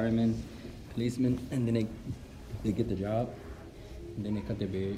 firemen, 0.00 0.42
policemen, 0.94 1.38
and 1.50 1.66
then 1.66 1.74
they 1.74 1.86
they 2.64 2.72
get 2.72 2.88
the 2.88 2.94
job, 2.94 3.28
and 4.16 4.24
then 4.24 4.34
they 4.34 4.40
cut 4.40 4.58
their 4.58 4.68
beard. 4.68 4.96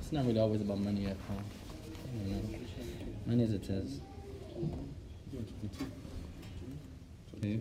It's 0.00 0.10
not 0.10 0.26
really 0.26 0.40
always 0.40 0.60
about 0.60 0.80
money 0.80 1.06
at 1.06 1.16
home. 1.28 1.44
You 2.26 2.34
know. 2.34 2.58
Money 3.26 3.44
is 3.44 3.54
a 3.54 3.58
test. 3.58 4.00
Okay. 7.36 7.60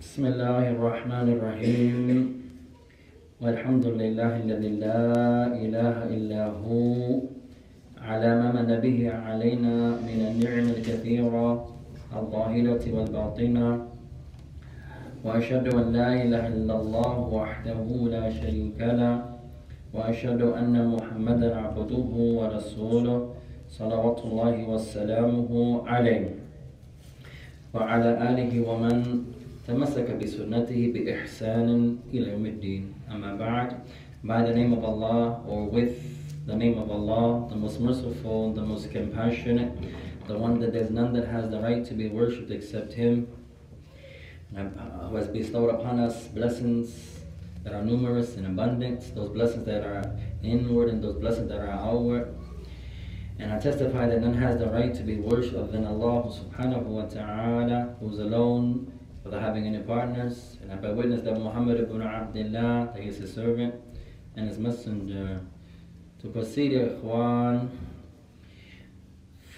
بسم 0.00 0.26
الله 0.26 0.70
الرحمن 0.70 1.28
الرحيم 1.38 2.40
والحمد 3.40 3.86
لله 3.86 4.32
الذي 4.44 4.84
لا 4.84 5.48
إله 5.48 5.96
إلا 6.12 6.42
هو 6.60 7.24
على 7.96 8.30
ما 8.36 8.52
من 8.52 8.68
به 8.84 8.98
علينا 9.12 9.76
من 10.04 10.18
النعم 10.28 10.66
الكثيرة 10.76 11.48
الظاهرة 12.12 12.84
والباطنة. 12.92 13.68
وأشهد 15.24 15.66
أن 15.72 15.86
لا 15.92 16.08
إله 16.12 16.44
إلا 16.52 16.74
الله 16.80 17.14
وحده 17.32 17.86
لا 18.12 18.28
شريك 18.28 18.76
له 18.76 19.16
وأشهد 19.96 20.42
أن 20.42 20.76
محمدا 21.00 21.56
عبده 21.56 22.04
ورسوله 22.38 23.18
صلوات 23.72 24.18
الله 24.24 24.68
وسلامه 24.68 25.50
عليه. 25.88 26.28
وعلى 27.74 28.10
آله 28.28 28.52
ومن 28.68 28.96
تمسك 29.64 30.08
بسنته 30.20 30.80
بإحسان 30.94 31.68
إلى 32.12 32.26
يوم 32.36 32.46
الدين. 32.46 32.99
Amma 33.10 33.34
Ba'd, 33.34 33.82
by 34.22 34.42
the 34.42 34.54
name 34.54 34.72
of 34.72 34.84
Allah 34.84 35.42
or 35.46 35.64
with 35.64 36.46
the 36.46 36.54
name 36.54 36.78
of 36.78 36.90
Allah, 36.90 37.48
the 37.48 37.56
most 37.56 37.80
merciful, 37.80 38.52
the 38.52 38.62
most 38.62 38.90
compassionate, 38.90 39.72
the 40.28 40.38
one 40.38 40.60
that 40.60 40.72
there's 40.72 40.90
none 40.90 41.12
that 41.14 41.26
has 41.26 41.50
the 41.50 41.60
right 41.60 41.84
to 41.86 41.94
be 41.94 42.08
worshipped 42.08 42.50
except 42.52 42.92
Him, 42.92 43.26
uh, 44.56 44.62
who 45.08 45.16
has 45.16 45.26
bestowed 45.28 45.74
upon 45.74 45.98
us 45.98 46.28
blessings 46.28 47.20
that 47.64 47.72
are 47.74 47.82
numerous 47.82 48.36
and 48.36 48.46
abundant, 48.46 49.14
those 49.14 49.30
blessings 49.30 49.64
that 49.66 49.82
are 49.82 50.04
inward 50.42 50.88
and 50.88 51.02
those 51.02 51.16
blessings 51.16 51.48
that 51.48 51.58
are 51.58 51.68
outward. 51.70 52.34
And 53.40 53.52
I 53.52 53.58
testify 53.58 54.06
that 54.06 54.20
none 54.20 54.34
has 54.34 54.58
the 54.58 54.66
right 54.66 54.94
to 54.94 55.02
be 55.02 55.16
worshipped 55.16 55.72
than 55.72 55.84
Allah 55.84 56.30
subhanahu 56.30 56.84
wa 56.84 57.04
ta'ala, 57.06 57.96
who 57.98 58.10
is 58.12 58.18
alone 58.18 58.99
without 59.24 59.42
having 59.42 59.66
any 59.66 59.78
partners. 59.78 60.58
And 60.62 60.72
I 60.72 60.76
bear 60.76 60.94
witness 60.94 61.22
that 61.22 61.38
Muhammad 61.38 61.80
ibn 61.80 62.02
Abdullah, 62.02 62.90
that 62.92 63.02
he 63.02 63.08
is 63.08 63.18
his 63.18 63.34
servant 63.34 63.74
and 64.36 64.48
his 64.48 64.58
messenger. 64.58 65.40
To 66.22 66.28
proceed, 66.28 66.72
إخوان, 66.72 67.68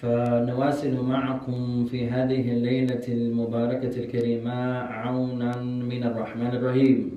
فنواصل 0.03 1.05
معكم 1.05 1.87
في 1.87 2.09
هذه 2.11 2.53
الليلة 2.53 3.05
المباركة 3.09 4.05
الكريمة 4.05 4.79
عونا 4.79 5.57
من 5.63 6.05
الرحمن 6.05 6.55
الرحيم. 6.55 7.11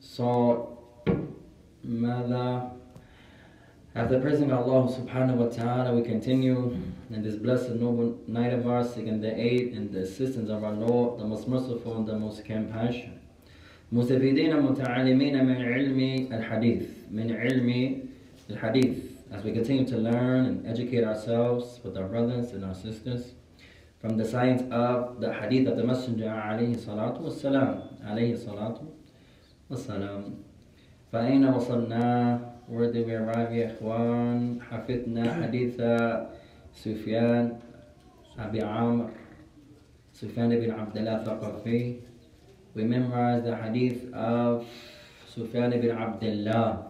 So, 0.00 0.56
ماذا 1.84 2.77
After 3.97 4.19
praising 4.19 4.51
Allah 4.51 4.89
subhanahu 4.91 5.35
wa 5.35 5.45
ta'ala, 5.47 5.93
we 5.93 6.01
continue 6.01 6.75
in 7.11 7.21
this 7.21 7.35
blessed 7.35 7.75
noble 7.75 8.17
night 8.27 8.51
of 8.51 8.65
ours, 8.67 8.93
seeking 8.95 9.21
the 9.21 9.39
aid 9.39 9.73
and 9.73 9.91
the 9.91 9.99
assistance 9.99 10.49
of 10.49 10.63
our 10.63 10.73
Lord, 10.73 11.19
the 11.19 11.25
most 11.25 11.47
merciful 11.47 11.97
and 11.97 12.07
the 12.07 12.17
most 12.17 12.43
compassionate. 12.43 13.19
مستفيدين 13.93 14.59
متعلمين 14.59 15.45
من 15.45 15.61
علم 15.61 15.99
الحديث 16.33 16.89
من 17.11 17.31
علم 17.31 18.01
الحديث 18.49 18.97
as 19.31 19.43
we 19.43 19.51
continue 19.51 19.85
to 19.85 19.97
learn 19.97 20.45
and 20.45 20.67
educate 20.67 21.03
ourselves 21.03 21.79
with 21.83 21.95
our 21.95 22.07
brothers 22.07 22.53
and 22.53 22.65
our 22.65 22.73
sisters 22.73 23.33
from 24.01 24.17
the 24.17 24.25
science 24.25 24.63
of 24.71 25.21
the 25.21 25.31
hadith 25.31 25.67
of 25.67 25.77
the 25.77 25.83
messenger 25.83 26.29
عليه 26.29 26.75
الصلاة 26.75 27.21
والسلام 27.21 27.81
عليه 28.03 28.33
الصلاة 28.33 28.81
والسلام 29.69 30.23
فأين 31.11 31.45
وصلنا 31.45 32.39
where 32.67 32.91
did 32.91 33.05
we 33.07 33.13
arrive 33.13 33.51
يا 33.51 33.71
إخوان 33.71 34.59
حفظنا 34.71 35.33
حديث 35.43 35.81
سفيان 36.73 37.57
أبي 38.39 38.61
عامر 38.61 39.09
سفيان 40.13 40.49
بن 40.49 40.71
عبد 40.71 40.97
الله 40.97 41.15
الثقفي 41.15 41.95
we 42.75 42.81
memorized 42.83 43.45
the 43.45 43.55
hadith 43.55 44.13
of 44.13 44.63
سفيان 45.27 45.69
بن 45.81 45.91
عبد 45.91 46.23
الله 46.23 46.87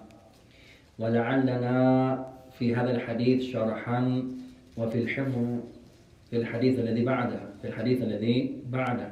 ولعلنا 0.99 2.25
في 2.59 2.75
هذا 2.75 2.91
الحديث 2.91 3.43
شرحا 3.43 4.23
وفي 4.77 4.97
الحفظ 4.99 5.35
في 6.29 6.37
الحديث 6.37 6.79
الذي 6.79 7.05
بعده 7.05 7.39
في 7.61 7.67
الحديث 7.67 8.01
الذي 8.01 8.57
بعده 8.69 9.09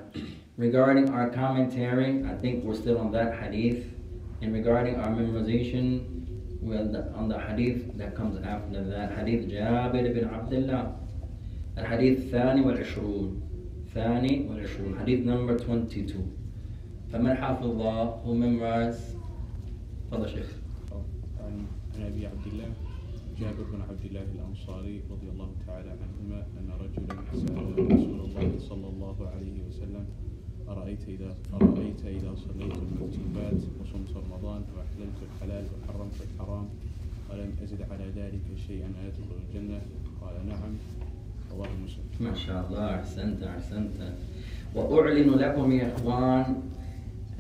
regarding 0.60 1.10
our 1.10 1.30
commentary 1.30 2.24
I 2.24 2.36
think 2.42 2.64
we're 2.64 2.76
still 2.76 2.98
on 2.98 3.12
that 3.12 3.34
hadith 3.42 3.84
and 4.42 4.54
regarding 4.54 4.96
our 4.96 5.10
memorization 5.10 5.86
well, 6.67 6.85
the, 6.85 7.13
on 7.15 7.29
the 7.29 7.39
hadith 7.39 7.97
that 7.97 8.15
comes 8.17 8.37
after 8.45 8.83
that 8.85 9.13
hadith 9.13 9.47
بن 9.47 10.29
عبد 10.29 10.53
الله 10.53 10.97
الحديث 11.79 12.19
الثاني 12.19 12.61
والعشرون 12.61 13.41
ثاني 13.95 14.47
والعشرون 14.49 14.99
حديث 14.99 15.27
number 15.27 15.55
22 15.55 16.27
فمن 17.13 17.35
حافظ 17.35 17.81
who 18.25 18.35
memorized 18.35 19.17
تفضل 20.11 20.29
شيخ 20.29 20.51
عن 21.41 21.67
أبي 22.03 22.27
عبد 22.27 22.47
الله 22.47 22.69
جابر 23.41 23.63
بن 23.73 23.81
عبد 23.81 24.05
الله 24.05 24.27
الأنصاري 24.35 25.01
رضي 25.11 25.29
الله 25.29 25.51
تعالى 25.67 25.91
عنهما 25.91 26.47
أن 26.59 26.69
رجلا 26.81 27.15
سال 27.33 27.91
رسول 27.93 28.21
الله 28.21 28.59
صلى 28.59 28.87
الله 28.87 29.17
عليه 29.29 29.57
وسلم 29.69 30.05
أرأيت 30.69 31.09
اذا 31.09 31.37
أرأيت 31.55 32.01
إذا 32.07 32.35
صليت 32.35 32.77
المكتوبات 32.87 33.61
وصمت 33.81 34.11
رمضان 34.17 34.63
وأحللت 34.77 35.19
الحلال 35.27 35.65
وحرمت 35.65 36.15
الحرام 36.21 36.69
ولم 37.31 37.53
أزد 37.63 37.83
على 37.91 38.05
ذلك 38.17 38.59
شيئا 38.67 38.89
أدخل 39.07 39.37
الجنة؟ 39.49 39.81
قال 40.21 40.35
نعم. 40.49 40.75
رواه 41.53 41.69
مسلم. 41.85 42.05
ما 42.29 42.35
شاء 42.35 42.67
الله 42.69 42.95
أحسنت 42.95 43.43
أحسنت. 43.43 43.91
وأعلن 44.75 45.31
لكم 45.31 45.73
يا 45.73 45.95
إخوان 45.95 46.63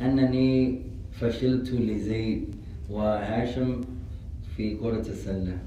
أنني 0.00 0.82
فشلت 1.12 1.72
لزيد 1.72 2.54
وهاشم 2.91 3.81
في 4.56 4.76
كرة 4.76 5.06
السلة. 5.09 5.59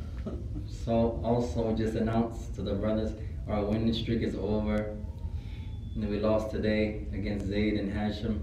So 0.86 1.20
also 1.24 1.76
just 1.76 1.96
announce 1.96 2.48
to 2.56 2.62
the 2.62 2.74
brothers 2.74 3.12
our 3.48 3.66
winning 3.66 3.94
streak 3.94 4.22
is 4.22 4.36
over. 4.36 4.96
And 5.95 6.09
we 6.09 6.19
lost 6.19 6.51
today 6.51 7.07
against 7.13 7.47
Zaid 7.47 7.75
and 7.75 7.93
Hashim. 7.93 8.41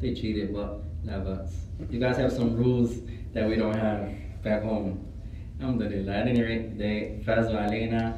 They 0.00 0.14
cheated, 0.14 0.54
but 0.54 0.82
not 1.04 1.26
us. 1.26 1.52
You 1.90 2.00
guys 2.00 2.16
have 2.16 2.32
some 2.32 2.56
rules 2.56 3.00
that 3.34 3.48
we 3.48 3.56
don't 3.56 3.76
have 3.76 4.10
back 4.42 4.62
home. 4.62 5.04
Alhamdulillah. 5.60 6.12
At 6.12 6.28
any 6.28 6.42
rate, 6.42 6.78
they 6.78 7.22
فازوا 7.26 7.58
علينا 7.58 8.16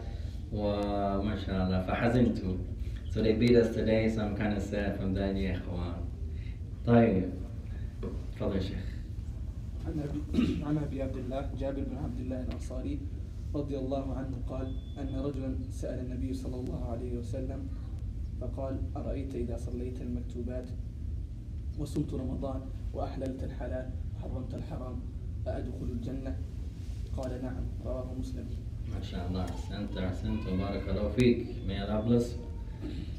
وما 0.53 1.37
شاء 1.37 1.66
الله 1.66 1.87
فحزنت. 1.87 2.38
So 3.10 3.22
they 3.22 3.32
beat 3.32 3.56
us 3.56 3.75
today, 3.75 4.09
so 4.09 4.22
I'm 4.22 4.37
kind 4.37 4.56
of 4.56 4.62
sad 4.62 4.98
from 4.98 5.15
that, 5.15 5.34
يا 5.37 5.56
إخوان. 5.56 6.00
طيب. 6.87 7.31
تفضل 8.37 8.56
يا 8.56 8.60
شيخ. 8.60 8.87
عن 9.87 10.00
أبي, 10.00 10.65
عن 10.65 10.78
أبي 10.78 11.03
عبد 11.03 11.16
الله 11.16 11.50
جابر 11.59 11.82
بن 11.82 11.97
عبد 11.97 12.21
الله 12.21 12.41
الأنصاري 12.41 12.98
رضي 13.54 13.78
الله 13.78 14.15
عنه 14.16 14.37
قال 14.48 14.76
أن 14.98 15.15
رجلا 15.16 15.54
سأل 15.71 15.98
النبي 15.98 16.34
صلى 16.34 16.56
الله 16.56 16.91
عليه 16.91 17.19
وسلم 17.19 17.69
فقال 18.41 18.78
أرأيت 18.96 19.35
إذا 19.35 19.57
صليت 19.57 20.01
المكتوبات 20.01 20.66
وصمت 21.79 22.13
رمضان 22.13 22.62
وأحللت 22.94 23.44
الحلال 23.44 23.90
وحرمت 24.16 24.53
الحرام 24.53 25.00
أأدخل 25.47 25.84
الجنة 25.91 26.38
قال 27.18 27.41
نعم 27.43 27.64
رواه 27.85 28.14
مسلم 28.20 28.46
ما 28.96 29.02
شاء 29.02 29.28
الله 29.28 29.46
أحسنت 29.46 29.97
أحسنت 29.97 30.47
وبارك 30.47 30.90
الله 30.90 31.09
فيك 31.09 31.47
bless 32.08 32.23
you. 32.23 32.46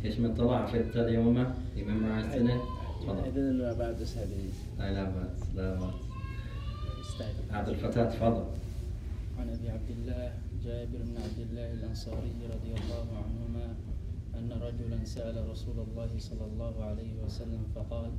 إيش 0.05 0.19
من 0.19 0.35
طلع 0.35 0.67
حفظت 0.67 0.97
اليوم؟ 0.97 1.45
You 1.77 1.85
memorized 1.85 2.33
today? 2.33 2.61
I 2.61 3.09
تفضل. 3.09 3.97
this 3.99 4.15
hadith. 4.15 4.79
لا 4.79 4.93
لا 4.93 5.05
بأس 5.05 5.55
لا 5.55 5.75
بأس. 5.75 5.95
عبد 7.51 7.69
الفتاح 7.69 8.15
تفضل. 8.15 8.45
عن 9.39 9.49
أبي 9.49 9.71
عبد 9.71 9.91
الله 9.91 10.33
جابر 10.65 10.99
بن 10.99 11.17
عبد 11.17 11.39
الله 11.51 11.73
الأنصاري 11.73 12.33
رضي 12.55 12.73
الله 12.81 13.07
عنهما 13.17 13.46
أن 14.47 14.53
رجلا 14.63 15.05
سأل 15.05 15.51
رسول 15.51 15.75
الله 15.79 16.11
صلى 16.19 16.47
الله 16.47 16.85
عليه 16.85 17.13
وسلم 17.25 17.63
فقال 17.75 18.11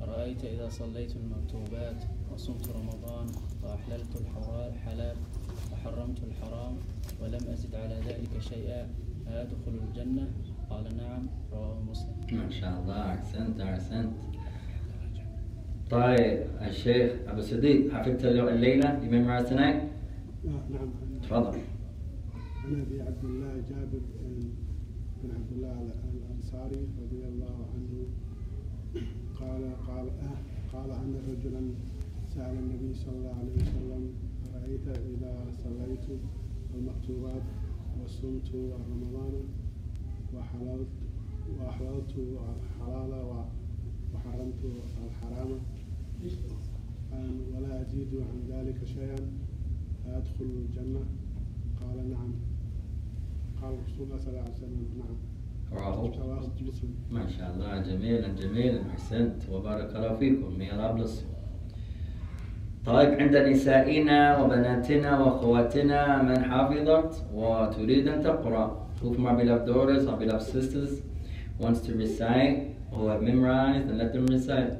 أرأيت 0.00 0.44
إذا 0.44 0.68
صليت 0.68 1.16
المكتوبات 1.16 2.04
وصمت 2.32 2.68
رمضان 2.68 3.26
وأحللت 3.62 4.12
الحلال 4.72 5.16
وحرمت 5.72 6.18
الحرام 6.24 6.76
ولم 7.22 7.52
أزد 7.52 7.74
على 7.74 8.00
ذلك 8.06 8.40
شيئا 8.40 8.88
ادخل 9.26 9.78
الجنة؟ 9.88 10.30
قال 10.70 10.96
نعم 10.96 11.26
رواه 11.52 11.80
مسلم. 11.90 12.16
ما 12.32 12.50
شاء 12.50 12.80
الله 12.80 13.14
أحسنت 13.14 13.60
أحسنت. 13.60 14.12
طيب 15.90 16.46
الشيخ 16.60 17.12
أبو 17.26 17.40
صديق 17.40 17.92
حفظت 17.92 18.24
الليلة؟ 18.24 19.00
you 19.00 19.10
memorized 19.12 19.48
tonight 19.52 19.80
نعم 20.44 20.90
تفضل. 21.22 21.58
عن 22.64 22.80
أبي 22.80 23.02
عبد 23.02 23.24
الله 23.24 23.52
جابر 23.68 24.00
بن 25.22 25.30
عبد 25.34 25.52
الله 25.52 25.92
الأنصاري 26.14 26.82
رضي 27.02 27.22
الله 27.28 27.56
عنه 27.74 27.92
قال 29.40 29.62
قال 29.86 30.08
آه 30.08 30.38
قال 30.72 30.90
أن 30.90 31.14
رجلا 31.30 31.62
سأل 32.34 32.58
النبي 32.58 32.94
صلى 32.94 33.16
الله 33.16 33.36
عليه 33.38 33.54
وسلم 33.62 34.12
أرأيت 34.54 34.88
إذا 34.88 35.34
صليت 35.64 36.20
المكتوبات 36.74 37.42
وصمت 38.04 38.50
رمضان 38.90 39.34
وحللت 40.36 40.88
وأحللت 41.58 42.14
الحلال 42.18 43.12
وحرمت 44.14 44.62
الحرام؟ 45.04 45.50
أن 47.12 47.40
ولا 47.54 47.82
أزيد 47.82 48.08
عن 48.14 48.38
ذلك 48.48 48.84
شيئا 48.84 49.16
أدخل 50.06 50.44
الجنة؟ 50.44 51.00
قال 51.80 52.10
نعم. 52.10 52.32
قال 53.62 53.72
رسول 53.86 54.06
الله 54.06 54.18
صلى 54.18 54.28
الله 54.28 54.40
عليه 54.40 54.56
وسلم 54.58 54.86
نعم. 54.98 55.16
ما 57.10 57.28
شاء 57.28 57.48
الله. 57.54 57.78
جميلا 57.82 58.28
جميلا. 58.28 58.80
أحسنت. 58.90 59.48
وبارك 59.52 59.96
الله 59.96 60.14
فيكم. 60.16 60.62
يا 60.62 60.74
رب 60.88 61.06
طيب 62.86 63.10
عند 63.20 63.36
نسائنا 63.36 64.38
وبناتنا 64.40 65.20
وأخواتنا 65.20 66.22
من 66.22 66.38
حافظت 66.44 67.12
وتريد 67.34 68.08
أن 68.08 68.22
تقرأ. 68.22 68.88
Who 69.02 69.14
our 69.26 69.36
beloved 69.36 69.66
daughters, 69.66 70.06
our 70.06 70.16
beloved 70.16 70.42
sisters 70.42 71.02
wants 71.58 71.80
to 71.86 71.94
recite 71.94 72.74
or 72.92 73.10
have 73.12 73.22
memorized 73.22 73.86
and 73.90 73.98
let 73.98 74.12
them 74.12 74.26
recite 74.26 74.74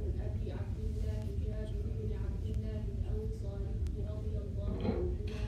عن 0.00 0.18
أبي 0.26 0.52
عبد 0.52 0.78
الله 0.86 1.20
جابر 1.42 1.82
بن 2.00 2.12
عبد 2.24 2.46
الله 2.54 2.80
الأنصاري 2.90 3.74
رضي 4.10 4.36
الله 4.44 4.72
عنهما 4.82 5.42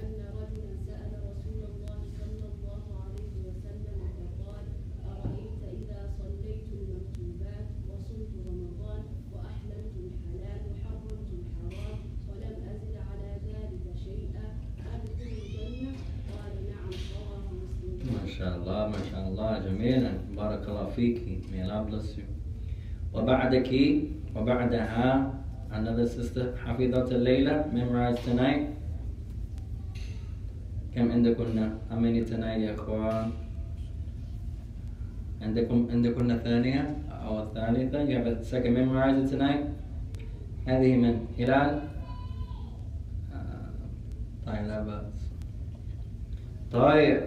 أن 0.00 0.14
رجلا 0.40 0.72
سأل 0.86 1.12
رسول 1.30 1.60
الله 1.70 1.98
صلى 2.18 2.46
الله 2.52 2.82
عليه 3.04 3.34
وسلم 3.48 3.98
فقال 4.18 4.66
أرأيت 5.10 5.60
إذا 5.80 6.00
صليت 6.18 6.66
المكتوبات 6.78 7.66
وصمت 7.88 8.32
رمضان 8.48 9.02
وأحللت 9.32 9.96
الحلال 10.06 10.60
وحرمت 10.70 11.28
الحرام 11.40 11.98
ولم 12.28 12.56
أزد 12.72 12.94
على 13.10 13.30
ذلك 13.50 13.84
شيئا 14.06 14.46
أدخل 14.94 15.28
الجنة 15.42 15.92
قال 16.30 16.52
نعم 16.70 16.90
رواه 17.14 17.46
مسلم 17.62 18.14
ما 18.22 18.26
شاء 18.36 18.52
الله 18.56 18.80
ما 18.88 19.00
شاء 19.10 19.22
الله 19.28 19.50
جميلا 19.58 20.12
بارك 20.36 20.68
الله 20.68 20.86
فيك 20.96 21.18
may 21.52 21.62
Allah 21.62 21.82
bless 21.88 22.08
you 22.18 22.26
وبعدك 23.54 24.02
وبعدها 24.36 25.30
another 25.70 26.06
sister 26.06 26.58
حفظت 26.66 27.12
الليلة 27.12 27.64
memorized 27.74 28.18
tonight. 28.26 28.66
كم 30.94 31.12
عندكن؟ 31.12 31.70
how 31.90 31.94
many 31.94 32.24
tonight 32.30 32.58
يا 32.58 32.74
إخوان؟ 32.74 33.30
عندكم 35.42 35.88
عندكن 35.90 36.30
الثانية 36.30 36.96
أو 37.10 37.42
الثالثة 37.42 38.06
you 38.06 38.18
have 38.18 38.26
a 38.26 38.44
second 38.44 38.74
memorizer 38.74 39.30
tonight. 39.30 39.64
هذه 40.66 40.96
من 40.96 41.26
هلال. 41.38 41.82
آه، 43.34 43.70
طيب 44.46 44.66
لا 44.66 44.82
بأس. 44.82 45.30
طيب 46.72 47.20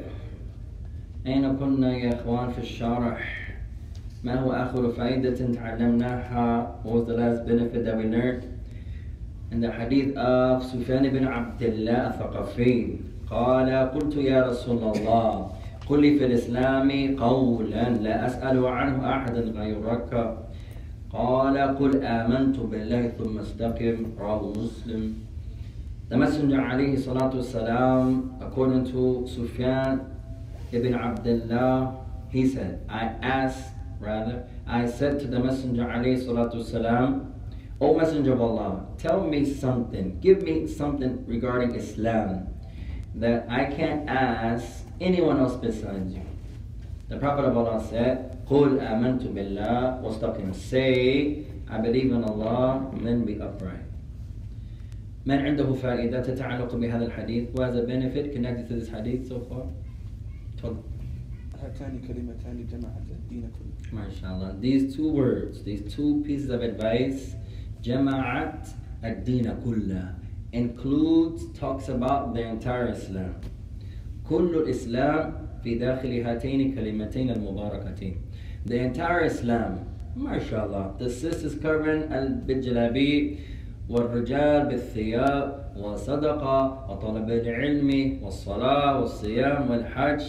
أين 1.26 1.56
كنا 1.58 1.98
يا 1.98 2.14
إخوان 2.14 2.52
في 2.52 2.60
الشرح؟ 2.60 3.47
ما 4.28 4.40
هو 4.44 4.52
آخر 4.52 4.92
فائدة 4.92 5.40
تعلمناها؟ 5.56 6.76
Was 6.84 7.08
the 7.08 7.16
last 7.16 7.48
benefit 7.48 7.86
that 7.86 7.96
we 7.96 8.04
learned? 8.12 8.44
In 9.52 9.62
the 9.62 9.72
hadith 9.72 10.12
سفيان 10.68 11.10
بن 11.10 11.28
عبد 11.28 11.64
الله 11.64 12.08
الثقفي 12.08 12.96
قال 13.32 13.70
قلت 13.96 14.16
يا 14.16 14.48
رسول 14.48 14.78
الله 14.84 15.52
قل 15.90 16.02
لي 16.02 16.20
في 16.20 16.26
الإسلام 16.26 17.16
قولا 17.16 17.90
لا 17.90 18.26
أسأل 18.28 18.66
عنه 18.66 19.10
أحدا 19.16 19.40
غيرك. 19.40 20.38
قال 21.14 21.58
قل 21.58 22.04
آمنت 22.04 22.60
بالله 22.60 23.08
ثم 23.08 23.40
استقم 23.40 23.98
رواه 24.20 24.54
مسلم. 24.60 25.14
The 26.12 26.18
Messenger 26.18 26.60
عليه 26.60 26.94
الصلاة 26.94 27.32
والسلام 27.36 28.24
according 28.44 28.84
to 28.92 29.24
Sufyan 29.28 30.00
ibn 30.74 30.94
Abdullah 30.94 31.96
he 32.30 32.46
said 32.46 32.84
I 32.90 33.16
asked 33.24 33.77
rather 34.01 34.45
I 34.67 34.87
said 34.87 35.21
to 35.21 35.27
the 35.27 35.39
Messenger 35.39 35.85
عليه 35.85 36.25
الصلاة 36.25 36.53
والسلام 36.55 37.33
O 37.81 37.97
Messenger 37.97 38.33
of 38.35 38.41
Allah 38.41 38.87
tell 38.99 39.27
me 39.27 39.45
something 39.45 40.19
give 40.21 40.43
me 40.43 40.67
something 40.67 41.25
regarding 41.27 41.75
Islam 41.75 42.49
that 43.15 43.47
I 43.49 43.65
can't 43.67 44.09
ask 44.09 44.85
anyone 45.01 45.39
else 45.39 45.57
besides 45.57 46.15
you 46.15 46.23
the 47.09 47.19
Prophet 47.19 47.45
of 47.45 47.57
Allah 47.57 47.85
said 47.89 48.33
قل 48.47 48.81
آمنت 48.81 49.23
بالله 49.35 50.03
واستقم 50.03 50.53
say 50.55 51.45
I 51.69 51.79
believe 51.79 52.13
in 52.13 52.25
Allah 52.25 52.91
and 52.93 53.07
then 53.07 53.25
be 53.25 53.41
upright 53.41 53.87
من 55.27 55.39
عنده 55.39 55.73
فائدة 55.73 56.21
تتعلق 56.21 56.75
بهذا 56.75 57.07
الحديث 57.07 57.55
Who 57.55 57.63
has 57.63 57.77
a 57.77 57.83
benefit 57.83 58.33
connected 58.33 58.69
to 58.69 58.75
this 58.75 58.89
hadith 58.89 59.29
so 59.29 59.41
far 59.41 59.67
تفضل 60.57 60.96
هاتان 61.64 62.00
كلمتان 62.08 62.66
جمعت 62.72 63.08
الدين 63.10 63.50
كله. 63.58 64.00
ما 64.00 64.10
شاء 64.10 64.32
الله 64.32 64.60
these 64.62 64.96
two 64.96 65.10
words 65.12 65.64
these 65.64 65.84
two 65.96 66.24
pieces 66.24 66.50
of 66.50 66.62
advice 66.62 67.36
جمعت 67.84 68.68
الدين 69.04 69.54
كله. 69.66 70.14
Includes 70.54 71.46
talks 71.60 71.90
about 71.90 72.34
the 72.34 72.42
entire 72.42 72.90
Islam. 72.90 73.34
كل 74.30 74.56
الإسلام 74.56 75.34
في 75.64 75.76
داخل 75.76 76.22
هاتين 76.22 76.62
الكلمتين 76.62 77.30
المباركتين. 77.30 78.16
The 78.66 78.80
entire 78.80 79.24
Islam 79.26 79.86
ما 80.16 80.40
شاء 80.40 80.66
الله 80.66 80.96
the 81.00 81.10
sisters 81.10 81.56
covering 81.56 82.14
بالجلابيب 82.48 83.38
والرجال 83.90 84.66
بالثياب 84.66 85.74
والصدقة 85.78 86.92
وطلب 86.92 87.30
العلم 87.30 88.20
والصلاة 88.24 89.02
والصيام 89.02 89.72
والحج. 89.72 90.24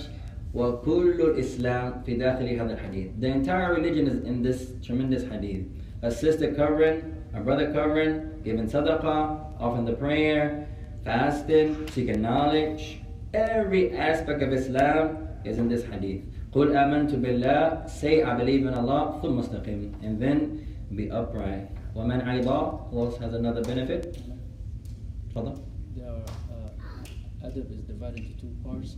وكل 0.57 1.21
الإسلام 1.21 2.01
في 2.05 2.15
داخل 2.15 2.45
هذا 2.49 2.73
الحديث 2.73 3.07
the 3.19 3.27
entire 3.27 3.73
religion 3.73 4.07
is 4.07 4.19
in 4.23 4.41
this 4.41 4.71
tremendous 4.85 5.23
hadith 5.23 5.65
a 6.03 6.11
sister 6.11 6.53
covering 6.53 7.01
a 7.33 7.39
brother 7.39 7.71
covering 7.73 8.13
giving 8.43 8.67
sadaqah 8.67 9.59
offering 9.59 9.85
the 9.85 9.93
prayer 9.93 10.67
fasting 11.03 11.87
seeking 11.93 12.21
knowledge 12.21 13.01
every 13.33 13.95
aspect 13.97 14.41
of 14.43 14.53
Islam 14.53 15.27
is 15.43 15.57
in 15.57 15.67
this 15.67 15.83
hadith 15.85 16.23
قل 16.53 16.69
آمنت 16.77 17.15
بالله 17.15 17.87
say 17.89 18.21
I 18.21 18.37
believe 18.37 18.67
in 18.67 18.73
Allah 18.73 19.19
ثم 19.23 19.39
استقم 19.39 19.91
and 20.03 20.21
then 20.21 20.61
be 20.95 21.09
upright 21.09 21.67
ومن 21.95 22.21
أيضا 22.21 22.89
who 22.91 23.05
else 23.05 23.17
has 23.17 23.33
another 23.33 23.63
benefit 23.63 24.17
تفضل 25.33 25.57
There 25.95 26.09
are, 26.09 26.25
uh, 26.53 27.47
adab 27.47 27.71
is 27.71 27.81
divided 27.85 28.19
into 28.19 28.33
two 28.41 28.53
parts. 28.63 28.97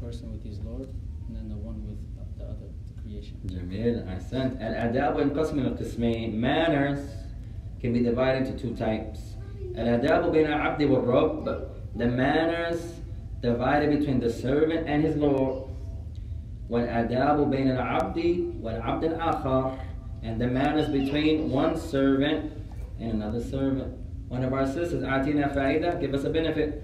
person 0.00 0.32
with 0.32 0.42
his 0.44 0.58
Lord, 0.60 0.88
and 1.28 1.36
then 1.36 1.48
the 1.48 1.56
one 1.56 1.86
with 1.86 1.98
the 2.38 2.44
other, 2.44 2.68
the 2.88 3.02
creation. 3.02 3.36
جميل 3.46 4.08
أحسنت 4.08 4.60
الآداب 4.60 5.18
ينقسم 5.18 5.58
إلى 5.58 5.68
قسمين 5.76 6.40
manners 6.40 6.98
can 7.80 7.92
be 7.92 8.00
divided 8.00 8.46
into 8.46 8.58
two 8.58 8.74
types 8.76 9.20
الآداب 9.74 10.32
بين 10.32 10.46
العبد 10.46 10.82
والرب 10.82 11.68
the 11.96 12.06
manners 12.06 12.94
divided 13.40 13.98
between 13.98 14.20
the 14.20 14.30
servant 14.30 14.88
and 14.88 15.02
his 15.04 15.16
Lord 15.16 15.68
والآداب 16.70 17.50
بين 17.50 17.70
العبد 17.70 18.18
والعبد 18.62 19.04
الآخر 19.04 19.78
and 20.22 20.40
the 20.40 20.46
manners 20.46 20.88
between 20.88 21.50
one 21.50 21.76
servant 21.76 22.52
and 23.00 23.12
another 23.12 23.40
servant 23.42 23.92
one 24.28 24.44
of 24.44 24.52
our 24.52 24.66
sisters 24.66 25.02
أعطينا 25.04 25.54
فائدة 25.54 26.00
give 26.00 26.14
us 26.14 26.24
a 26.24 26.30
benefit 26.30 26.82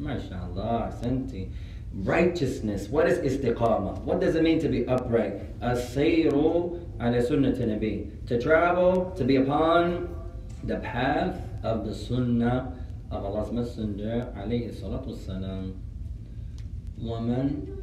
الرسول 0.00 0.06
ما 0.06 0.18
شاء 0.18 0.46
الله 0.50 0.84
أحسنتي 0.84 1.48
righteousness 2.04 2.88
what 2.88 3.06
is 3.08 3.18
istiqamah 3.18 4.02
what 4.02 4.20
does 4.20 4.34
it 4.34 4.42
mean 4.42 4.58
to 4.58 4.68
be 4.68 4.86
upright 4.86 5.40
السير 5.62 6.34
على 7.00 7.22
سنة 7.22 7.54
النبي 7.60 8.06
to 8.26 8.40
travel 8.40 9.12
to 9.16 9.24
be 9.24 9.36
upon 9.36 10.08
the 10.64 10.76
path 10.76 11.38
of 11.62 11.86
the 11.86 11.94
sunnah 11.94 12.72
of 13.10 13.24
Allah's 13.24 13.52
messenger 13.52 14.26
عليه 14.36 14.70
الصلاة 14.70 15.06
والسلام 15.06 15.72
woman 16.98 17.78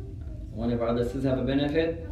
one 0.53 0.71
of 0.71 0.81
our 0.81 0.89
other 0.89 1.03
sisters 1.03 1.23
have 1.23 1.39
a 1.39 1.43
benefit 1.43 2.07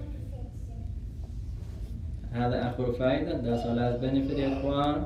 هذا 2.33 2.69
آخر 2.69 2.91
فائدة 2.93 3.41
that's 3.43 3.65
our 3.65 3.75
last 3.75 3.99
benefit 4.01 4.37
يا 4.39 4.59
إخوان 4.59 5.03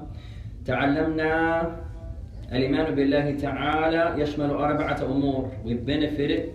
تعلمنا 0.66 1.87
الإيمان 2.52 2.96
بالله 2.96 3.38
تعالى 3.38 4.22
يشمل 4.22 4.50
أربعة 4.50 5.02
أمور 5.06 5.52
we 5.66 5.74
benefited 5.74 6.54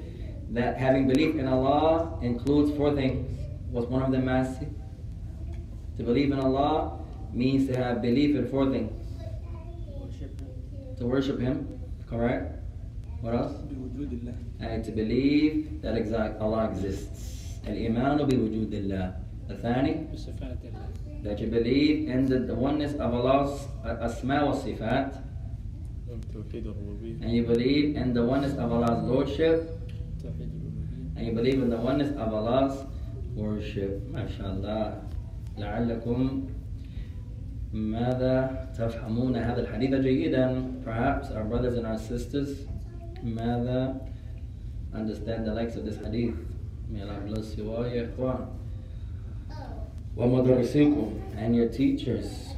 that 0.54 0.76
having 0.76 1.06
belief 1.08 1.34
in 1.36 1.46
Allah 1.46 2.18
includes 2.22 2.70
four 2.76 2.94
things 2.94 3.38
Was 3.70 3.84
one 3.86 4.02
of 4.02 4.10
them 4.12 4.24
mercy? 4.24 4.66
To 5.98 6.02
believe 6.02 6.32
in 6.32 6.40
Allah 6.40 6.98
means 7.34 7.68
to 7.68 7.76
have 7.76 8.00
belief 8.00 8.34
in 8.34 8.48
four 8.48 8.70
things. 8.70 8.90
Worship 10.00 10.40
Him. 10.40 10.96
To 10.98 11.06
worship 11.06 11.38
Him, 11.40 11.78
correct? 12.08 12.62
What 13.20 13.34
else? 13.34 13.52
بوجود 13.52 14.12
الله 14.12 14.34
And 14.60 14.84
to 14.84 14.90
believe 14.92 15.82
that 15.82 15.96
exact 15.98 16.40
Allah 16.40 16.70
exists. 16.70 17.58
الإيمان 17.66 18.16
بوجود 18.16 18.72
الله. 18.72 19.14
الثاني 19.50 20.06
بصفات 20.14 20.58
الله. 20.64 21.22
that 21.24 21.38
you 21.40 21.48
believe 21.48 22.08
in 22.08 22.24
the, 22.26 22.38
the 22.38 22.54
oneness 22.54 22.94
of 22.94 23.12
Allah's 23.12 23.66
asma 23.84 24.46
wa 24.46 24.52
sifat 24.54 25.12
توحيد 25.12 25.16
الربوبية 25.16 25.31
and 27.22 27.30
you 27.32 27.42
believe 27.44 27.96
in 27.96 28.12
the 28.14 28.22
oneness 28.22 28.52
of 28.54 28.72
Allah's 28.72 29.02
lordship 29.04 29.74
توحيد 30.22 30.48
الألوهية. 30.50 31.16
and 31.16 31.26
you 31.26 31.32
believe 31.32 31.62
in 31.62 31.70
the 31.70 31.76
oneness 31.76 32.10
of 32.16 32.32
Allah's 32.32 32.84
worship 33.34 34.00
MashaAllah 34.12 35.02
لعلكم 35.58 36.46
ماذا 37.72 38.68
تفهمون 38.78 39.36
هذا 39.36 39.60
الحديث 39.60 39.94
جيدا 39.94 40.64
perhaps 40.84 41.30
our 41.30 41.44
brothers 41.44 41.74
and 41.74 41.86
our 41.86 41.98
sisters 41.98 42.66
ماذا 43.22 44.00
understand 44.94 45.46
the 45.46 45.54
likes 45.54 45.76
of 45.76 45.84
this 45.84 45.96
hadith 45.98 46.34
may 46.90 47.02
Allah 47.02 47.20
bless 47.26 47.56
you 47.56 47.70
all 47.70 47.84
يا 47.84 48.08
إخوان 48.14 48.46
ومدرسيكم 50.16 51.10
and 51.36 51.54
your 51.54 51.68
teachers 51.68 52.48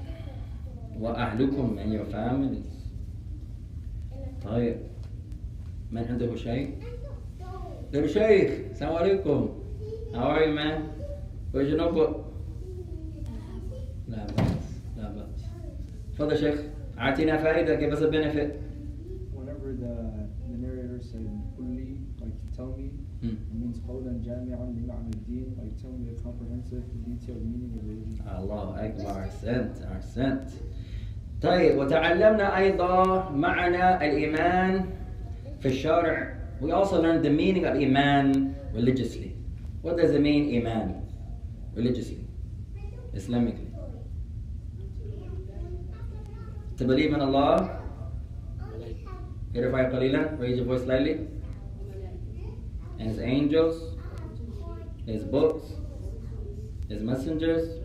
وأهلكم 1.01 1.79
and 1.79 1.93
your 1.93 2.05
families 2.05 2.74
طيب 4.46 4.78
من 5.92 6.04
عنده 6.04 6.36
شيء؟ 6.36 6.76
أبو 7.94 8.08
شيخ 8.08 8.52
السلام 8.72 8.96
عليكم 8.96 9.50
هاو 10.16 10.32
ار 10.32 10.42
يو 10.42 10.54
مان؟ 10.54 10.84
وش 11.54 11.68
نقول؟ 11.68 12.16
لا 14.08 14.26
بأس 14.26 14.82
لا 14.98 15.12
بأس 15.12 15.46
تفضل 16.14 16.38
شيخ 16.38 16.60
أعطينا 16.98 17.38
فائدة 17.38 17.76
كيف 17.76 17.94
از 17.94 18.04
بنفيت؟ 18.04 18.54
Whenever 19.36 19.70
the, 19.84 19.94
the 20.50 20.58
narrator 20.64 21.02
said 21.02 21.28
قل 21.58 21.66
لي 21.76 21.96
like 22.22 22.58
tell 22.58 22.72
me 22.78 22.90
hmm. 23.22 23.28
it 23.28 23.56
means 23.62 23.80
قولا 23.88 24.22
جامعا 24.26 24.66
لمعنى 24.66 25.10
الدين 25.14 25.46
like 25.58 25.82
tell 25.82 25.92
me 25.92 26.10
a 26.10 26.22
comprehensive 26.24 26.84
detailed 27.06 27.46
meaning 27.46 27.72
of 27.78 27.84
religion 27.90 28.40
الله 28.40 28.86
اكبر 28.86 29.12
احسنت 29.12 29.82
احسنت 29.82 30.50
طيب 31.43 31.79
وتعلمنا 31.79 32.59
أيضا 32.59 33.29
معنى 33.31 33.97
الإيمان 33.97 34.85
في 35.61 35.69
الشرع 35.69 36.41
We 36.61 36.73
also 36.73 37.01
learned 37.01 37.25
the 37.25 37.31
meaning 37.31 37.65
of 37.65 37.75
إيمان 37.75 38.53
religiously 38.75 39.33
What 39.83 39.97
does 39.97 40.11
it 40.11 40.21
mean 40.21 40.49
إيمان 40.53 41.01
religiously 41.75 42.21
Islamically 43.15 43.71
To 46.77 46.85
believe 46.85 47.13
in 47.15 47.21
Allah 47.21 47.81
Verify 49.55 49.85
قليلا 49.91 50.39
Raise 50.39 50.59
your 50.59 50.67
voice 50.67 50.83
slightly 50.83 51.27
And 52.99 53.09
His 53.09 53.19
angels 53.19 53.97
His 55.07 55.25
books 55.25 55.73
His 56.91 57.03
messengers 57.03 57.81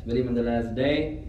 to 0.00 0.06
believe 0.06 0.26
in 0.26 0.34
the 0.34 0.42
last 0.42 0.74
day 0.74 1.23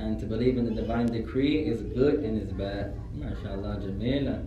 and 0.00 0.18
to 0.18 0.26
believe 0.26 0.56
in 0.58 0.64
the 0.64 0.70
divine 0.82 1.06
decree 1.06 1.58
is 1.58 1.82
good 1.82 2.20
and 2.24 2.40
is 2.42 2.52
bad 2.52 2.94
ما 3.18 3.34
شاء 3.42 3.54
الله 3.54 3.78
جميلة 3.78 4.42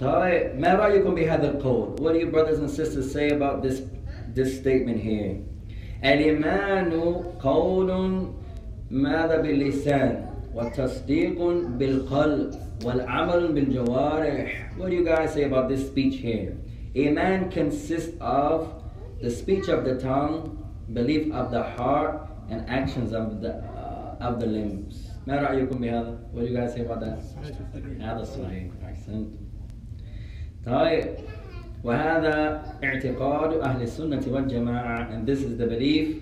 طيب 0.00 0.60
ما 0.60 0.74
رأيكم 0.74 1.14
بهذا 1.14 1.50
القول 1.50 1.96
What 2.00 2.12
do 2.12 2.18
you 2.18 2.30
brothers 2.30 2.58
and 2.58 2.70
sisters 2.70 3.10
say 3.12 3.30
about 3.30 3.62
this 3.62 3.82
this 4.34 4.58
statement 4.58 5.00
here 5.00 5.36
الإيمان 6.04 6.92
قول 7.40 7.90
ماذا 8.90 9.40
باللسان 9.40 10.26
وتصديق 10.54 11.38
بالقلب 11.78 12.54
والعمل 12.84 13.52
بالجوارح 13.52 14.72
What 14.78 14.90
do 14.90 14.96
you 14.96 15.04
guys 15.04 15.32
say 15.32 15.44
about 15.44 15.68
this 15.68 15.86
speech 15.86 16.16
here 16.16 16.56
Iman 16.96 17.50
consists 17.50 18.16
of 18.20 18.82
the 19.20 19.30
speech 19.30 19.68
of 19.68 19.84
the 19.84 19.98
tongue 19.98 20.62
belief 20.92 21.32
of 21.32 21.50
the 21.50 21.62
heart 21.62 22.28
and 22.48 22.68
actions 22.68 23.12
of 23.12 23.40
the 23.40 23.54
uh, 23.54 23.69
of 24.21 24.39
the 24.39 24.45
limbs 24.45 24.95
ما 25.27 25.35
رأيكم 25.35 25.77
بهذا 25.81 26.17
What 26.33 26.41
do 26.41 26.47
you 26.47 26.57
guys 26.57 26.73
say 26.73 26.81
about 26.81 26.99
that 27.01 27.19
هذا 28.01 28.23
صحيح 28.23 28.67
أحسنت 28.85 29.27
طيب 30.65 31.05
وهذا 31.83 32.63
اعتقاد 32.83 33.53
أهل 33.53 33.81
السنة 33.81 34.21
والجماعة 34.27 35.09
and 35.13 35.27
this 35.27 35.41
is 35.43 35.57
the 35.57 35.65
belief 35.67 36.17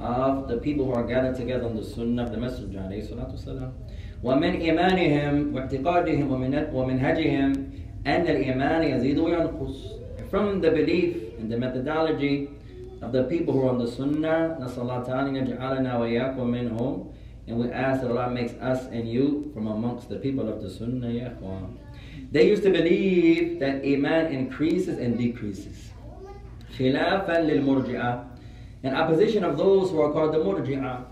of 0.00 0.48
the 0.48 0.56
people 0.58 0.84
who 0.86 0.92
are 0.92 1.06
gathered 1.06 1.36
together 1.36 1.66
on 1.66 1.76
the 1.76 1.84
sunnah 1.84 2.24
of 2.24 2.30
the 2.32 2.38
messenger 2.38 2.78
عليه 2.78 3.00
الصلاة 3.02 3.30
والسلام 3.30 3.72
ومن 4.24 4.52
إيمانهم 4.60 5.54
واعتقادهم 5.54 6.32
ومن 6.32 6.66
ومنهجهم 6.74 7.52
أن 8.06 8.20
الإيمان 8.22 8.82
يزيد 8.82 9.18
وينقص 9.18 9.94
from 10.30 10.60
the 10.60 10.70
belief 10.70 11.16
and 11.38 11.50
the 11.52 11.56
methodology 11.58 12.48
of 13.02 13.12
the 13.12 13.22
people 13.24 13.52
who 13.54 13.62
are 13.66 13.70
on 13.70 13.78
the 13.78 13.86
sunnah 13.90 14.58
نسأل 14.60 14.82
الله 14.82 15.02
تعالى 15.02 15.28
أن 15.30 15.36
يجعلنا 15.36 15.98
وإياكم 15.98 16.46
منهم 16.46 17.04
and 17.47 17.57
we 17.57 17.69
ask 17.71 18.01
that 18.01 18.11
Allah 18.11 18.29
makes 18.29 18.53
us 18.61 18.85
and 18.91 19.09
you 19.09 19.49
from 19.53 19.67
amongst 19.67 20.07
the 20.09 20.17
people 20.17 20.47
of 20.47 20.61
the 20.61 20.69
sunnah 20.69 21.07
يا 21.07 21.33
إخوان 21.37 21.69
They 22.31 22.47
used 22.47 22.63
to 22.63 22.69
believe 22.69 23.59
that 23.59 23.83
Iman 23.83 24.27
increases 24.31 24.99
and 24.99 25.17
decreases. 25.17 25.91
خلافا 26.77 27.41
للمرجئة 27.41 28.25
in 28.83 28.93
opposition 28.95 29.43
of 29.43 29.57
those 29.57 29.89
who 29.91 29.99
are 30.01 30.11
called 30.13 30.33
the 30.33 30.37
مرجئة 30.39 31.05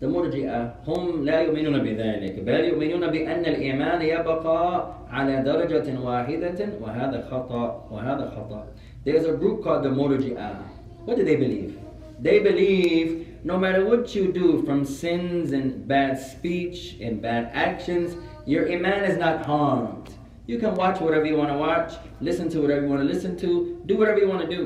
The 0.00 0.06
مرجئة 0.08 0.74
هم 0.86 1.24
لا 1.24 1.40
يؤمنون 1.40 1.78
بذلك 1.82 2.40
بل 2.40 2.64
يؤمنون 2.64 3.06
بأن 3.10 3.44
الإيمان 3.46 4.02
يبقى 4.02 4.94
على 5.10 5.42
درجة 5.42 6.00
واحدة 6.00 6.68
وهذا 6.80 7.28
خطأ 7.30 7.88
وهذا 7.90 8.30
خطأ 8.36 8.66
There's 9.04 9.24
a 9.26 9.32
group 9.32 9.62
called 9.64 9.82
the 9.84 9.90
مرجئة 9.90 10.56
What 11.04 11.16
do 11.16 11.24
they 11.24 11.36
believe? 11.36 11.78
They 12.20 12.38
believe 12.38 13.25
no 13.44 13.58
matter 13.58 13.84
what 13.84 14.14
you 14.14 14.32
do 14.32 14.62
from 14.66 14.84
sins 14.84 15.52
and 15.52 15.86
bad 15.86 16.18
speech 16.18 16.96
and 17.00 17.20
bad 17.20 17.50
actions, 17.52 18.16
your 18.46 18.70
iman 18.70 19.04
is 19.04 19.18
not 19.18 19.44
harmed. 19.46 20.08
You 20.46 20.58
can 20.58 20.74
watch 20.74 21.00
whatever 21.00 21.26
you 21.26 21.36
want 21.36 21.50
to 21.50 21.58
watch, 21.58 21.94
listen 22.20 22.48
to 22.50 22.60
whatever 22.60 22.82
you 22.82 22.88
want 22.88 23.02
to 23.06 23.12
listen 23.14 23.36
to, 23.38 23.80
do 23.86 23.96
whatever 23.96 24.18
you 24.18 24.28
want 24.28 24.48
to 24.48 24.56
do. 24.56 24.62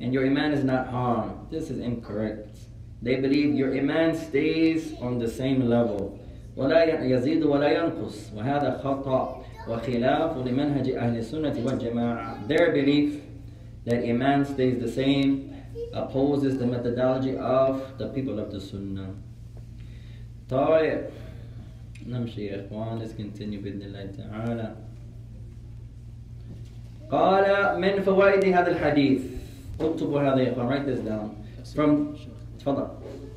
And 0.00 0.12
your 0.12 0.24
iman 0.26 0.52
is 0.52 0.64
not 0.64 0.88
harmed. 0.88 1.50
This 1.50 1.70
is 1.70 1.78
incorrect. 1.78 2.58
They 3.02 3.16
believe 3.16 3.54
your 3.54 3.76
iman 3.76 4.14
stays 4.16 4.94
on 5.00 5.18
the 5.18 5.28
same 5.28 5.68
level. 5.68 6.18
ولا 6.56 7.02
يزيد 7.02 7.44
ولا 7.44 7.70
ينقص 7.70 8.32
وهذا 8.34 8.80
خطأ 8.82 9.44
وخلاف 9.68 10.36
لمنهج 10.36 10.90
أهل 10.90 11.16
السنة 11.16 11.54
والجماعة. 11.64 12.48
Their 12.48 12.72
belief 12.72 13.22
that 13.84 14.02
iman 14.04 14.44
stays 14.44 14.80
the 14.80 14.90
same 14.90 15.51
opposes 15.92 16.58
the 16.58 16.66
methodology 16.66 17.36
of 17.36 17.96
the 17.98 18.08
people 18.08 18.38
of 18.38 18.50
the 18.50 18.60
Sunnah. 18.60 19.14
طيب 20.50 21.00
نمشي 22.06 22.46
يا 22.46 22.66
إخوان 22.66 22.98
let's 22.98 23.12
continue 23.12 23.60
بإذن 23.62 23.82
الله 23.82 24.06
تعالى 24.06 24.76
قال 27.10 27.80
من 27.80 28.02
فوائد 28.02 28.44
هذا 28.44 28.70
الحديث 28.70 29.22
اكتبوا 29.80 30.20
هذا 30.20 30.40
يا 30.40 30.52
إخوان 30.52 30.68
write 30.68 30.86
this 30.86 31.00
down 31.00 31.28
from 31.76 32.16
تفضل 32.58 32.88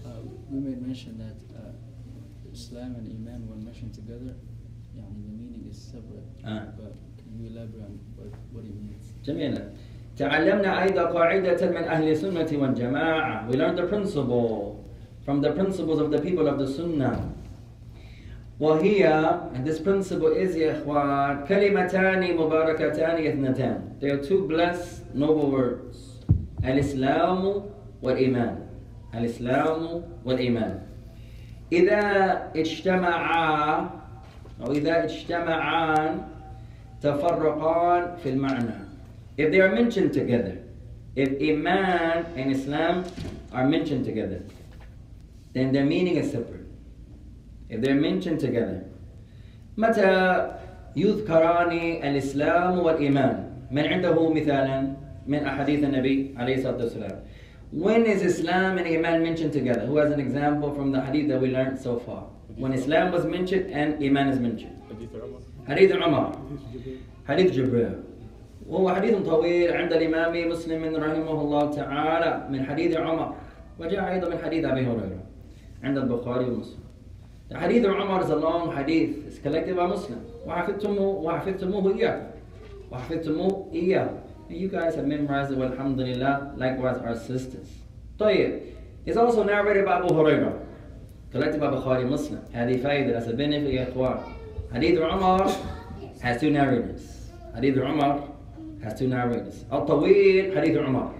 Uh, 0.05 0.09
we 0.51 0.59
may 0.59 0.75
mention 0.75 1.17
that 1.17 1.37
uh, 1.55 2.53
Islam 2.53 2.95
and 2.95 3.07
Iman 3.07 3.47
when 3.49 3.63
mentioned 3.65 3.93
together, 3.93 4.33
يعني 4.97 5.23
the 5.23 5.31
meaning 5.39 5.67
is 5.69 5.77
separate. 5.77 6.27
Ah. 6.45 6.63
But 6.77 6.95
can 7.17 7.31
you 7.39 7.47
elaborate 7.51 7.83
on 7.83 7.99
what, 8.15 8.31
what 8.53 8.63
he 8.63 8.71
means? 8.71 9.13
جميلة 9.25 9.71
تعلمنا 10.16 10.82
أيضا 10.82 11.02
قاعدة 11.02 11.70
من 11.70 11.84
أهل 11.84 12.08
السنة 12.08 12.48
والجماعة. 12.52 13.48
We 13.50 13.56
learned 13.56 13.78
the 13.78 13.86
principle 13.86 14.84
from 15.24 15.40
the 15.40 15.52
principles 15.52 16.00
of 16.00 16.10
the 16.10 16.18
people 16.18 16.48
of 16.48 16.58
the 16.58 16.66
Sunnah. 16.66 17.32
وهي 18.60 19.04
and 19.54 19.66
this 19.66 19.78
principle 19.78 20.32
is 20.32 20.56
يا 20.56 20.72
إخوان 20.72 21.44
كلمتان 21.44 22.36
مباركتان 22.36 23.26
اثنتان. 23.26 24.00
They 24.00 24.08
are 24.08 24.22
two 24.22 24.48
blessed 24.48 25.14
noble 25.14 25.50
words. 25.50 26.24
الإسلام 26.64 27.62
والإيمان. 28.02 28.56
الإسلام 29.14 30.02
والإيمان. 30.24 30.80
إذا 31.72 32.50
اجتمعا 32.56 33.90
أو 34.64 34.72
إذا 34.72 35.04
اجتمعان 35.04 36.22
تفرقان 37.02 38.16
في 38.22 38.28
المعنى. 38.28 38.85
If 39.37 39.51
they 39.51 39.61
are 39.61 39.73
mentioned 39.73 40.13
together, 40.13 40.57
if 41.15 41.29
Iman 41.41 42.25
and 42.35 42.51
Islam 42.51 43.03
are 43.51 43.67
mentioned 43.67 44.05
together, 44.05 44.43
then 45.53 45.71
their 45.71 45.85
meaning 45.85 46.15
is 46.15 46.31
separate. 46.31 46.67
If 47.69 47.81
they're 47.81 47.95
mentioned 47.95 48.39
together, 48.39 48.83
متى 49.77 50.51
يذكران 50.95 51.71
الإسلام 52.03 52.79
والإيمان؟ 52.79 53.37
من 53.71 53.85
عنده 53.85 54.33
مثالا؟ 54.33 54.93
من 55.27 55.39
أحاديث 55.45 55.83
النبي 55.83 56.35
عليه 56.37 56.55
الصلاة 56.55 56.77
والسلام. 56.83 57.17
When 57.71 58.05
is 58.05 58.21
Islam 58.21 58.77
and 58.77 58.87
Iman 58.87 59.23
mentioned 59.23 59.53
together? 59.53 59.85
Who 59.85 59.97
has 59.97 60.11
an 60.11 60.19
example 60.19 60.73
from 60.75 60.91
the 60.91 60.99
hadith 61.01 61.29
that 61.29 61.39
we 61.41 61.51
learned 61.51 61.79
so 61.79 61.99
far? 61.99 62.27
When 62.57 62.73
Islam 62.73 63.11
was 63.13 63.25
mentioned 63.25 63.71
and 63.71 64.03
Iman 64.03 64.27
is 64.27 64.39
mentioned. 64.39 64.77
حديث 65.69 65.91
عمر 65.91 66.35
حديث 67.27 67.59
عمر 67.59 68.04
وهو 68.68 68.94
حديث 68.94 69.16
طويل 69.16 69.72
عند 69.72 69.92
الإمام 69.92 70.48
مسلم 70.48 70.96
رحمه 70.96 71.40
الله 71.40 71.70
تعالى 71.70 72.46
من 72.50 72.66
حديث 72.66 72.96
عمر 72.96 73.34
وجاء 73.78 74.12
أيضا 74.12 74.28
من 74.28 74.38
حديث 74.38 74.64
أبي 74.64 74.80
هريرة 74.80 75.22
عند 75.82 75.98
البخاري 75.98 76.44
ومسلم 76.44 76.86
of 77.48 77.62
Umar 77.62 78.22
is 78.24 78.30
a 78.30 78.36
long 78.36 78.74
hadith. 78.74 79.24
It's 79.26 79.38
collected 79.38 79.76
by 79.76 79.86
Muslim. 79.86 80.18
وحفظتموه 80.46 81.14
وحفظتموه 81.22 81.94
إياكم. 81.94 82.26
وحفظتموه 82.90 83.70
إياه. 83.72 84.08
And 84.48 84.56
you 84.56 84.68
guys 84.68 84.94
have 84.96 85.06
memorized 85.06 85.52
it, 85.52 85.58
alhamdulillah. 85.58 86.54
Likewise, 86.56 86.98
our 86.98 87.14
sisters. 87.14 87.68
طيب. 88.18 88.60
It's 89.06 89.16
also 89.16 89.44
narrated 89.44 89.84
by 89.84 89.98
Abu 89.98 90.08
Hurairah. 90.08 90.58
Collected 91.30 91.60
by 91.60 91.68
Bukhari 91.68 92.08
Muslim. 92.08 92.40
هذه 92.52 92.82
فائدة. 92.82 93.12
That's 93.12 93.28
a 93.28 93.36
benefit 93.36 93.70
يا 93.70 93.92
إخوان. 93.92 94.18
Of 94.72 94.98
Umar 94.98 95.48
has 96.20 96.40
two 96.40 96.50
narrators. 96.50 97.30
Of 97.54 97.64
Umar 97.64 98.35
has 98.83 98.97
two 98.99 99.07
narrators. 99.07 99.63
الطويل 99.71 100.53
حديث 100.55 100.77
عمر. 100.77 101.13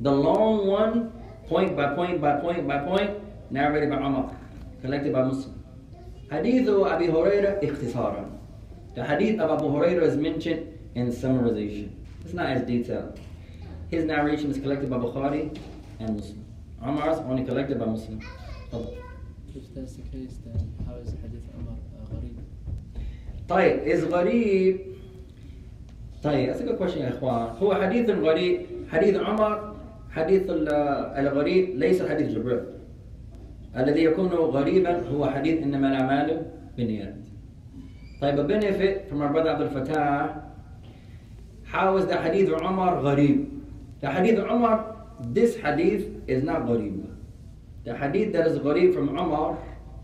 The 0.00 0.12
long 0.12 0.66
one, 0.66 1.12
point 1.48 1.76
by 1.76 1.94
point 1.94 2.20
by 2.20 2.40
point 2.40 2.66
by 2.68 2.78
point, 2.78 3.10
narrated 3.50 3.90
by 3.90 3.96
Umar. 3.96 4.30
Collected 4.82 5.12
by 5.12 5.22
Muslim. 5.24 5.54
Hadith 6.30 6.68
of 6.68 6.82
Abi 6.82 7.06
Hurairah 7.06 7.62
اختصارا. 7.62 8.30
The 8.94 9.04
hadith 9.04 9.40
of 9.40 9.50
Abu 9.50 9.68
Hurairah 9.68 10.02
is 10.02 10.16
mentioned 10.16 10.66
in 10.94 11.08
summarization. 11.10 11.90
It's 12.24 12.34
not 12.34 12.46
as 12.46 12.62
detailed. 12.62 13.18
His 13.90 14.04
narration 14.04 14.50
is 14.50 14.58
collected 14.58 14.90
by 14.90 14.98
Bukhari 14.98 15.58
and 16.00 16.16
Muslim. 16.16 16.44
Umar's 16.84 17.18
only 17.20 17.44
collected 17.44 17.78
by 17.78 17.86
Muslim. 17.86 18.20
تفضل. 18.72 18.96
If 19.54 19.74
that's 19.74 19.96
the 19.96 20.02
case, 20.02 20.38
then 20.44 20.72
how 20.86 20.94
is 20.96 21.10
Hadith 21.22 21.42
Umar 21.58 21.74
uh, 21.96 22.14
غريب? 22.14 22.36
طيب 23.48 23.86
is 23.86 24.04
غريب 24.04 24.91
طيب 26.23 26.53
that's 26.53 26.59
a 26.59 26.97
يا 26.97 27.09
إخوان. 27.09 27.47
هو 27.61 27.73
حديث 27.73 28.09
الغريب 28.09 28.61
حديث 28.91 29.15
عمر 29.15 29.75
حديث 30.11 30.41
الغريب 30.49 31.75
ليس 31.75 32.01
حديث 32.01 32.31
جبريل. 32.31 32.59
الذي 33.77 34.03
يكون 34.03 34.27
غريبا 34.27 35.07
هو 35.07 35.25
حديث 35.25 35.63
إنما 35.63 35.87
الأعمال 35.87 36.45
بالنيات. 36.77 37.15
طيب 38.21 38.39
a 38.39 38.43
benefit 38.43 39.09
from 39.09 39.21
our 39.21 39.33
brother 39.33 39.49
عبد 39.49 39.61
الفتاح 39.61 40.35
how 41.73 41.97
is 41.97 42.11
حديث 42.11 42.49
عمر 42.49 42.99
غريب؟ 42.99 43.45
The 44.01 44.07
حديث 44.07 44.39
عمر 44.39 44.95
this 45.33 45.57
حديث 45.63 46.01
is 46.27 46.43
not 46.43 46.61
غريب. 46.69 47.05
The 47.85 47.93
حديث 47.93 48.31
that 48.35 48.47
is 48.47 48.57
غريب 48.57 48.93
from 48.93 49.09
عمر 49.17 49.57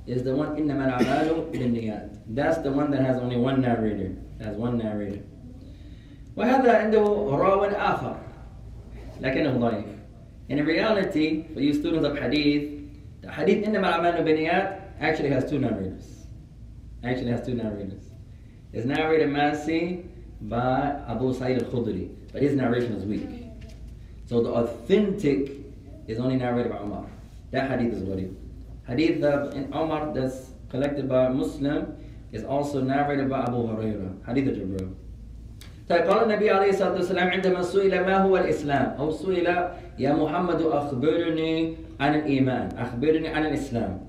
is 0.07 0.23
the 0.23 0.35
one 0.35 0.57
إنما 0.57 0.85
الأعمال 0.85 1.51
بالنيات. 1.53 2.09
That's 2.35 2.57
the 2.57 2.71
one 2.71 2.91
that 2.91 3.01
has 3.01 3.17
only 3.17 3.37
one 3.37 3.61
narrator. 3.61 4.15
Has 4.41 4.57
one 4.57 4.77
narrator. 4.77 5.21
وهذا 6.38 6.72
عنده 6.76 7.04
راو 7.30 7.64
آخر 7.64 8.16
لكنه 9.20 9.58
ضعيف 9.58 9.84
in 10.48 10.64
reality 10.64 11.44
for 11.54 11.60
you 11.60 11.72
students 11.72 12.04
of 12.06 12.16
hadith 12.18 12.70
the 13.22 13.30
hadith 13.30 13.66
إنما 13.66 13.88
الأعمال 13.88 14.24
بالنيات 14.24 14.78
actually 15.00 15.30
has 15.30 15.48
two 15.48 15.58
narrators 15.58 16.26
actually 17.02 17.30
has 17.30 17.44
two 17.46 17.54
narrators 17.54 18.10
it's 18.72 18.86
narrated 18.86 19.28
Masi 19.28 20.04
by 20.40 20.96
Abu 21.08 21.32
Sa'id 21.32 21.62
al-Khudri 21.62 22.10
but 22.32 22.42
his 22.42 22.54
narration 22.54 22.92
is 22.94 23.04
weak 23.04 23.28
so 24.26 24.42
the 24.42 24.50
authentic 24.50 25.52
is 26.06 26.18
only 26.18 26.36
narrated 26.36 26.72
by 26.72 26.78
Umar 26.78 27.06
that 27.52 27.70
hadith 27.70 27.94
is 27.94 28.02
gharib 28.02 28.34
Hadith 28.86 29.22
of 29.24 29.54
in 29.54 29.72
Umar 29.72 30.12
that's 30.12 30.50
collected 30.68 31.08
by 31.08 31.28
Muslim 31.28 31.96
is 32.32 32.44
also 32.44 32.82
narrated 32.82 33.30
by 33.30 33.40
Abu 33.40 33.64
Hurairah. 33.64 34.26
Hadith 34.26 34.48
of 34.48 34.56
Jibril. 34.56 34.94
طيب 35.89 36.01
قال 36.01 36.23
النبي 36.23 36.49
عليه 36.49 36.69
الصلاة 36.69 36.93
والسلام 36.93 37.27
عندما 37.27 37.61
سئل 37.61 38.05
ما 38.05 38.17
هو 38.17 38.37
الإسلام؟ 38.37 38.95
أو 38.99 39.11
سئل 39.11 39.47
يا 39.99 40.13
محمد 40.13 40.61
أخبرني 40.61 41.75
عن 41.99 42.15
الإيمان 42.15 42.69
أخبرني 42.77 43.27
عن 43.27 43.45
الإسلام. 43.45 43.99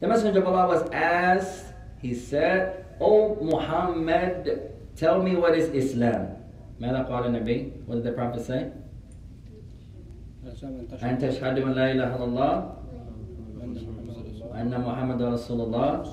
The 0.00 0.08
Messenger 0.08 0.40
of 0.40 0.46
Allah 0.46 0.66
was 0.68 0.82
asked 0.92 1.72
he 2.02 2.14
said 2.14 2.84
O 3.00 3.36
Muhammad 3.40 4.70
tell 4.96 5.22
me 5.22 5.36
what 5.36 5.56
is 5.56 5.68
Islam. 5.72 6.36
ماذا 6.80 7.08
قال 7.08 7.26
النبي؟ 7.26 7.72
What 7.86 7.94
did 7.94 8.04
the 8.04 8.12
Prophet 8.12 8.40
say? 8.44 8.72
أن 11.02 11.18
تشهد 11.18 11.58
أن 11.58 11.72
لا 11.72 11.92
إله 11.92 12.16
إلا 12.16 12.24
الله 12.24 12.72
وأن 14.50 14.80
محمد 14.80 15.22
رسول 15.22 15.60
الله 15.60 16.04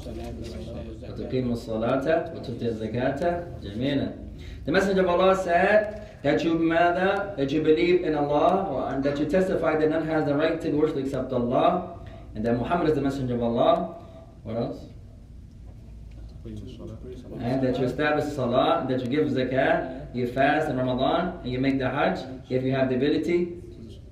وتقيم 1.10 1.52
الصلاة 1.52 2.36
وتؤتي 2.36 2.68
الزكاة 2.68 3.44
جميلا. 3.64 4.27
The 4.67 4.73
Messenger 4.73 5.03
of 5.03 5.09
Allah 5.09 5.37
said 5.37 6.21
that 6.23 6.45
you 6.45 6.55
mother, 6.55 7.35
that 7.37 7.51
you 7.51 7.63
believe 7.63 8.05
in 8.05 8.15
Allah 8.15 8.93
and 8.93 9.03
that 9.05 9.19
you 9.19 9.27
testify 9.27 9.77
that 9.77 9.91
none 9.91 10.07
has 10.07 10.25
the 10.25 10.35
right 10.35 10.61
to 10.61 10.71
worship 10.71 10.99
except 10.99 11.33
Allah 11.33 11.99
and 12.35 12.45
that 12.47 12.57
Muhammad 12.59 12.89
is 12.89 12.95
the 12.95 13.01
Messenger 13.03 13.35
of 13.35 13.43
Allah. 13.43 13.97
What 14.45 14.57
else? 14.57 14.79
تقيم 16.45 16.57
الصلاة 16.59 17.43
And 17.43 17.63
that 17.63 17.79
you 17.79 17.85
establish 17.85 18.25
Salah, 18.35 18.87
that 18.89 19.01
you 19.01 19.07
give 19.07 19.29
Zakat, 19.29 20.15
you 20.15 20.27
fast 20.27 20.69
in 20.69 20.77
Ramadan, 20.77 21.39
and 21.43 21.53
you 21.53 21.59
make 21.61 21.79
the 21.79 21.89
Hajj 21.89 22.19
if 22.51 22.63
you 22.63 22.73
have 22.73 22.89
the 22.89 22.97
ability 22.97 23.63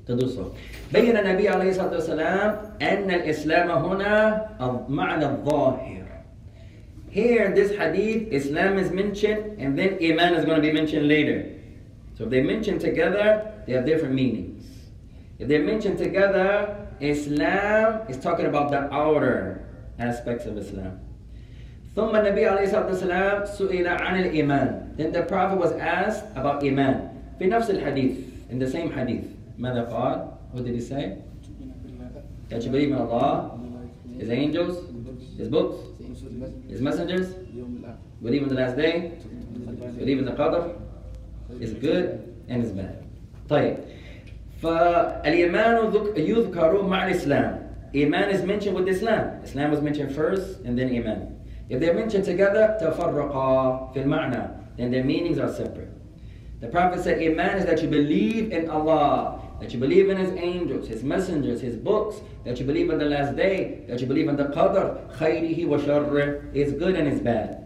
to 0.07 0.17
do 0.17 0.29
so. 0.29 0.55
بين 0.93 1.17
النبي 1.17 1.49
عليه 1.49 1.71
الصلاة 1.71 1.93
والسلام 1.93 2.59
أن 2.83 3.11
الإسلام 3.11 3.71
هنا 3.71 4.47
معنى 4.89 5.25
الظاهر. 5.27 6.04
Here 7.15 7.45
in 7.45 7.55
this 7.55 7.73
hadith, 7.77 8.33
Islam 8.33 8.79
is 8.79 8.91
mentioned 8.91 9.59
and 9.59 9.77
then 9.77 9.99
Iman 10.01 10.35
is 10.35 10.45
going 10.45 10.63
to 10.63 10.63
be 10.63 10.73
mentioned 10.73 11.09
later. 11.09 11.51
So 12.17 12.25
if 12.25 12.31
they 12.31 12.43
mention 12.43 12.79
together, 12.79 13.53
they 13.67 13.73
have 13.73 13.85
different 13.85 14.15
meanings. 14.15 14.67
If 15.39 15.49
they're 15.49 15.65
mentioned 15.65 15.99
together, 15.99 16.87
Islam 17.01 18.03
is 18.09 18.19
talking 18.19 18.47
about 18.47 18.71
the 18.71 18.93
outer 18.93 19.65
aspects 19.99 20.47
of 20.47 20.57
Islam. 20.57 21.01
ثم 21.97 22.15
النبي 22.15 22.47
عليه 22.47 22.71
الصلاة 22.71 22.87
والسلام 22.87 23.45
سئل 23.47 23.87
عن 23.89 24.23
الإيمان. 24.23 24.97
Then 24.97 25.13
the 25.13 25.23
Prophet 25.23 25.59
was 25.59 25.73
asked 25.73 26.25
about 26.37 26.63
Iman. 26.63 27.09
في 27.41 27.49
نفس 27.49 27.71
الحديث, 27.71 28.51
in 28.51 28.59
the 28.59 28.71
same 28.71 28.93
hadith. 28.93 29.25
ماذا 29.59 29.91
قال? 29.91 30.29
What 30.53 30.65
did 30.65 30.75
he 30.75 30.81
say? 30.81 31.19
That 32.49 32.63
you 32.63 32.71
believe 32.71 32.93
in 32.93 32.99
Allah, 32.99 33.59
His 34.19 34.31
angels, 34.31 34.85
His 35.37 35.49
books, 35.49 35.79
His 36.69 36.81
messengers, 36.81 37.35
believe 38.23 38.43
in 38.43 38.49
the 38.49 38.55
last 38.55 38.77
day, 38.77 39.13
believe 39.99 40.19
in 40.19 40.25
the 40.25 40.33
qadr, 40.33 40.75
is 41.61 41.73
good 41.75 42.07
and 42.49 42.63
is 42.65 42.73
bad. 42.73 42.97
طيب 43.49 43.77
فالإيمان 44.63 45.91
ذك- 45.91 46.17
يذكر 46.19 46.83
مع 46.83 47.07
الإسلام. 47.09 47.59
Iman 47.95 48.31
is 48.31 48.43
mentioned 48.45 48.75
with 48.77 48.87
Islam. 48.89 49.43
Islam 49.43 49.71
was 49.71 49.81
mentioned 49.81 50.13
first 50.13 50.61
and 50.65 50.79
then 50.79 50.89
Iman. 50.95 51.37
If 51.69 51.81
they're 51.81 51.95
mentioned 51.95 52.25
together, 52.25 52.77
تفرقا 52.81 53.93
في 53.95 54.03
المعنى. 54.05 54.49
Then 54.79 54.91
their 54.93 55.05
meanings 55.05 55.39
are 55.39 55.49
separate. 55.53 55.91
The 56.61 56.69
Prophet 56.69 57.01
said, 57.01 57.21
Iman 57.23 57.57
is 57.59 57.65
that 57.65 57.83
you 57.83 57.89
believe 57.89 58.53
in 58.53 58.69
Allah, 58.71 59.41
that 59.65 59.73
you 59.73 59.79
believe 59.79 60.09
in 60.09 60.17
His 60.17 60.31
angels, 60.33 60.89
His 60.89 61.03
messengers, 61.03 61.61
His 61.61 61.77
books, 61.77 62.21
that 62.45 62.59
you 62.59 62.67
believe 62.67 62.91
in 62.91 62.99
the 62.99 63.05
last 63.05 63.37
day, 63.37 63.85
that 63.89 64.01
you 64.01 64.07
believe 64.07 64.29
in 64.29 64.37
the 64.37 64.45
qadr, 64.47 65.11
خيره 65.17 65.67
وشره, 65.67 66.55
is 66.55 66.73
good 66.73 66.95
and 66.95 67.09
is 67.09 67.21
bad. 67.21 67.57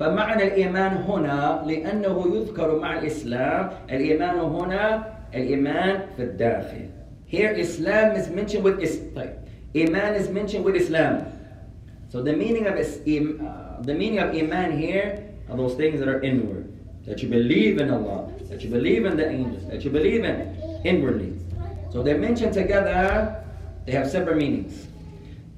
فمعنى 0.00 0.42
الإيمان 0.42 0.96
هنا 1.08 1.64
لأنه 1.66 2.34
يذكر 2.36 2.78
مع 2.78 2.98
الإسلام 2.98 3.70
الإيمان 3.90 4.38
هنا 4.38 5.04
الإيمان 5.34 6.00
في 6.16 6.22
الداخل 6.22 6.88
Here 7.26 7.50
Islam 7.50 8.16
is 8.16 8.28
mentioned 8.30 8.64
with 8.64 8.80
is 8.80 8.96
طيب. 9.14 9.34
Iman 9.76 10.14
is 10.14 10.28
mentioned 10.30 10.64
with 10.64 10.74
Islam. 10.76 11.24
So 12.08 12.22
the 12.22 12.32
meaning 12.32 12.66
of 12.66 12.76
is, 12.76 13.00
im- 13.06 13.44
uh, 13.46 13.82
the 13.82 13.92
meaning 13.92 14.18
of 14.18 14.34
Iman 14.34 14.78
here 14.78 15.28
are 15.50 15.56
those 15.56 15.74
things 15.74 16.00
that 16.00 16.08
are 16.08 16.22
inward. 16.22 16.72
That 17.06 17.22
you 17.22 17.28
believe 17.28 17.78
in 17.80 17.90
Allah, 17.90 18.30
that 18.48 18.62
you 18.64 18.70
believe 18.70 19.04
in 19.04 19.16
the 19.16 19.28
angels, 19.28 19.66
that 19.68 19.84
you 19.84 19.90
believe 19.90 20.24
in 20.24 20.36
inwardly. 20.84 21.38
So 21.90 22.02
they're 22.02 22.18
mentioned 22.18 22.52
together, 22.52 23.42
they 23.86 23.92
have 23.92 24.10
separate 24.10 24.36
meanings. 24.36 24.86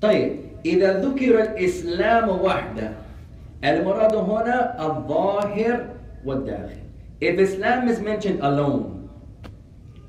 طيب 0.01 0.37
إذا 0.65 1.01
ذكر 1.05 1.35
الإسلام 1.43 2.29
وحده 2.29 2.93
المراد 3.65 4.15
هنا 4.15 4.87
الظاهر 4.87 5.87
والداخل. 6.25 6.81
If 7.21 7.39
Islam 7.39 7.89
is 7.89 8.01
mentioned 8.01 8.41
alone, 8.41 9.11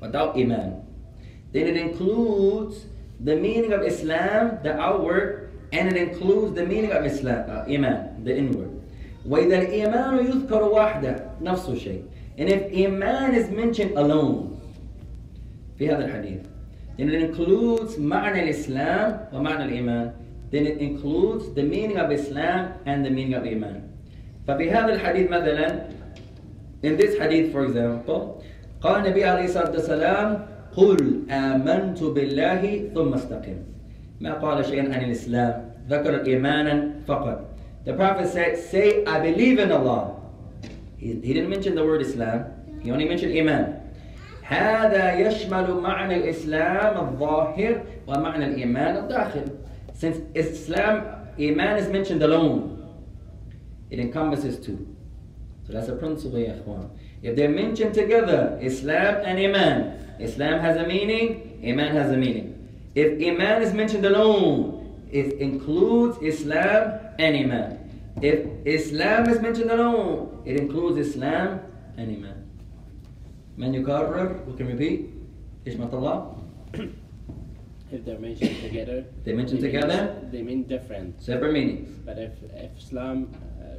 without 0.00 0.36
Iman, 0.36 0.82
then 1.52 1.66
it 1.66 1.76
includes 1.76 2.86
the 3.20 3.36
meaning 3.36 3.72
of 3.72 3.82
Islam, 3.82 4.58
the 4.62 4.74
outward, 4.80 5.52
and 5.72 5.88
it 5.92 5.96
includes 5.96 6.54
the 6.54 6.64
meaning 6.64 6.92
of 6.92 7.04
Islam, 7.04 7.44
uh, 7.48 7.64
Iman, 7.68 8.24
the 8.24 8.36
inward. 8.36 8.70
وإذا 9.28 9.58
الإيمان 9.58 10.18
يذكر 10.26 10.62
وحده 10.64 11.16
نفس 11.42 11.68
الشيء. 11.68 12.02
And 12.38 12.48
if 12.48 12.72
Iman 12.72 13.34
is 13.34 13.50
mentioned 13.50 13.92
alone, 13.96 14.55
في 15.78 15.88
هذا 15.90 16.04
الحديث 16.04 16.40
then 16.98 17.08
it 17.08 17.22
includes 17.22 17.98
معنى 17.98 18.42
الإسلام 18.42 19.28
ومعنى 19.32 19.64
الإيمان 19.64 20.12
then 20.50 20.66
it 20.66 20.78
includes 20.78 21.54
the 21.54 21.62
meaning 21.62 21.96
of 21.98 22.10
Islam 22.10 22.72
and 22.86 23.04
the 23.04 23.10
meaning 23.10 23.34
of 23.34 23.44
Iman 23.44 23.88
ففي 24.48 24.70
هذا 24.70 24.92
الحديث 24.94 25.30
مثلا 25.30 25.88
in 26.82 26.96
this 26.96 27.16
hadith 27.18 27.52
for 27.52 27.64
example 27.64 28.42
قال 28.80 29.06
النبي 29.06 29.24
عليه 29.24 29.44
الصلاة 29.44 29.70
والسلام 29.70 30.46
قل 30.76 31.22
آمنت 31.30 32.02
بالله 32.02 32.90
ثم 32.94 33.14
استقم 33.14 33.56
ما 34.20 34.32
قال 34.34 34.64
شيئا 34.64 34.94
عن 34.94 35.04
الإسلام 35.04 35.70
ذكر 35.88 36.26
إيمانا 36.26 36.90
فقط 37.06 37.48
The 37.84 37.94
Prophet 37.94 38.28
said 38.28 38.58
say 38.58 39.04
I 39.04 39.18
believe 39.18 39.58
in 39.58 39.72
Allah 39.72 40.14
he, 40.96 41.18
he 41.18 41.34
didn't 41.34 41.50
mention 41.50 41.74
the 41.74 41.84
word 41.84 42.00
Islam 42.02 42.44
he 42.82 42.90
only 42.90 43.08
mentioned 43.08 43.36
Iman 43.36 43.75
هذا 44.46 45.14
يشمل 45.14 45.74
معنى 45.74 46.16
الإسلام 46.16 46.96
الظاهر 47.08 47.82
ومعنى 48.06 48.44
الإيمان 48.46 48.96
الداخل 48.96 49.44
since 49.94 50.16
Islam 50.34 51.02
Iman 51.38 51.76
is 51.78 51.88
mentioned 51.88 52.22
alone 52.22 52.78
it 53.90 53.98
encompasses 53.98 54.58
two 54.58 54.86
so 55.66 55.72
that's 55.72 55.88
a 55.88 55.96
principle 55.96 56.38
يا 56.38 56.60
إخوان 56.60 56.88
if 57.22 57.36
they're 57.36 57.48
mentioned 57.48 57.94
together 57.94 58.58
Islam 58.60 59.14
and 59.24 59.38
Iman 59.38 59.98
Islam 60.20 60.60
has 60.60 60.76
a 60.76 60.86
meaning 60.86 61.58
Iman 61.64 61.94
has 61.96 62.10
a 62.10 62.16
meaning 62.16 62.68
if 62.94 63.10
Iman 63.22 63.62
is 63.62 63.72
mentioned 63.72 64.04
alone 64.04 65.06
it 65.10 65.34
includes 65.34 66.18
Islam 66.22 66.98
and 67.18 67.36
Iman 67.36 67.78
if 68.20 68.44
Islam 68.66 69.28
is 69.28 69.40
mentioned 69.40 69.70
alone 69.70 70.42
it 70.44 70.56
includes 70.58 70.98
Islam 70.98 71.60
and 71.96 72.10
Iman 72.16 72.35
من 73.58 73.74
يكرر 73.74 74.36
we 74.46 74.58
can 74.58 74.66
repeat 74.66 75.00
إيش 75.66 75.74
الله 75.76 76.36
If 77.92 78.06
they're 78.06 78.18
mentioned 78.18 78.56
together, 78.62 79.04
They 79.24 79.34
mentioned 79.34 79.60
mean- 79.60 79.70
together? 79.72 80.16
they 80.32 80.42
mean 80.42 80.62
different. 80.64 81.20
separate 81.20 81.52
meanings 81.52 81.88
But 82.06 82.16
if, 82.18 82.32
if 82.66 82.70
Islam 82.78 83.28
uh, 83.34 83.76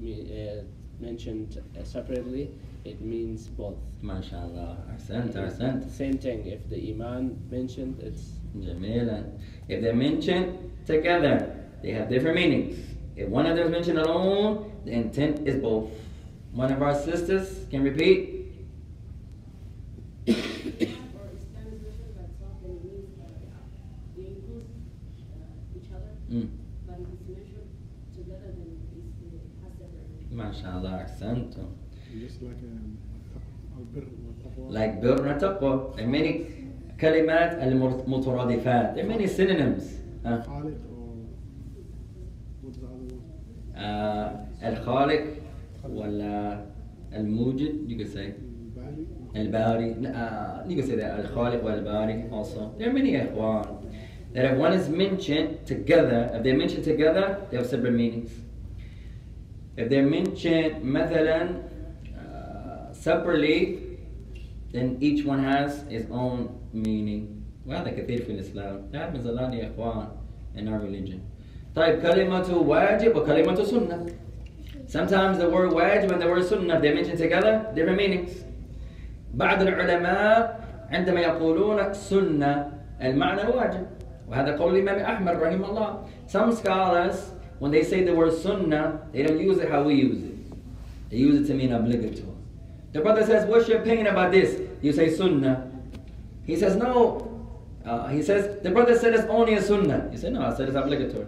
me, 0.00 0.12
uh, 0.30 0.62
mentioned 1.00 1.58
uh, 1.58 1.82
separately, 1.82 2.50
it 2.84 3.00
means 3.00 3.48
both. 3.48 3.74
ما 4.02 4.20
شاء 4.20 4.46
الله 4.46 4.78
أحسنت 4.94 5.36
أحسنت 5.36 5.90
Same 5.90 6.16
thing. 6.16 6.46
If 6.46 6.68
the 6.70 6.78
Iman 6.92 7.36
mentioned, 7.50 7.98
it's 8.00 8.38
جميلا 8.56 9.24
if 9.68 9.82
they're 9.82 9.94
mentioned 9.94 10.54
together 10.86 11.52
they 11.82 11.90
have 11.90 12.08
different 12.08 12.36
meanings 12.36 12.78
if 13.16 13.28
one 13.28 13.46
of 13.46 13.56
them 13.56 13.66
is 13.66 13.72
mentioned 13.72 13.98
alone 13.98 14.70
the 14.84 14.92
intent 14.92 15.46
is 15.46 15.56
both 15.60 15.90
one 16.54 16.72
of 16.72 16.80
our 16.80 16.94
sisters 16.94 17.66
can 17.70 17.82
repeat 17.82 18.39
شاء 31.20 31.32
الله 31.32 31.42
أحسنتم 31.42 31.66
Just 32.16 32.40
like 32.42 32.62
um, 32.62 32.96
البر 33.78 34.06
والتقوى. 34.26 34.72
like 34.72 35.02
بر 35.02 35.28
وتقوى 35.34 35.92
there 35.96 36.00
are 36.00 36.06
many 36.06 36.40
كلمات 37.00 37.62
المترادفات 37.62 38.94
there 38.96 39.04
are 39.04 39.08
many 39.08 39.26
synonyms 39.26 39.82
ها. 40.24 40.42
خالق 40.42 40.76
or 40.90 41.16
what's 42.62 42.76
the 42.78 42.86
other 42.86 43.14
one? 43.14 43.76
آه 43.76 44.46
الخالق 44.62 45.24
ولا 45.90 46.64
الموجد 47.12 47.88
you 47.88 47.96
could 47.98 48.12
say 48.12 48.32
الباري. 48.76 49.06
الباري 49.36 49.94
uh, 49.94 50.68
you 50.70 50.76
can 50.82 50.86
say 50.86 50.96
that 50.96 51.20
الخالق 51.20 51.64
والباري 51.64 52.30
also 52.32 52.70
there 52.78 52.88
are 52.88 52.92
many 52.92 53.16
إخوان 53.16 53.64
that 54.34 54.44
if 54.44 54.58
one 54.58 54.72
is 54.72 54.88
mentioned 54.88 55.66
together 55.66 56.30
if 56.34 56.42
they're 56.42 56.56
mentioned 56.58 56.84
together 56.84 57.38
they 57.50 57.56
have 57.56 57.66
separate 57.66 57.92
meanings 57.94 58.30
if 59.76 59.88
they're 59.88 60.06
mentioned 60.06 60.82
مثلا 60.84 61.62
uh, 62.16 62.92
separately 62.92 63.78
then 64.72 64.96
each 65.00 65.24
one 65.24 65.42
has 65.44 65.84
its 65.90 66.10
own 66.10 66.48
meaning 66.72 67.42
وهذا 67.66 67.90
كثير 67.90 68.22
في 68.22 68.32
الإسلام 68.32 68.90
that 68.92 69.00
happens 69.00 69.26
a 69.26 69.32
lot 69.32 69.52
يا 69.54 69.70
إخوان 69.74 70.08
in 70.56 70.68
our 70.68 70.78
religion 70.78 71.20
طيب 71.76 72.02
كلمة 72.02 72.56
واجب 72.56 73.16
وكلمة 73.16 73.64
سنة 73.64 74.06
Sometimes 74.88 75.38
the 75.38 75.48
word 75.50 75.70
wajib 75.72 76.12
and 76.12 76.22
the 76.22 76.28
word 76.28 76.44
sunnah 76.44 76.80
they 76.80 76.94
mentioned 76.94 77.18
together 77.18 77.72
different 77.74 77.98
meanings 77.98 78.30
بعض 79.34 79.62
العلماء 79.62 80.60
عندما 80.90 81.20
يقولون 81.20 81.92
سنة 81.92 82.72
المعنى 83.02 83.42
الواجب 83.42 83.86
وهذا 84.28 84.56
قول 84.56 84.76
الإمام 84.76 84.98
أحمد 84.98 85.34
رحمه 85.36 85.70
الله 85.70 86.04
Some 86.26 86.52
scholars 86.52 87.32
when 87.60 87.70
they 87.70 87.82
say 87.82 88.04
the 88.04 88.14
word 88.14 88.32
sunnah 88.32 89.08
they 89.12 89.22
don't 89.22 89.40
use 89.40 89.58
it 89.58 89.70
how 89.70 89.82
we 89.82 89.94
use 89.94 90.22
it 90.22 90.36
they 91.10 91.16
use 91.16 91.40
it 91.40 91.46
to 91.46 91.54
mean 91.54 91.72
obligatory 91.72 92.36
The 92.96 93.02
brother 93.02 93.26
says 93.26 93.46
what's 93.46 93.68
your 93.68 93.80
opinion 93.80 94.06
about 94.06 94.32
this 94.32 94.60
You 94.80 94.92
say 94.92 95.14
sunnah 95.14 95.70
He 96.44 96.56
says 96.56 96.76
no 96.76 96.92
uh, 97.84 98.08
He 98.08 98.22
says 98.22 98.62
the 98.62 98.70
brother 98.70 98.98
said 98.98 99.12
it's 99.14 99.28
only 99.28 99.54
a 99.54 99.62
sunnah 99.62 100.08
You 100.10 100.18
say 100.18 100.30
no 100.30 100.42
I 100.42 100.54
said 100.54 100.68
it's 100.68 100.76
obligatory 100.76 101.26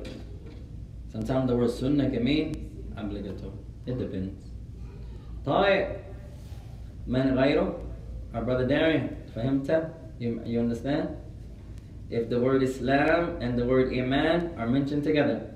Sometimes 1.13 1.49
the 1.49 1.57
word 1.57 1.71
sunnah 1.71 2.09
can 2.11 2.25
mean 2.25 2.55
obligatory 2.97 3.53
It 3.87 3.99
depends 3.99 4.45
طيب 5.45 5.97
من 7.09 7.35
غيره 7.37 7.75
Our 8.35 8.45
brother 8.45 8.67
Darian 8.67 9.17
فهمت 9.37 9.91
you, 10.19 10.41
you 10.45 10.61
understand 10.61 11.17
If 12.11 12.31
the 12.31 12.41
word 12.41 12.63
Islam 12.63 13.37
and 13.41 13.59
the 13.59 13.67
word 13.67 13.93
Iman 13.93 14.55
are 14.57 14.67
mentioned 14.67 15.05
together 15.05 15.52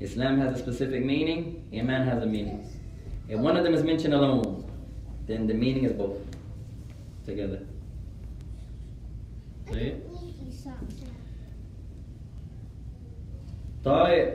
Islam 0.00 0.38
has 0.40 0.56
a 0.56 0.58
specific 0.58 1.04
meaning 1.04 1.68
Iman 1.72 2.06
has 2.06 2.22
a 2.22 2.26
meaning 2.26 2.66
If 3.28 3.38
one 3.38 3.56
of 3.56 3.64
them 3.64 3.74
is 3.74 3.82
mentioned 3.82 4.14
alone 4.14 4.64
then 5.26 5.46
the 5.46 5.54
meaning 5.54 5.84
is 5.84 5.92
both 5.92 6.18
together 7.26 7.60
طيب 9.72 9.94
طيب 13.84 14.28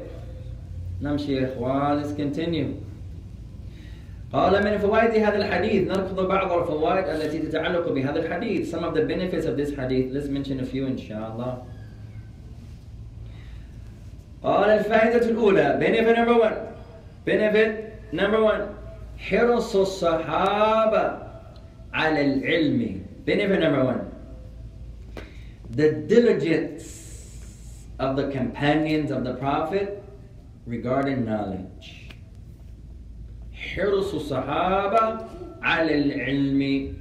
نمشي 1.01 1.33
يا 1.33 1.53
اخوان 1.53 2.03
let's 2.03 2.13
continue 2.17 2.87
قال 4.33 4.63
من 4.63 4.77
فوائد 4.77 5.23
هذا 5.23 5.37
الحديث 5.37 5.87
نركض 5.87 6.27
بعض 6.27 6.51
الفوائد 6.51 7.05
التي 7.07 7.39
تتعلق 7.39 7.91
بهذا 7.91 8.19
الحديث 8.19 8.75
some 8.75 8.83
of 8.83 8.93
the 8.93 9.01
benefits 9.01 9.45
of 9.45 9.57
this 9.57 9.71
hadith 9.75 10.11
let's 10.11 10.27
mention 10.27 10.59
a 10.59 10.65
few 10.65 10.87
إن 10.87 10.97
شاء 10.97 11.31
الله 11.31 11.51
قال 11.53 11.70
الفائدة 14.45 15.29
الأولى 15.29 15.77
benefit 15.79 16.15
number 16.17 16.37
one 16.39 16.57
benefit 17.25 17.93
number 18.13 18.41
one 18.41 18.61
حرص 19.17 19.75
الصحابة 19.75 21.19
على 21.93 22.21
العلم 22.21 23.01
benefit 23.25 23.59
number 23.59 23.83
one 23.83 24.01
the 25.71 25.91
diligence 26.07 26.97
of 27.99 28.15
the 28.15 28.31
companions 28.31 29.11
of 29.11 29.23
the 29.23 29.33
Prophet 29.33 30.03
regarding 30.65 31.25
knowledge. 31.25 32.09
حرص 33.53 34.13
الصحابة 34.13 35.25
على 35.61 35.97
العلم 35.97 36.93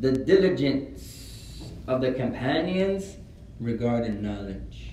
the 0.00 0.12
diligence 0.12 1.62
of 1.86 2.00
the 2.00 2.12
companions 2.12 3.16
regarding 3.60 4.22
knowledge. 4.22 4.83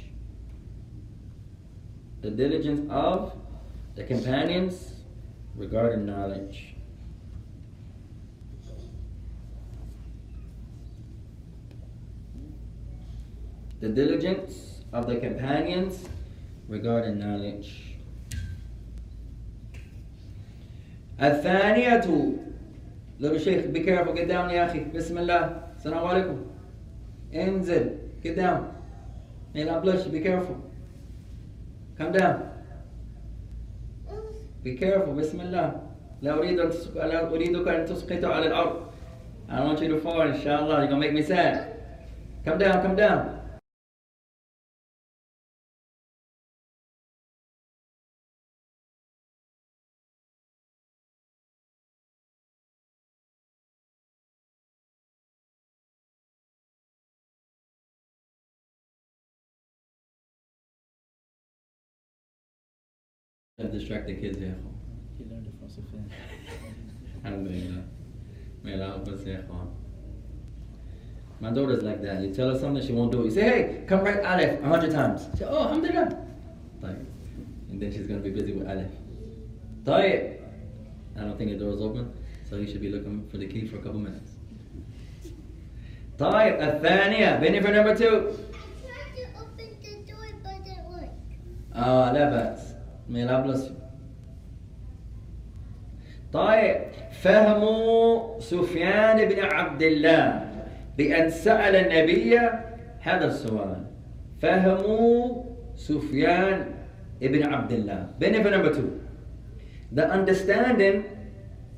The 2.22 2.32
diligence 2.32 2.90
of 2.90 3.34
the 3.96 4.04
companions 4.04 4.94
regarding 5.56 6.06
knowledge. 6.06 6.76
The 13.80 13.90
diligence 13.90 14.82
of 14.92 15.08
the 15.08 15.18
companions 15.18 16.04
regarding 16.68 17.20
knowledge. 17.20 17.84
الثانية 21.20 22.38
little 23.20 23.40
شيخ 23.40 23.72
be 23.72 23.80
careful 23.84 24.14
get 24.14 24.28
down 24.28 24.50
يا 24.50 24.66
أخي 24.66 24.84
بسم 24.96 25.18
الله 25.18 25.62
السلام 25.78 26.06
عليكم 26.06 26.46
انزل 27.34 27.98
get 28.24 28.36
down 28.36 28.68
may 29.56 29.64
not 29.64 29.82
blush 29.84 30.04
be 30.06 30.20
careful 30.20 30.56
come 32.02 32.12
down 32.12 32.50
be 34.64 34.76
careful 34.76 35.14
بسم 35.14 35.42
الله 35.42 35.82
لا 36.22 36.34
أريد 36.34 36.60
أن 36.60 36.70
تسق... 36.70 37.06
لا 37.06 37.30
أريدك 37.30 37.68
أن 37.68 37.86
تسقط 37.86 38.26
على 38.26 38.48
الأرض 38.48 38.76
I 39.50 39.58
don't 39.58 39.68
want 39.68 39.82
you 39.82 39.88
to 39.90 40.00
fall 40.00 40.22
إن 40.22 40.42
شاء 40.42 40.64
الله 40.64 40.76
you're 40.80 40.88
gonna 40.88 41.00
make 41.00 41.14
me 41.14 41.22
sad 41.22 41.74
come 42.46 42.58
down 42.58 42.82
come 42.82 42.96
down 42.96 43.31
Have 63.60 63.72
distracted 63.72 64.22
kids 64.22 64.38
here. 64.38 64.56
He 65.18 65.24
learned 65.26 65.48
it 65.48 65.54
from 65.60 65.68
Sufyan. 65.68 66.12
Alhamdulillah. 67.26 67.84
May 68.62 68.74
Allah 68.74 68.86
help 68.86 69.08
us, 69.08 69.26
ya 69.26 69.38
ikhwan. 69.38 69.74
My 71.40 71.50
daughter's 71.50 71.82
like 71.82 72.04
that. 72.04 72.22
You 72.22 72.32
tell 72.36 72.52
her 72.54 72.60
something, 72.60 72.86
she 72.86 72.94
won't 72.94 73.12
do 73.12 73.22
it. 73.22 73.26
You 73.26 73.32
say, 73.32 73.42
hey, 73.42 73.84
come 73.88 74.02
write 74.02 74.24
Aleph 74.24 74.62
a 74.64 74.68
hundred 74.68 74.92
times. 74.92 75.26
She 75.32 75.40
say, 75.40 75.46
oh, 75.50 75.64
Alhamdulillah. 75.64 76.24
Like, 76.82 76.98
and 77.72 77.82
then 77.82 77.92
she's 77.92 78.06
going 78.06 78.22
to 78.22 78.30
be 78.30 78.30
busy 78.30 78.54
with 78.54 78.68
Aleph. 78.70 78.92
طيب. 79.86 80.38
I 81.18 81.22
don't 81.22 81.36
think 81.40 81.50
the 81.50 81.58
door's 81.58 81.82
open, 81.82 82.14
so 82.48 82.58
you 82.58 82.68
should 82.68 82.82
be 82.82 82.90
looking 82.90 83.28
for 83.28 83.38
the 83.38 83.48
key 83.48 83.66
for 83.66 83.78
a 83.78 83.82
couple 83.82 84.00
minutes. 84.00 84.34
طيب 86.20 86.62
الثانية 86.62 87.40
benefit 87.42 87.74
number 87.74 87.96
two. 87.96 88.38
tried 88.86 89.16
to 89.16 89.26
open 89.42 89.70
the 89.82 90.12
door, 90.12 90.28
but 90.44 90.54
it 90.54 90.64
didn't 90.64 90.90
work. 90.90 91.10
آه 91.74 92.14
لا 92.14 92.71
Allah 93.09 93.43
bless 93.45 93.69
you. 93.69 93.77
طيب 96.33 96.77
فهم 97.13 97.63
سفيان 98.41 99.29
بن 99.29 99.39
عبد 99.45 99.83
الله 99.83 100.49
بأن 100.99 101.31
سأل 101.31 101.77
النبي 101.77 102.39
هذا 103.01 103.27
السؤال 103.27 103.85
فهم 104.43 104.81
سفيان 105.77 106.67
عبد 107.45 107.73
الله 107.73 108.07
benefit 108.19 108.51
number 108.51 108.73
two 108.75 109.01
the 109.93 110.09
understanding 110.09 111.05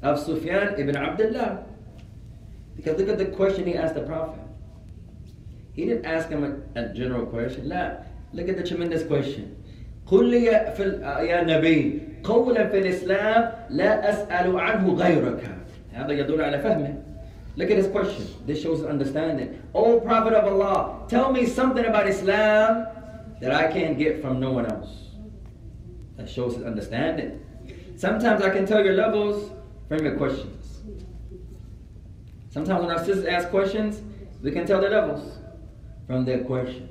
of 0.03 0.21
Sufyan 0.21 0.79
ibn 0.79 0.97
Abdullah 0.97 1.65
because 2.77 2.99
look 2.99 3.09
at 3.09 3.19
the 3.19 3.27
question 3.27 3.67
he 3.67 3.75
asked 3.75 3.95
the 3.97 4.03
Prophet 4.03 4.41
he 5.73 5.85
didn't 5.85 6.05
ask 6.07 6.29
him 6.29 6.45
a, 6.45 6.81
a 6.81 6.95
general 6.95 7.27
question 7.27 7.69
look 8.33 8.49
at 8.49 8.57
the 8.57 8.63
tremendous 8.63 9.03
question 9.03 9.57
قل 10.08 10.30
لي 10.30 10.44
يا, 10.46 10.70
في 10.70 10.84
ال- 10.84 11.04
يا 11.30 11.44
نبي 11.44 12.02
قولا 12.24 12.68
في 12.68 12.80
الإسلام 12.80 13.52
لا 13.70 14.10
أسأل 14.10 14.60
عنه 14.60 14.94
غيرك 14.94 15.42
هذا 15.94 16.12
يدل 16.12 16.42
على 16.42 16.60
فهمه 16.60 16.94
Look 17.58 17.70
at 17.72 17.78
his 17.78 17.88
question. 17.88 18.26
This 18.48 18.62
shows 18.62 18.78
his 18.80 18.88
understanding. 18.88 19.50
O 19.74 20.00
Prophet 20.00 20.34
of 20.34 20.46
Allah, 20.54 21.04
tell 21.10 21.30
me 21.32 21.46
something 21.46 21.84
about 21.86 22.08
Islam 22.08 22.88
that 23.42 23.52
I 23.52 23.68
can't 23.76 23.98
get 23.98 24.22
from 24.22 24.40
no 24.40 24.52
one 24.54 24.66
else. 24.66 24.92
That 26.18 26.30
shows 26.30 26.56
his 26.56 26.64
understanding. 26.64 27.32
Sometimes 27.98 28.42
I 28.42 28.50
can 28.56 28.66
tell 28.66 28.82
your 28.86 28.94
levels 28.94 29.52
from 29.90 30.00
your 30.06 30.16
questions. 30.16 30.64
Sometimes 32.50 32.82
when 32.82 32.92
our 32.92 33.04
sisters 33.04 33.26
ask 33.26 33.50
questions, 33.50 34.02
we 34.42 34.52
can 34.52 34.66
tell 34.66 34.80
their 34.80 34.92
levels 34.92 35.38
from 36.08 36.24
their 36.26 36.40
questions. 36.46 36.90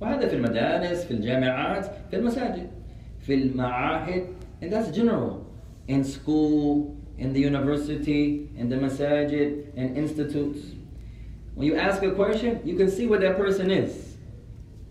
وهذا 0.00 0.28
في 0.28 0.36
المدارس 0.36 1.04
في 1.04 1.10
الجامعات 1.10 1.86
في 2.10 2.16
المساجد 2.16 2.66
في 3.26 3.34
المعاهد 3.34 4.22
and 4.62 4.72
that's 4.72 4.90
general 4.96 5.46
in 5.88 6.04
school 6.04 6.96
in 7.18 7.32
the 7.32 7.40
university 7.40 8.48
in 8.58 8.68
the 8.68 8.76
masajid 8.76 9.74
in 9.76 9.96
institutes 9.96 10.60
when 11.54 11.66
you 11.66 11.76
ask 11.76 12.02
a 12.02 12.10
question 12.12 12.60
you 12.64 12.76
can 12.76 12.90
see 12.90 13.06
what 13.06 13.20
that 13.20 13.36
person 13.36 13.70
is 13.70 14.16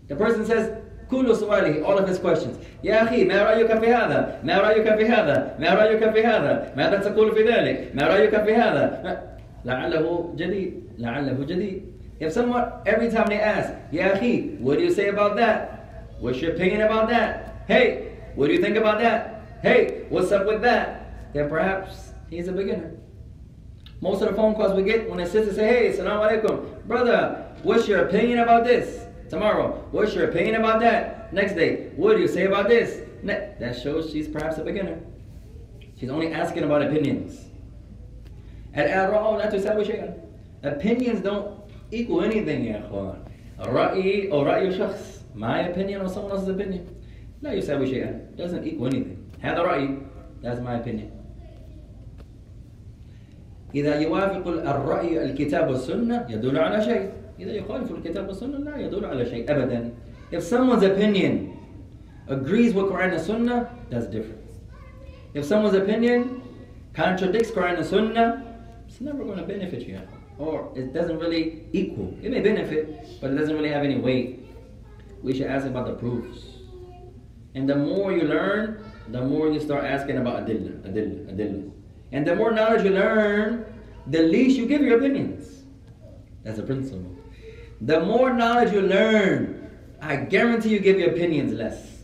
the 0.08 0.16
person 0.16 0.44
says 0.44 0.70
كل 1.10 1.36
سؤاله 1.36 1.84
all 1.84 1.98
of 1.98 2.08
his 2.08 2.18
questions 2.18 2.56
يا 2.84 3.02
أخي 3.02 3.24
ما 3.24 3.42
رأيك 3.42 3.78
في 3.78 3.86
هذا 3.86 4.40
ما 4.44 4.58
رأيك 4.58 4.94
في 4.96 5.04
هذا 5.06 5.56
ما 5.58 5.74
رأيك 5.74 6.10
في 6.10 6.24
هذا 6.24 6.72
ماذا 6.76 6.98
تقول 6.98 7.32
في 7.34 7.42
ذلك 7.42 7.90
ما 7.94 8.02
رأيك 8.06 8.44
في 8.44 8.54
هذا 8.54 9.22
لعله 9.64 10.34
جديد 10.36 10.82
لعله 10.98 11.44
جديد 11.44 11.89
If 12.20 12.34
someone, 12.34 12.70
every 12.84 13.10
time 13.10 13.28
they 13.28 13.40
ask, 13.40 13.72
Yahi, 13.90 14.56
what 14.58 14.76
do 14.76 14.84
you 14.84 14.92
say 14.92 15.08
about 15.08 15.36
that? 15.36 16.06
What's 16.20 16.38
your 16.40 16.52
opinion 16.52 16.82
about 16.82 17.08
that? 17.08 17.64
Hey, 17.66 18.18
what 18.34 18.48
do 18.48 18.52
you 18.52 18.60
think 18.60 18.76
about 18.76 18.98
that? 18.98 19.58
Hey, 19.62 20.04
what's 20.10 20.30
up 20.30 20.46
with 20.46 20.60
that? 20.60 21.32
Then 21.32 21.48
perhaps 21.48 22.12
he's 22.28 22.48
a 22.48 22.52
beginner. 22.52 22.92
Most 24.02 24.20
of 24.20 24.28
the 24.28 24.34
phone 24.34 24.54
calls 24.54 24.74
we 24.76 24.82
get 24.82 25.08
when 25.08 25.20
a 25.20 25.26
sister 25.26 25.54
say, 25.54 25.66
hey, 25.66 25.96
salam 25.96 26.20
alaikum, 26.20 26.86
brother, 26.86 27.46
what's 27.62 27.88
your 27.88 28.06
opinion 28.06 28.40
about 28.40 28.64
this? 28.64 29.06
Tomorrow, 29.30 29.86
what's 29.90 30.14
your 30.14 30.28
opinion 30.28 30.56
about 30.56 30.80
that? 30.80 31.32
Next 31.32 31.54
day, 31.54 31.90
what 31.96 32.16
do 32.16 32.20
you 32.22 32.28
say 32.28 32.44
about 32.44 32.68
this? 32.68 33.00
Ne 33.22 33.54
that 33.60 33.80
shows 33.80 34.10
she's 34.10 34.28
perhaps 34.28 34.58
a 34.58 34.64
beginner. 34.64 35.00
She's 35.98 36.10
only 36.10 36.32
asking 36.32 36.64
about 36.64 36.82
opinions. 36.82 37.46
At 38.74 38.88
Opinions 40.62 41.20
don't 41.20 41.59
ايكو 41.92 42.20
اني 42.20 42.44
ثينج 42.44 42.66
يا 42.66 42.78
اخوان 42.78 43.14
رايي 43.60 44.32
أو 44.32 44.42
راي 44.42 44.72
شخص 44.72 45.24
ماي 45.34 45.66
اوبينيون 45.66 46.00
أو 46.00 46.08
سمون 46.08 46.30
از 46.32 46.50
اوبينيون 46.50 46.84
لا 47.42 47.52
يساوي 47.52 47.86
شيئا 47.86 48.20
لازم 48.38 48.62
ايكو 48.62 48.86
اني 48.86 49.06
هذا 49.40 49.58
رايي 49.58 49.98
That's 50.42 50.60
my 50.60 50.74
opinion. 50.80 51.10
إذا 53.74 54.00
يوافق 54.00 54.48
الرأي 54.48 55.24
الكتاب 55.24 55.68
والسنة 55.68 56.26
يدل 56.28 56.58
على 56.58 56.84
شيء. 56.84 57.10
إذا 57.40 57.52
يخالف 57.52 57.90
الكتاب 57.92 58.28
والسنة 58.28 58.58
لا 58.58 58.76
يدل 58.76 59.04
على 59.04 59.26
شيء 59.26 59.50
أبدا. 59.52 59.90
If 60.32 60.42
someone's 60.42 60.82
opinion 60.82 61.56
agrees 62.28 62.74
with 62.74 62.86
Quran 62.86 63.12
and 63.12 63.20
Sunnah, 63.20 63.70
that's 63.90 64.06
different. 64.06 64.40
If 65.34 65.44
someone's 65.44 65.74
opinion 65.74 66.42
contradicts 66.94 67.50
Quran 67.50 67.76
and 67.76 67.86
Sunnah, 67.86 68.42
it's 68.88 69.00
never 69.00 69.24
going 69.24 69.38
to 69.38 69.44
benefit 69.44 69.82
you. 69.86 70.00
Or 70.40 70.72
it 70.74 70.94
doesn't 70.94 71.18
really 71.18 71.66
equal. 71.74 72.16
It 72.22 72.30
may 72.30 72.40
benefit, 72.40 73.20
but 73.20 73.30
it 73.30 73.36
doesn't 73.36 73.54
really 73.54 73.68
have 73.68 73.84
any 73.84 73.98
weight. 73.98 74.48
We 75.22 75.34
should 75.34 75.48
ask 75.48 75.66
about 75.66 75.86
the 75.86 75.92
proofs. 75.92 76.40
And 77.54 77.68
the 77.68 77.76
more 77.76 78.10
you 78.10 78.22
learn, 78.22 78.82
the 79.08 79.20
more 79.20 79.52
you 79.52 79.60
start 79.60 79.84
asking 79.84 80.16
about 80.16 80.46
adillah, 80.46 80.80
adillah, 80.80 81.34
adillah. 81.34 81.70
And 82.12 82.26
the 82.26 82.34
more 82.34 82.52
knowledge 82.52 82.84
you 82.84 82.90
learn, 82.90 83.66
the 84.06 84.22
least 84.22 84.56
you 84.56 84.64
give 84.66 84.80
your 84.80 84.96
opinions. 84.96 85.64
That's 86.42 86.58
a 86.58 86.62
principle. 86.62 87.14
The 87.82 88.00
more 88.00 88.32
knowledge 88.32 88.72
you 88.72 88.80
learn, 88.80 89.70
I 90.00 90.16
guarantee 90.16 90.70
you 90.70 90.80
give 90.80 90.98
your 90.98 91.10
opinions 91.10 91.52
less. 91.52 91.98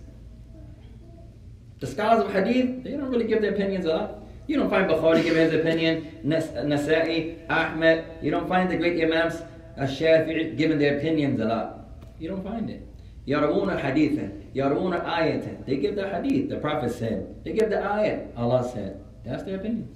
The 1.80 1.86
scholars 1.86 2.22
of 2.24 2.32
hadith, 2.32 2.84
they 2.84 2.90
don't 2.90 3.10
really 3.10 3.26
give 3.26 3.40
their 3.40 3.54
opinions 3.54 3.86
a 3.86 3.94
lot. 3.94 4.25
You 4.47 4.57
don't 4.57 4.69
find 4.69 4.89
Bukhari 4.89 5.23
giving 5.23 5.43
his 5.49 5.53
opinion, 5.53 6.07
Nas- 6.23 6.51
Nasa'i, 6.51 7.37
Ahmed. 7.49 8.03
You 8.21 8.31
don't 8.31 8.47
find 8.47 8.69
the 8.69 8.75
great 8.77 9.01
Imams, 9.01 9.41
Shafi'i, 9.77 10.57
giving 10.57 10.77
their 10.79 10.97
opinions 10.97 11.39
a 11.39 11.45
lot. 11.45 11.85
You 12.19 12.29
don't 12.29 12.43
find 12.43 12.69
it. 12.69 12.87
يروون 13.27 13.77
حديثا 13.79 14.29
يروون 14.55 14.93
آية 14.93 15.65
They 15.65 15.77
give 15.77 15.95
the 15.95 16.07
hadith, 16.09 16.49
the 16.49 16.57
Prophet 16.57 16.91
said. 16.91 17.35
They 17.43 17.53
give 17.53 17.69
the 17.69 17.77
ayat, 17.77 18.27
Allah 18.35 18.67
said. 18.73 18.99
That's 19.23 19.43
their 19.43 19.57
opinions. 19.57 19.95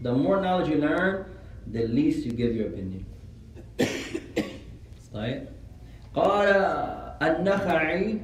The 0.00 0.12
more 0.12 0.40
knowledge 0.40 0.68
you 0.68 0.76
learn, 0.78 1.26
the 1.66 1.86
least 1.88 2.24
you 2.24 2.32
give 2.32 2.54
your 2.54 2.68
opinion. 2.68 3.04
طيب 5.14 5.42
قال 6.14 6.48
النخعي 7.22 8.18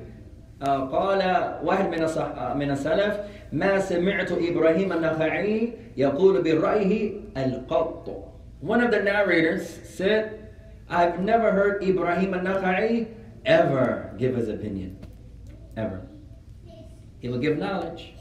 آه، 0.63 0.79
قال 0.89 1.19
واحد 1.65 1.89
من 1.89 2.03
الصح... 2.03 2.55
من 2.57 2.71
السلف 2.71 3.21
ما 3.53 3.79
سمعت 3.79 4.33
إبراهيم 4.33 4.93
النخعي 4.93 5.73
يقول 5.97 6.43
برأيه 6.43 7.13
القط 7.37 8.25
One 8.61 8.83
of 8.83 8.91
the 8.91 9.01
narrators 9.01 9.79
said 9.85 10.39
I've 10.89 11.21
never 11.21 11.53
heard 11.53 11.83
Ibrahim 11.85 12.35
al-Nakha'i 12.35 13.07
ever 13.45 14.15
give 14.19 14.35
his 14.35 14.49
opinion. 14.49 14.99
Ever. 15.77 16.09
He 17.21 17.29
will 17.29 17.39
give 17.39 17.59
knowledge. 17.59 18.15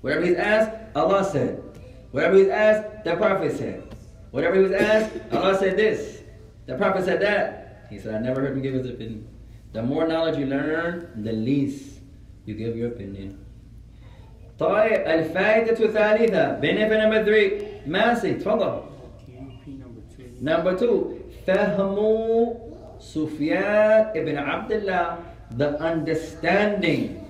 Whatever 0.00 0.26
he's 0.26 0.36
asked, 0.36 0.72
Allah 0.94 1.24
said. 1.24 1.62
Whatever 2.10 2.36
he's 2.36 2.48
asked, 2.48 3.04
the 3.04 3.16
Prophet 3.16 3.56
said. 3.56 3.94
Whatever 4.30 4.56
he 4.56 4.62
was 4.62 4.72
asked, 4.72 5.12
Allah 5.32 5.56
said 5.58 5.76
this. 5.76 6.22
The 6.66 6.76
Prophet 6.76 7.04
said 7.04 7.22
that. 7.22 7.86
He 7.88 7.98
said, 7.98 8.14
I 8.14 8.18
never 8.18 8.42
heard 8.42 8.52
him 8.52 8.62
give 8.62 8.74
his 8.74 8.86
opinion. 8.86 9.26
The 9.72 9.82
more 9.82 10.06
knowledge 10.06 10.38
you 10.38 10.46
learn, 10.46 11.22
the 11.22 11.32
least 11.32 12.00
you 12.44 12.54
give 12.54 12.76
your 12.76 12.88
opinion. 12.88 13.41
طيب 14.62 15.06
الفائدة 15.06 15.84
الثالثة 15.84 16.60
benefit 16.60 16.98
number 16.98 17.24
three 17.24 17.62
ماسي 17.86 18.34
تفضل 18.34 18.80
number 20.42 20.74
two 20.78 21.14
فهم 21.46 22.54
سفيان 22.98 24.12
ibn 24.14 24.36
Abdullah 24.36 25.18
the 25.56 25.78
understanding 25.80 27.24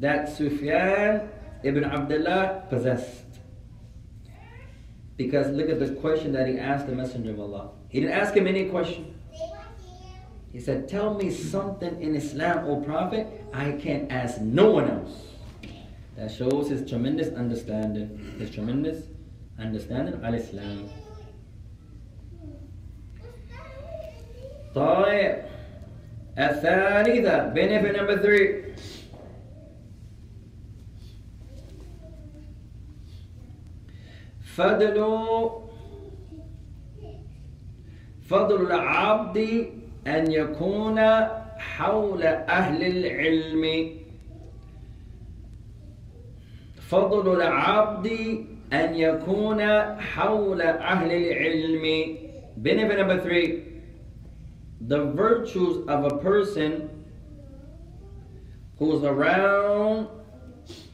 that 0.00 0.28
Sufyan 0.28 1.28
ibn 1.62 1.84
Abdullah 1.84 2.64
possessed 2.70 3.24
because 5.16 5.48
look 5.50 5.68
at 5.68 5.78
the 5.78 5.88
question 6.00 6.32
that 6.32 6.48
he 6.48 6.58
asked 6.58 6.86
the 6.86 6.94
messenger 6.94 7.30
of 7.32 7.40
Allah 7.40 7.70
he 7.88 8.00
didn't 8.00 8.14
ask 8.14 8.34
him 8.34 8.46
any 8.46 8.64
question 8.66 9.14
he 10.52 10.58
said 10.60 10.88
tell 10.88 11.12
me 11.14 11.30
something 11.30 12.00
in 12.00 12.16
Islam 12.16 12.66
O 12.66 12.80
Prophet 12.80 13.26
I 13.52 13.72
can't 13.72 14.10
ask 14.10 14.40
no 14.40 14.70
one 14.70 14.90
else 14.90 15.29
that 16.21 16.29
shows 16.29 16.69
his 16.69 16.87
tremendous 16.87 17.29
understanding, 17.33 18.35
his 18.37 18.51
tremendous 18.51 19.05
understanding 19.57 20.13
of 20.13 20.23
Islam. 20.35 20.87
طيب 24.75 25.35
الثالثة 26.37 27.53
benefit 27.53 27.97
number 27.97 28.19
three 28.21 28.63
فضل 34.43 34.97
فضل 38.21 38.61
العبد 38.61 39.37
أن 40.07 40.31
يكون 40.31 40.99
حول 41.57 42.23
أهل 42.23 42.83
العلم 42.83 44.00
فضل 46.90 47.40
العبد 47.40 48.06
أن 48.72 48.94
يكون 48.94 49.60
حول 49.98 50.62
أهل 50.62 51.12
العلم 51.12 52.16
benefit 52.62 52.98
number 52.98 53.20
three 53.20 53.64
the 54.80 55.04
virtues 55.12 55.86
of 55.88 56.04
a 56.04 56.18
person 56.18 56.88
who's 58.78 59.02
around 59.04 60.08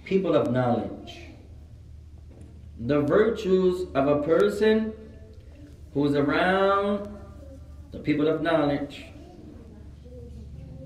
people 0.04 0.34
of 0.34 0.50
knowledge 0.50 1.20
the 2.80 3.00
virtues 3.00 3.86
of 3.94 4.08
a 4.08 4.22
person 4.22 4.92
who's 5.94 6.14
around 6.14 7.08
the 7.92 7.98
people 7.98 8.26
of 8.26 8.42
knowledge 8.42 9.04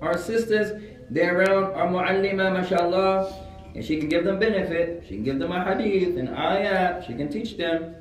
our 0.02 0.18
sisters 0.18 0.82
they're 1.10 1.38
around 1.38 1.64
our 1.74 1.88
muallima 1.88 2.52
mashallah 2.52 3.32
and 3.74 3.84
she 3.84 3.98
can 3.98 4.08
give 4.08 4.24
them 4.24 4.38
benefit 4.38 5.04
she 5.08 5.14
can 5.16 5.24
give 5.24 5.38
them 5.38 5.52
a 5.52 5.64
hadith 5.64 6.16
and 6.16 6.28
ayat 6.28 7.06
she 7.06 7.14
can 7.14 7.28
teach 7.28 7.56
them 7.56 7.94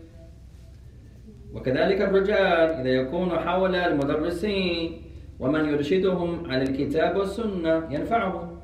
وكذلك 1.56 2.02
الرجال 2.02 2.70
إذا 2.84 2.90
يكون 2.90 3.30
حول 3.40 3.76
المدرسين 3.76 5.02
ومن 5.40 5.66
يرشدهم 5.66 6.52
على 6.52 6.64
الكتاب 6.64 7.16
والسنة 7.18 7.88
ينفعهم 7.92 8.60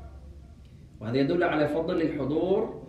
وهذا 1.00 1.16
يدل 1.16 1.44
على 1.44 1.68
فضل 1.68 2.02
الحضور 2.02 2.82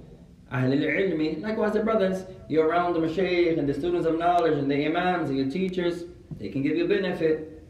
أهل 0.52 0.74
العلم 0.74 1.42
likewise 1.42 1.74
the 1.74 1.80
brothers 1.80 2.26
you're 2.50 2.68
around 2.68 2.94
the 2.94 3.00
mashaykh 3.00 3.58
and 3.58 3.68
the 3.68 3.74
students 3.74 4.06
of 4.06 4.18
knowledge 4.20 4.58
and 4.58 4.70
the 4.70 4.86
imams 4.86 5.30
and 5.30 5.38
your 5.38 5.50
teachers 5.50 6.04
they 6.38 6.50
can 6.50 6.62
give 6.62 6.76
you 6.76 6.88
benefit 6.88 7.64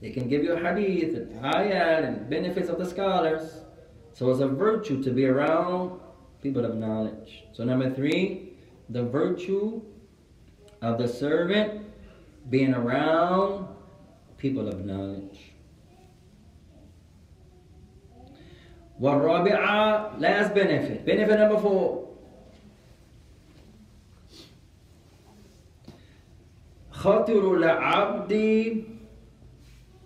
they 0.00 0.10
can 0.10 0.28
give 0.28 0.44
you 0.44 0.52
a 0.52 0.58
hadith 0.58 1.16
and 1.16 1.28
ayat 1.42 2.04
and 2.04 2.30
benefits 2.30 2.68
of 2.68 2.78
the 2.78 2.86
scholars 2.86 3.62
so 4.14 4.30
it's 4.30 4.40
a 4.40 4.48
virtue 4.48 5.02
to 5.02 5.10
be 5.10 5.26
around 5.26 5.98
people 6.42 6.64
of 6.64 6.76
knowledge 6.76 7.44
so 7.52 7.64
number 7.64 7.92
three 7.92 8.52
the 8.88 9.02
virtue 9.02 9.80
of 10.82 10.98
the 10.98 11.06
servant 11.06 11.84
being 12.48 12.74
around 12.74 13.66
people 14.38 14.68
of 14.68 14.84
knowledge. 14.84 15.52
والرابعة 19.00 20.18
last 20.20 20.54
benefit 20.54 21.06
benefit 21.06 21.38
number 21.38 21.58
four 21.58 22.06
خطر 26.92 27.54
العبد 27.54 28.32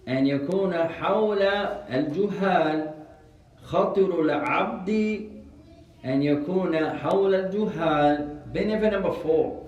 أن 0.09 0.27
يكون 0.27 0.75
حول 0.75 1.43
الجهال 1.43 2.95
خطر 3.69 4.21
العبد 4.21 4.91
أن 6.05 6.23
يكون 6.23 6.77
حول 6.77 7.35
الجهال 7.35 8.41
benefit 8.53 8.93
number 8.93 9.13
four 9.13 9.67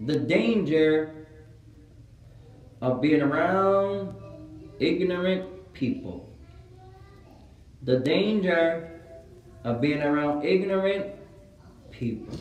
the 0.00 0.18
danger 0.18 1.22
of 2.82 3.00
being 3.00 3.22
around 3.22 4.14
ignorant 4.80 5.72
people. 5.72 6.28
The 7.82 8.00
danger 8.00 8.90
of 9.64 9.80
being 9.80 10.02
around 10.02 10.44
ignorant 10.44 11.06
people. 11.90 12.36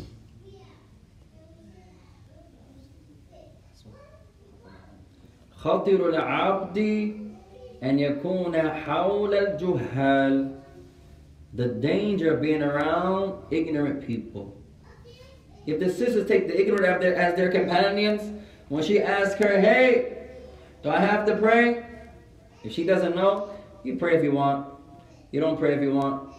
خطر 5.61 6.09
العبد 6.09 6.77
أن 7.83 7.99
يكون 7.99 8.61
حول 8.61 9.33
الجهال 9.33 10.57
The 11.53 11.67
danger 11.67 12.35
of 12.35 12.41
being 12.41 12.63
around 12.63 13.33
ignorant 13.51 14.07
people. 14.07 14.57
If 15.67 15.79
the 15.79 15.89
sisters 15.89 16.27
take 16.27 16.47
the 16.47 16.59
ignorant 16.59 16.85
as 16.85 17.01
their, 17.01 17.15
as 17.15 17.35
their 17.35 17.51
companions, 17.51 18.21
when 18.69 18.83
she 18.83 19.01
asks 19.01 19.35
her, 19.35 19.59
hey, 19.59 20.29
do 20.81 20.89
I 20.89 20.99
have 20.99 21.25
to 21.25 21.35
pray? 21.35 21.85
If 22.63 22.71
she 22.71 22.85
doesn't 22.85 23.15
know, 23.15 23.49
you 23.83 23.97
pray 23.97 24.15
if 24.15 24.23
you 24.23 24.31
want. 24.31 24.67
You 25.31 25.41
don't 25.41 25.57
pray 25.57 25.75
if 25.75 25.81
you 25.81 25.93
want. 25.93 26.33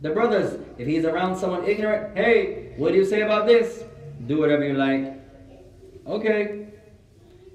The 0.00 0.10
brothers, 0.10 0.58
if 0.76 0.86
he's 0.86 1.04
around 1.04 1.36
someone 1.36 1.64
ignorant, 1.64 2.16
hey, 2.16 2.72
what 2.76 2.92
do 2.92 2.98
you 2.98 3.04
say 3.04 3.20
about 3.20 3.46
this? 3.46 3.84
Do 4.26 4.38
whatever 4.38 4.66
you 4.66 4.74
like. 4.74 5.14
Okay. 6.06 6.66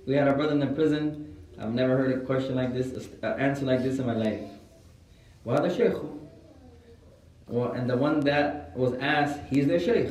We 0.08 0.14
had 0.16 0.28
our 0.28 0.36
brother 0.36 0.54
in 0.54 0.60
the 0.60 0.68
prison. 0.68 1.29
I've 1.60 1.74
never 1.74 1.98
heard 1.98 2.12
a 2.12 2.26
question 2.26 2.56
like 2.56 2.74
this, 2.74 3.08
an 3.22 3.40
answer 3.40 3.66
like 3.66 3.84
this 3.84 4.00
in 4.00 4.06
my 4.06 4.14
life. 4.14 4.42
وهذا 5.46 5.78
شيخ. 5.78 6.06
Well, 7.48 7.72
and 7.74 7.90
the 7.90 7.96
one 7.96 8.22
that 8.22 8.76
was 8.76 8.94
asked, 8.96 9.40
he's 9.50 9.68
their 9.68 9.80
sheikh. 9.80 10.10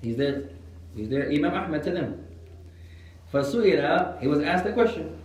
He's 0.00 0.16
their, 0.16 0.44
he's 0.94 1.08
their 1.08 1.30
Imam 1.30 1.52
Ahmed 1.54 1.82
to 1.84 1.90
them. 1.90 2.24
فسئل 3.32 4.20
he 4.20 4.28
was 4.28 4.40
asked 4.40 4.66
a 4.66 4.72
question 4.72 5.18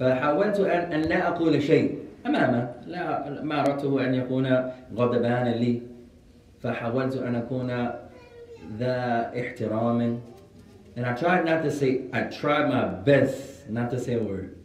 فحاولت 0.00 0.60
أن, 0.60 0.92
أن 0.92 1.00
لا 1.02 1.28
أقول 1.28 1.62
شيء 1.62 1.98
أمامه 2.26 2.72
لا 2.86 3.42
ما 3.42 3.60
أردته 3.60 4.04
أن 4.06 4.14
يكون 4.14 4.72
غضبانا 4.96 5.54
لي 5.54 5.82
فحاولت 6.62 7.16
أن 7.16 7.34
أكون 7.34 7.90
ذا 8.78 9.30
احترام 9.40 10.20
and 10.96 11.06
I 11.06 11.12
tried 11.12 11.44
not 11.44 11.62
to 11.62 11.70
say 11.70 12.02
I 12.12 12.22
tried 12.22 12.68
my 12.68 12.84
best 12.84 13.53
not 13.69 13.89
to 13.91 13.99
say 13.99 14.13
a 14.13 14.19
word. 14.19 14.57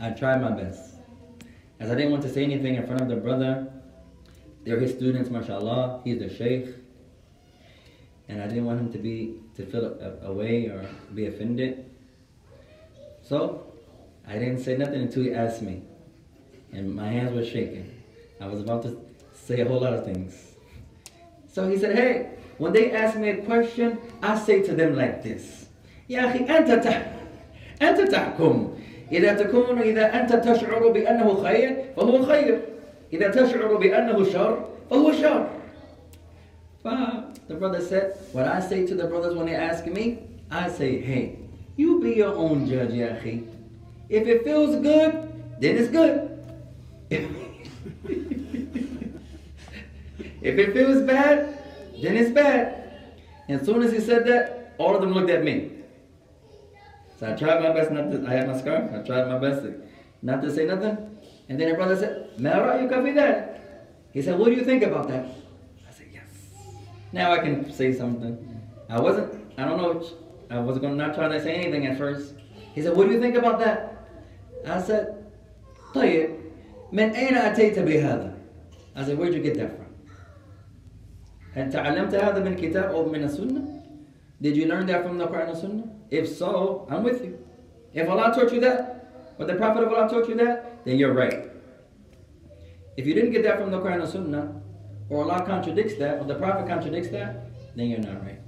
I 0.00 0.10
tried 0.10 0.40
my 0.40 0.50
best. 0.50 0.94
As 1.80 1.90
I 1.90 1.94
didn't 1.94 2.12
want 2.12 2.22
to 2.22 2.32
say 2.32 2.44
anything 2.44 2.76
in 2.76 2.86
front 2.86 3.02
of 3.02 3.08
the 3.08 3.16
brother, 3.16 3.72
they're 4.64 4.80
his 4.80 4.92
students, 4.92 5.30
mashallah, 5.30 6.00
he's 6.04 6.18
the 6.18 6.28
sheikh. 6.28 6.68
And 8.28 8.40
I 8.42 8.46
didn't 8.46 8.64
want 8.64 8.80
him 8.80 8.92
to 8.92 8.98
be, 8.98 9.40
to 9.56 9.66
feel 9.66 9.98
away 10.22 10.66
or 10.66 10.88
be 11.14 11.26
offended. 11.26 11.90
So, 13.22 13.66
I 14.26 14.34
didn't 14.34 14.60
say 14.60 14.76
nothing 14.76 15.02
until 15.02 15.22
he 15.24 15.32
asked 15.32 15.62
me. 15.62 15.82
And 16.72 16.94
my 16.94 17.08
hands 17.08 17.34
were 17.34 17.44
shaking. 17.44 18.02
I 18.40 18.46
was 18.46 18.60
about 18.60 18.82
to 18.82 19.00
say 19.32 19.60
a 19.60 19.68
whole 19.68 19.80
lot 19.80 19.92
of 19.92 20.04
things. 20.04 20.54
So 21.52 21.68
he 21.68 21.78
said, 21.78 21.94
hey, 21.96 22.30
when 22.58 22.72
they 22.72 22.92
ask 22.92 23.16
me 23.16 23.30
a 23.30 23.36
question, 23.44 23.98
I 24.22 24.38
say 24.38 24.62
to 24.62 24.74
them 24.74 24.96
like 24.96 25.22
this. 25.22 25.66
Ya 26.08 26.22
akhi, 26.22 26.46
anta 26.48 26.82
أنت 27.82 28.00
تحكم. 28.00 28.68
إذا 29.12 29.34
تكون 29.34 29.78
إذا 29.78 30.20
أنت 30.20 30.32
تشعر 30.32 30.88
بأنه 30.88 31.42
خير 31.42 31.76
فهو 31.96 32.22
خير. 32.22 32.60
إذا 33.12 33.28
تشعر 33.28 33.74
بأنه 33.76 34.24
شر 34.24 34.64
فهو 34.90 35.12
شر. 35.12 35.46
The 37.48 37.54
brother 37.54 37.80
said, 37.80 38.16
what 38.32 38.46
I 38.46 38.60
say 38.60 38.86
to 38.86 38.94
the 38.94 39.06
brothers 39.06 39.34
when 39.34 39.46
they 39.46 39.54
ask 39.54 39.86
me, 39.86 40.18
I 40.50 40.68
say, 40.68 41.00
hey, 41.00 41.38
you 41.76 42.00
be 42.00 42.12
your 42.12 42.34
own 42.34 42.66
judge, 42.68 42.92
Yahi. 42.92 43.44
If 44.08 44.26
it 44.26 44.44
feels 44.44 44.76
good, 44.76 45.12
then 45.60 45.76
it's 45.76 45.88
good. 45.88 46.30
if 50.40 50.58
it 50.58 50.72
feels 50.72 51.02
bad, 51.02 51.58
then 52.00 52.16
it's 52.16 52.30
bad. 52.30 52.82
And 53.48 53.60
as 53.60 53.66
soon 53.66 53.82
as 53.82 53.92
he 53.92 54.00
said 54.00 54.26
that, 54.26 54.74
all 54.78 54.94
of 54.94 55.00
them 55.02 55.12
looked 55.12 55.30
at 55.30 55.44
me. 55.44 55.70
So 57.23 57.31
I 57.31 57.35
tried 57.35 57.61
my 57.61 57.71
best 57.73 57.91
not 57.91 58.11
to, 58.11 58.25
I 58.27 58.33
had 58.33 58.47
my 58.47 58.57
scarf, 58.57 58.91
I 58.93 58.99
tried 59.05 59.27
my 59.27 59.37
best 59.37 59.63
to, 59.63 59.81
not 60.21 60.41
to 60.41 60.53
say 60.53 60.65
nothing. 60.65 60.97
And 61.49 61.59
then 61.59 61.69
the 61.69 61.75
brother 61.75 61.95
said, 61.97 62.39
Mara, 62.39 62.81
you 62.81 62.87
copy 62.87 63.11
that? 63.11 63.87
He 64.13 64.21
said, 64.21 64.39
what 64.39 64.45
do 64.45 64.53
you 64.53 64.63
think 64.63 64.83
about 64.83 65.07
that? 65.09 65.25
Now 67.11 67.31
I 67.31 67.39
can 67.39 67.71
say 67.71 67.91
something. 67.91 68.37
I 68.87 68.99
wasn't, 68.99 69.33
I 69.57 69.65
don't 69.65 69.77
know, 69.77 70.03
I 70.49 70.59
was 70.59 70.77
going 70.77 70.97
to 70.97 71.05
not 71.05 71.15
try 71.15 71.27
to 71.27 71.41
say 71.41 71.55
anything 71.55 71.87
at 71.87 71.97
first. 71.97 72.35
He 72.73 72.81
said, 72.81 72.95
what 72.95 73.07
do 73.07 73.13
you 73.13 73.19
think 73.19 73.35
about 73.35 73.59
that? 73.59 74.07
I 74.65 74.81
said, 74.81 75.15
طيب 75.93 76.35
من 76.93 77.13
أين 77.15 77.33
أتيت 77.33 77.79
بهذا? 77.79 78.33
I 78.95 79.03
said, 79.03 79.17
where'd 79.17 79.33
you 79.33 79.41
get 79.41 79.57
that 79.57 79.75
from? 79.75 79.85
هل 81.55 81.71
تعلمت 81.71 82.15
هذا 82.15 82.43
من 82.43 82.55
كتاب 82.55 82.91
أو 82.91 83.09
من 83.09 83.23
السنة? 83.23 83.81
Did 84.41 84.55
you 84.55 84.67
learn 84.67 84.85
that 84.85 85.03
from 85.03 85.17
the 85.17 85.27
Quran 85.27 85.49
and 85.49 85.57
Sunnah? 85.57 85.92
If 86.10 86.28
so, 86.28 86.86
I'm 86.90 87.02
with 87.02 87.24
you. 87.24 87.38
If 87.92 88.08
Allah 88.08 88.32
taught 88.34 88.52
you 88.52 88.60
that, 88.60 89.34
or 89.38 89.46
the 89.46 89.54
Prophet 89.54 89.84
of 89.84 89.92
Allah 89.92 90.08
taught 90.08 90.28
you 90.28 90.34
that, 90.36 90.84
then 90.84 90.98
you're 90.98 91.12
right. 91.12 91.50
If 92.96 93.06
you 93.06 93.14
didn't 93.14 93.32
get 93.32 93.42
that 93.44 93.58
from 93.58 93.70
the 93.70 93.80
Quran 93.80 94.02
and 94.02 94.08
Sunnah, 94.08 94.60
or 95.08 95.24
Allah 95.24 95.44
contradicts 95.44 95.96
that, 95.96 96.20
or 96.20 96.24
the 96.24 96.34
Prophet 96.34 96.68
contradicts 96.68 97.08
that, 97.10 97.46
then 97.76 97.88
you're 97.88 97.98
not 98.00 98.24
right. 98.24 98.40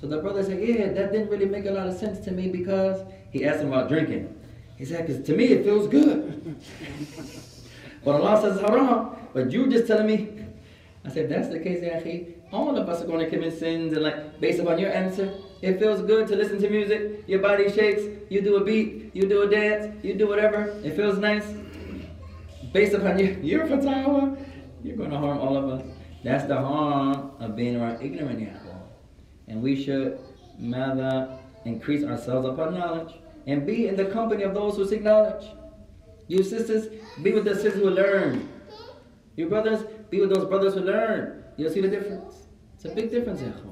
So 0.00 0.08
the 0.08 0.18
brother 0.18 0.42
said, 0.42 0.60
yeah, 0.60 0.92
that 0.92 1.12
didn't 1.12 1.30
really 1.30 1.46
make 1.46 1.66
a 1.66 1.70
lot 1.70 1.86
of 1.86 1.94
sense 1.94 2.18
to 2.24 2.32
me 2.32 2.48
because 2.48 3.04
he 3.30 3.44
asked 3.44 3.60
him 3.60 3.68
about 3.68 3.88
drinking. 3.88 4.36
He 4.76 4.84
said, 4.84 5.06
because 5.06 5.24
to 5.26 5.36
me 5.36 5.44
it 5.44 5.64
feels 5.64 5.86
good. 5.86 6.56
but 8.04 8.20
Allah 8.20 8.40
says 8.40 8.60
haram, 8.60 9.10
but 9.32 9.52
you 9.52 9.68
just 9.68 9.86
telling 9.86 10.06
me. 10.06 10.44
I 11.04 11.10
said, 11.10 11.28
that's 11.28 11.48
the 11.48 11.60
case, 11.60 11.82
Yahi. 11.82 12.34
All 12.52 12.76
of 12.76 12.88
us 12.88 13.02
are 13.02 13.06
going 13.06 13.20
to 13.20 13.30
commit 13.30 13.58
sins, 13.58 13.92
and 13.92 14.02
like 14.02 14.40
based 14.40 14.60
upon 14.60 14.78
your 14.78 14.90
answer, 14.90 15.32
it 15.62 15.78
feels 15.78 16.02
good 16.02 16.26
to 16.26 16.34
listen 16.34 16.60
to 16.60 16.68
music. 16.68 17.22
Your 17.28 17.38
body 17.38 17.70
shakes. 17.70 18.02
You 18.28 18.40
do 18.40 18.56
a 18.56 18.64
beat. 18.64 19.14
You 19.14 19.28
do 19.28 19.42
a 19.42 19.48
dance. 19.48 19.94
You 20.02 20.14
do 20.14 20.26
whatever. 20.26 20.64
It 20.82 20.96
feels 20.96 21.18
nice. 21.18 21.46
Based 22.72 22.94
upon 22.94 23.18
your 23.18 23.32
your 23.50 23.66
fatwa, 23.68 24.36
you're 24.82 24.96
going 24.96 25.10
to 25.10 25.18
harm 25.18 25.38
all 25.38 25.56
of 25.56 25.68
us. 25.68 25.86
That's 26.24 26.44
the 26.46 26.56
harm 26.56 27.30
of 27.38 27.54
being 27.54 27.76
around 27.76 28.02
ignorant 28.02 28.40
people. 28.40 28.88
And 29.46 29.62
we 29.62 29.80
should 29.80 30.18
rather 30.60 31.38
increase 31.64 32.04
ourselves 32.04 32.48
upon 32.48 32.74
knowledge 32.74 33.14
and 33.46 33.64
be 33.64 33.86
in 33.86 33.94
the 33.94 34.06
company 34.06 34.42
of 34.42 34.54
those 34.54 34.76
who 34.76 34.86
seek 34.86 35.02
knowledge. 35.02 35.46
You 36.26 36.42
sisters, 36.42 36.88
be 37.22 37.32
with 37.32 37.44
the 37.44 37.54
sisters 37.54 37.74
who 37.74 37.90
learn. 37.90 38.48
You 39.36 39.48
brothers, 39.48 39.84
be 40.10 40.20
with 40.20 40.34
those 40.34 40.48
brothers 40.48 40.74
who 40.74 40.80
learn. 40.80 41.44
You'll 41.56 41.72
see 41.72 41.80
the 41.80 41.88
difference. 41.88 42.46
It's 42.74 42.84
a 42.84 42.94
big 42.94 43.10
difference, 43.10 43.40
ikhwan. 43.42 43.71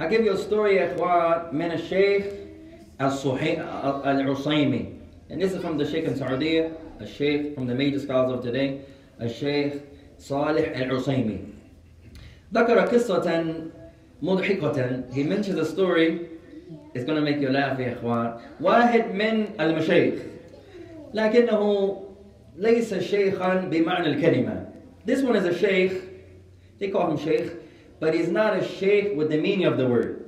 I'll 0.00 0.08
give 0.08 0.24
you 0.24 0.32
a 0.32 0.38
story, 0.38 0.76
ikhwan, 0.76 1.52
من 1.52 1.72
الشيخ 1.72 2.32
al-Usaymi. 3.00 4.94
And 5.28 5.42
this 5.42 5.52
is 5.52 5.60
from 5.60 5.76
the 5.76 5.84
Sheikh 5.84 6.04
in 6.04 6.16
Saudi, 6.16 6.58
a 6.58 7.06
Sheikh 7.06 7.56
from 7.56 7.66
the 7.66 7.74
major 7.74 7.98
scholars 7.98 8.38
of 8.38 8.44
today, 8.44 8.82
a 9.18 9.28
Sheikh 9.28 9.82
صالح 10.20 10.76
العصيمي. 10.76 11.38
ذكر 12.54 12.78
قصة 12.88 13.70
مضحكة. 14.22 15.12
He 15.12 15.24
mentions 15.24 15.58
a 15.58 15.64
story. 15.64 16.28
It's 16.94 17.04
going 17.04 17.16
to 17.16 17.22
make 17.22 17.40
you 17.40 17.50
laugh 17.50 17.78
يا 17.78 17.96
إخوان. 18.00 18.40
واحد 18.60 19.14
من 19.14 19.60
المشايخ 19.60 20.22
لكنه 21.14 22.02
ليس 22.56 22.94
شيخا 22.94 23.54
بمعنى 23.54 24.06
الكلمة. 24.06 24.66
This 25.04 25.22
one 25.22 25.36
is 25.36 25.44
a 25.44 25.54
sheikh. 25.58 26.02
They 26.78 26.88
call 26.88 27.10
him 27.10 27.18
sheikh, 27.18 27.50
but 28.00 28.14
he's 28.14 28.28
not 28.28 28.56
a 28.56 28.66
sheikh 28.66 29.16
with 29.16 29.30
the 29.30 29.38
meaning 29.38 29.66
of 29.66 29.76
the 29.76 29.86
word. 29.86 30.24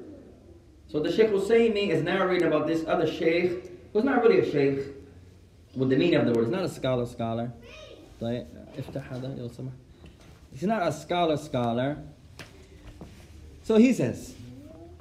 So 0.89 1.01
the 1.01 1.13
Sheikh 1.13 1.31
Usaymi 1.31 1.89
is 1.89 2.03
narrating 2.03 2.49
about 2.49 2.67
this 2.67 2.85
other 2.87 3.07
sheikh 3.07 3.71
who's 3.93 4.05
not 4.05 4.23
really 4.23 4.41
a 4.41 4.51
sheikh 4.51 4.87
with 5.77 5.89
the 5.89 5.97
meaning 5.97 6.17
of 6.17 6.27
the 6.27 6.33
word. 6.33 6.47
He's 6.47 6.53
not 6.53 6.65
a 6.65 6.69
scholar 6.69 7.07
scholar. 7.07 7.53
He's 10.53 10.63
not 10.65 10.83
a 10.87 10.93
scholar 10.93 11.37
scholar. 11.37 11.99
So 13.63 13.77
he 13.77 13.93
says, 13.93 14.35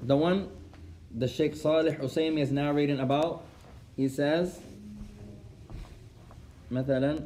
the 0.04 0.16
one 0.16 0.50
the 1.12 1.28
Sheikh 1.28 1.56
Salih 1.56 1.96
Usaymi 1.96 2.40
is 2.40 2.52
narrating 2.52 3.00
about, 3.00 3.44
he 3.96 4.08
says, 4.08 4.60
مثلا 6.72 7.20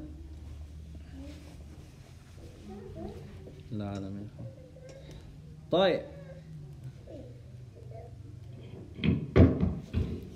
لا 3.72 4.00
لا 4.00 4.10
طيب 5.73 6.01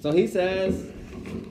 So 0.03 0.11
he 0.11 0.27
says 0.27 0.75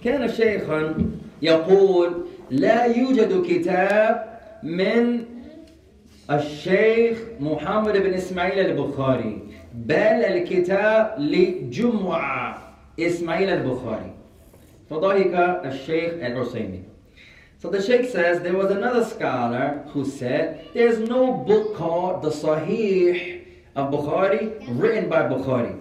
كان 0.03 0.27
شيخا 0.27 0.95
يقول 1.41 2.25
لا 2.51 2.85
يوجد 2.85 3.45
كتاب 3.45 4.39
من 4.63 5.25
الشيخ 6.31 7.17
محمد 7.39 7.97
بن 7.97 8.13
اسماعيل 8.13 8.65
البخاري 8.65 9.41
بل 9.75 9.93
الكتاب 9.95 11.15
لجمعة 11.19 12.73
اسماعيل 12.99 13.49
البخاري 13.49 14.13
فضحك 14.89 15.61
الشيخ 15.65 16.13
العثيمي 16.13 16.83
So 17.63 17.69
the 17.69 17.79
Sheikh 17.79 18.09
says 18.09 18.41
there 18.41 18.57
was 18.57 18.71
another 18.71 19.05
scholar 19.05 19.83
who 19.93 20.03
said 20.03 20.67
there's 20.73 20.97
no 20.97 21.31
book 21.31 21.75
called 21.75 22.23
the 22.23 22.31
Sahih 22.31 23.34
of 23.76 23.92
Bukhari 23.92 24.56
written 24.80 25.08
by 25.08 25.22
Bukhari. 25.22 25.80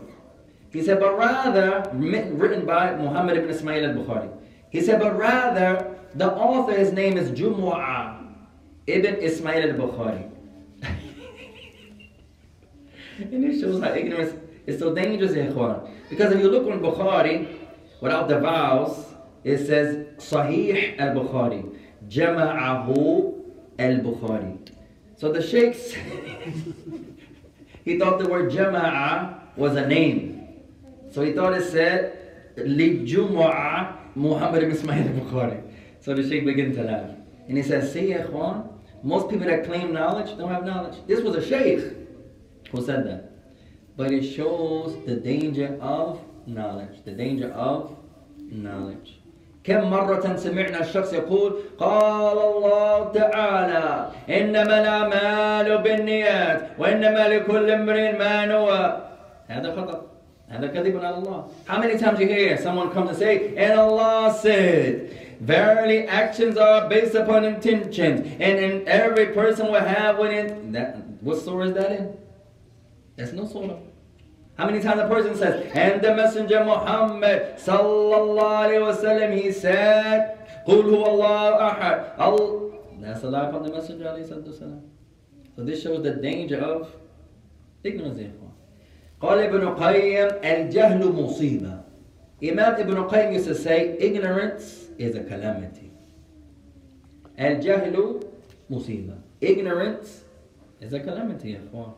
He 0.71 0.83
said, 0.83 0.99
but 0.99 1.17
rather 1.17 1.89
written 1.93 2.65
by 2.65 2.95
Muhammad 2.95 3.37
ibn 3.37 3.49
Ismail 3.49 3.85
al-Bukhari. 3.91 4.29
He 4.69 4.81
said, 4.81 4.99
but 4.99 5.17
rather 5.17 5.95
the 6.13 6.33
author, 6.33 6.73
his 6.73 6.91
name 6.91 7.17
is 7.17 7.31
Jumu'ah 7.31 8.27
ibn 8.85 9.15
Ismail 9.15 9.71
al-Bukhari. 9.71 10.29
and 13.19 13.45
it 13.45 13.59
shows 13.59 13.81
how 13.81 13.93
ignorance 13.93 14.33
is 14.65 14.77
so 14.79 14.93
dangerous, 14.93 15.31
ikhwan. 15.31 15.89
Because 16.09 16.33
if 16.33 16.41
you 16.41 16.49
look 16.49 16.67
on 16.69 16.81
Bukhari, 16.81 17.57
without 18.01 18.27
the 18.27 18.39
vowels, 18.39 19.13
it 19.45 19.65
says 19.65 20.05
Sahih 20.17 20.99
al-Bukhari. 20.99 21.73
Jama'ahu 22.09 23.41
al-Bukhari. 23.79 24.57
So 25.15 25.31
the 25.31 25.41
sheikhs, 25.41 25.93
he 27.85 27.99
thought 27.99 28.19
the 28.19 28.27
word 28.27 28.51
Jama'a 28.51 29.55
was 29.55 29.75
a 29.75 29.87
name. 29.87 30.47
So 31.11 31.21
he 31.21 31.31
thought 31.31 31.53
it 31.53 31.63
said 31.63 32.55
Jumu'ah 32.57 34.15
Muhammad 34.15 34.63
ibn 34.63 34.75
Ismail 34.75 35.07
al-Bukhari. 35.07 35.61
So 36.01 36.13
the 36.13 36.27
sheikh 36.27 36.45
began 36.45 36.73
to 36.75 36.83
laugh. 36.83 37.11
And 37.47 37.57
he 37.57 37.63
says, 37.63 37.93
see 37.93 38.07
ikhwan, 38.07 38.73
most 39.03 39.29
people 39.29 39.45
that 39.45 39.65
claim 39.65 39.93
knowledge 39.93 40.35
don't 40.37 40.49
have 40.49 40.65
knowledge. 40.65 40.97
This 41.05 41.21
was 41.21 41.35
a 41.35 41.45
sheikh 41.45 41.95
who 42.71 42.83
said 42.83 43.05
that. 43.07 43.31
But 43.95 44.11
it 44.11 44.23
shows 44.23 44.97
the 45.05 45.15
danger 45.15 45.77
of 45.79 46.19
knowledge. 46.47 47.03
The 47.05 47.11
danger 47.11 47.51
of 47.51 47.95
knowledge. 48.37 49.19
كم 49.67 49.89
مرة 49.89 50.35
سمعنا 50.35 50.79
الشخص 50.81 51.13
يقول 51.13 51.53
قال 51.77 52.37
الله 52.37 53.11
تعالى 53.11 54.09
إنما 54.29 54.81
الأعمال 54.81 55.77
بالنيات 55.77 56.61
وإنما 56.79 57.27
لكل 57.27 57.71
امرئ 57.71 58.17
ما 58.17 58.45
نوى 58.45 59.01
هذا 59.47 59.75
خطأ 59.75 60.01
هذا 60.49 60.67
كذب 60.67 61.05
على 61.05 61.17
الله 61.17 61.47
How 61.67 61.79
many 61.79 61.97
times 61.97 62.19
you 62.19 62.27
hear 62.27 62.57
someone 62.57 62.91
come 62.91 63.07
to 63.07 63.15
say 63.15 63.55
and 63.57 63.79
Allah 63.79 64.37
said 64.41 65.09
Verily 65.41 66.07
actions 66.07 66.57
are 66.57 66.87
based 66.87 67.15
upon 67.15 67.43
intentions 67.43 68.21
and, 68.39 68.59
and 68.59 68.87
every 68.87 69.27
person 69.27 69.67
will 69.67 69.79
have 69.79 70.17
what 70.17 70.31
in 70.31 70.71
that 70.71 70.97
what 71.21 71.37
surah 71.39 71.65
is 71.65 71.73
that 71.73 71.91
in? 71.91 72.17
That's 73.15 73.33
no 73.33 73.45
surah. 73.45 73.77
How 74.56 74.66
many 74.66 74.82
times 74.82 75.00
a 75.00 75.08
person 75.08 75.34
says, 75.34 75.72
and 75.74 76.02
the 76.02 76.14
Messenger 76.14 76.64
Muhammad 76.64 77.56
sallallahu 77.56 78.68
alayhi 78.68 78.84
wasallam, 78.84 79.40
he 79.40 79.52
said, 79.52 80.36
قُلْ 80.66 80.84
هُوَ 80.84 81.06
اللَّهُ 81.06 81.80
أَحَدٌ 81.80 82.18
Al 82.18 82.70
That's 83.00 83.22
a 83.22 83.30
lie 83.30 83.50
from 83.50 83.62
the 83.62 83.72
Messenger 83.72 84.04
alayhi 84.04 84.28
wasallam. 84.28 84.82
So 85.56 85.64
this 85.64 85.82
shows 85.82 86.02
the 86.02 86.16
danger 86.16 86.58
of 86.58 86.94
ignorance. 87.82 88.20
قال 89.20 89.38
ابن 89.38 89.74
قيم 89.76 90.28
الجهل 90.44 91.02
مصيبة. 91.12 91.82
Imam 92.42 92.80
Ibn 92.80 92.96
Qayyim 93.08 93.34
used 93.34 93.46
to 93.46 93.54
say, 93.54 93.96
ignorance 93.98 94.88
is 94.98 95.14
a 95.14 95.24
calamity. 95.24 95.90
الجهل 97.38 98.22
مصيبة. 98.70 99.16
Ignorance 99.40 100.24
is 100.80 100.92
a 100.94 101.00
calamity, 101.00 101.52
يا 101.52 101.60
إخوان. 101.70 101.92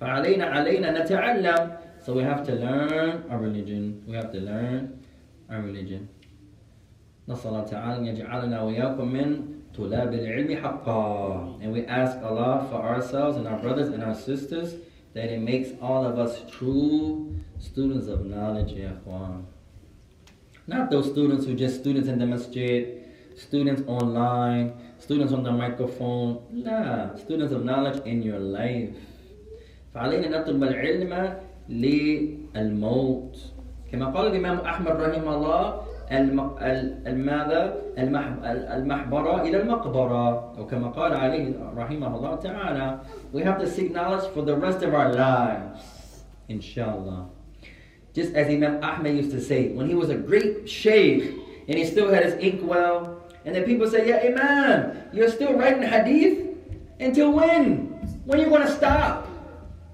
فعلينا 0.00 0.44
علينا 0.44 1.02
نتعلم 1.02 1.76
so 2.00 2.12
we 2.12 2.22
have 2.22 2.44
to 2.46 2.54
learn 2.54 3.24
our 3.30 3.38
religion 3.38 4.02
we 4.06 4.14
have 4.14 4.30
to 4.32 4.40
learn 4.40 4.98
our 5.50 5.62
religion 5.62 6.06
نسأل 7.28 7.46
الله 7.50 7.64
تعالى 7.64 7.96
أن 7.98 8.06
يجعلنا 8.06 8.62
وإياكم 8.62 9.08
من 9.08 9.42
طلاب 9.76 10.14
العلم 10.14 10.56
حقا 10.56 11.58
and 11.62 11.72
we 11.72 11.84
ask 11.86 12.16
Allah 12.22 12.66
for 12.70 12.76
ourselves 12.76 13.36
and 13.36 13.48
our 13.48 13.58
brothers 13.58 13.88
and 13.88 14.02
our 14.02 14.14
sisters 14.14 14.74
that 15.14 15.30
He 15.30 15.36
makes 15.38 15.70
all 15.82 16.04
of 16.04 16.18
us 16.18 16.42
true 16.50 17.34
students 17.58 18.06
of 18.06 18.26
knowledge 18.26 18.72
يا 18.72 18.92
إخوان 19.02 19.44
not 20.68 20.90
those 20.90 21.10
students 21.10 21.46
who 21.46 21.54
just 21.54 21.80
students 21.80 22.08
in 22.08 22.18
the 22.18 22.26
masjid 22.26 23.02
students 23.36 23.82
online 23.86 24.72
students 24.98 25.32
on 25.32 25.42
the 25.42 25.52
microphone 25.52 26.38
nah 26.52 27.14
students 27.16 27.52
of 27.52 27.64
knowledge 27.64 28.00
in 28.06 28.22
your 28.22 28.38
life 28.38 28.90
فعلينا 29.94 30.40
نطلب 30.40 30.62
العلم 30.62 31.34
للموت 31.68 33.38
كما 33.92 34.06
قال 34.06 34.26
الإمام 34.26 34.58
أحمد 34.58 34.90
رحمه 35.00 35.34
الله 35.34 35.80
الماذا 37.06 37.76
المحبرة 38.76 39.42
إلى 39.42 39.60
المقبرة 39.62 40.54
أو 40.58 40.66
كما 40.66 40.88
قال 40.88 41.14
عليه 41.14 41.52
رحمه 41.76 42.16
الله 42.16 42.34
تعالى 42.36 42.98
we 43.32 43.42
have 43.42 43.58
to 43.58 43.66
seek 43.66 43.90
knowledge 43.92 44.26
for 44.34 44.42
the 44.42 44.54
rest 44.56 44.82
of 44.82 44.94
our 44.94 45.12
lives 45.12 46.22
inshallah 46.48 47.26
just 48.14 48.34
as 48.34 48.48
Imam 48.48 48.82
Ahmed 48.82 49.16
used 49.16 49.30
to 49.32 49.40
say 49.40 49.68
when 49.72 49.88
he 49.88 49.94
was 49.94 50.10
a 50.10 50.14
great 50.16 50.68
sheikh 50.68 51.34
and 51.68 51.76
he 51.78 51.84
still 51.84 52.12
had 52.12 52.24
his 52.24 52.34
inkwell 52.34 53.18
and 53.44 53.54
then 53.54 53.64
people 53.64 53.88
say 53.90 54.06
yeah 54.08 54.22
Imam 54.30 54.92
you're 55.12 55.30
still 55.30 55.54
writing 55.54 55.82
hadith 55.82 56.46
until 57.00 57.32
when 57.32 57.90
when 58.26 58.38
are 58.38 58.44
you 58.44 58.48
going 58.50 58.62
to 58.62 58.70
stop 58.72 59.26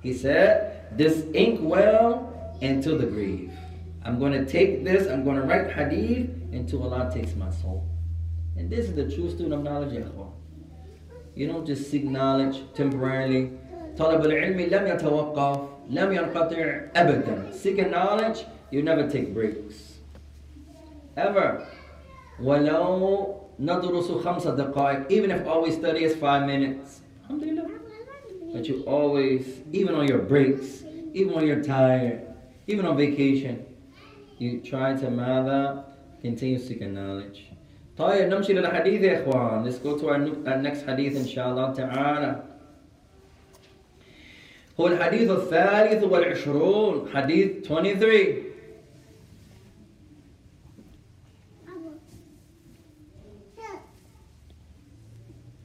he 0.06 0.12
said, 0.12 0.96
This 0.96 1.24
ink 1.34 1.60
well 1.62 2.56
until 2.60 2.98
the 2.98 3.06
grave. 3.06 3.52
I'm 4.04 4.18
going 4.18 4.32
to 4.32 4.44
take 4.44 4.84
this, 4.84 5.08
I'm 5.08 5.24
going 5.24 5.36
to 5.36 5.42
write 5.42 5.70
hadith 5.70 6.30
until 6.52 6.82
Allah 6.82 7.10
takes 7.12 7.34
my 7.34 7.50
soul. 7.50 7.86
And 8.56 8.68
this 8.68 8.88
is 8.88 8.94
the 8.94 9.10
true 9.10 9.30
student 9.30 9.54
of 9.54 9.62
knowledge, 9.62 9.92
Yahweh. 9.92 10.26
You 11.34 11.46
don't 11.46 11.66
just 11.66 11.90
seek 11.90 12.04
knowledge 12.04 12.62
temporarily 12.74 13.50
طلب 13.98 14.24
العلم 14.26 14.60
لم 14.60 14.86
يتوقف 14.86 15.60
لم 15.90 16.12
ينقطع 16.12 16.80
أبدا 16.96 17.52
seeking 17.52 17.90
knowledge 17.90 18.44
you 18.70 18.82
never 18.82 19.08
take 19.08 19.34
breaks 19.34 19.98
ever 21.16 21.60
ولو 22.42 23.34
ندرس 23.60 24.10
خمس 24.12 24.46
دقائق 24.46 25.08
even 25.10 25.30
if 25.30 25.46
all 25.46 25.62
we 25.62 25.70
study 25.70 26.04
is 26.04 26.16
five 26.16 26.46
minutes 26.46 27.00
Alhamdulillah 27.28 27.75
but 28.52 28.68
you 28.68 28.82
always 28.86 29.60
even 29.72 29.94
on 29.94 30.06
your 30.06 30.18
breaks 30.18 30.84
even 31.14 31.32
when 31.34 31.46
you're 31.46 31.62
tired 31.62 32.20
even 32.66 32.86
on 32.86 32.96
vacation 32.96 33.64
you 34.38 34.60
try 34.60 34.94
to 34.94 35.10
ماذا 35.10 35.84
continue 36.22 36.58
seeking 36.58 36.94
knowledge 36.94 37.52
طيب 37.98 38.28
نمشي 38.28 38.52
للحديث 38.52 39.02
يا 39.02 39.22
اخوان 39.22 39.64
let's 39.64 39.78
go 39.78 39.98
to 39.98 40.08
our, 40.08 40.48
our 40.48 40.62
next 40.62 40.86
حديث 40.86 41.16
ان 41.16 41.26
شاء 41.26 41.50
الله 41.50 41.72
تعالى 41.72 42.42
هو 44.80 44.86
الحديث 44.86 45.30
الثالث 45.30 46.04
والعشرون 46.04 47.08
حديث 47.14 47.48
23 47.66 48.18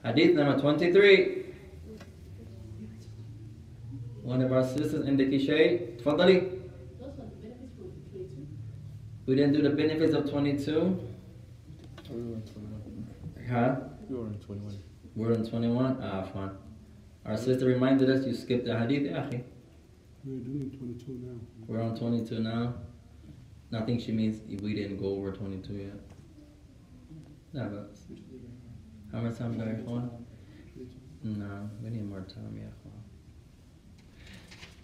حديث 0.05 0.35
number 0.35 0.57
23 0.59 1.40
one 4.22 4.40
of 4.40 4.52
our 4.52 4.62
sisters 4.62 5.06
in 5.06 5.16
the 5.16 5.26
cliche, 5.26 5.96
Tfadali. 5.98 6.60
We 9.26 9.36
didn't 9.36 9.52
do 9.52 9.62
the 9.62 9.70
benefits 9.70 10.14
of 10.14 10.30
22. 10.30 10.72
We're 12.10 12.16
on 12.16 12.42
21. 12.42 13.06
Huh? 13.50 13.76
We're 14.08 14.26
in 14.26 14.38
21. 14.40 14.78
We 15.14 15.34
in 15.34 15.48
21? 15.48 15.98
Ah, 16.02 16.22
fine. 16.32 16.50
Our 17.24 17.36
sister 17.36 17.66
reminded 17.66 18.10
us 18.10 18.26
you 18.26 18.34
skipped 18.34 18.64
the 18.64 18.76
hadith, 18.76 19.12
We're 20.24 20.38
doing 20.38 20.74
22 20.76 21.20
now. 21.22 21.38
We're 21.66 21.82
on 21.82 21.96
22 21.96 22.40
now. 22.40 22.74
I 23.72 23.80
think 23.82 24.00
she 24.02 24.12
means 24.12 24.40
we 24.60 24.74
didn't 24.74 24.98
go 24.98 25.06
over 25.06 25.32
22 25.32 25.72
yet. 25.72 25.92
But 27.54 27.96
how 29.12 29.20
much 29.20 29.38
time 29.38 29.56
do 29.56 29.64
I 29.64 29.68
have? 29.68 30.10
No, 31.24 31.70
we 31.82 31.90
need 31.90 32.08
more 32.08 32.20
time, 32.20 32.56
yeah. 32.56 32.81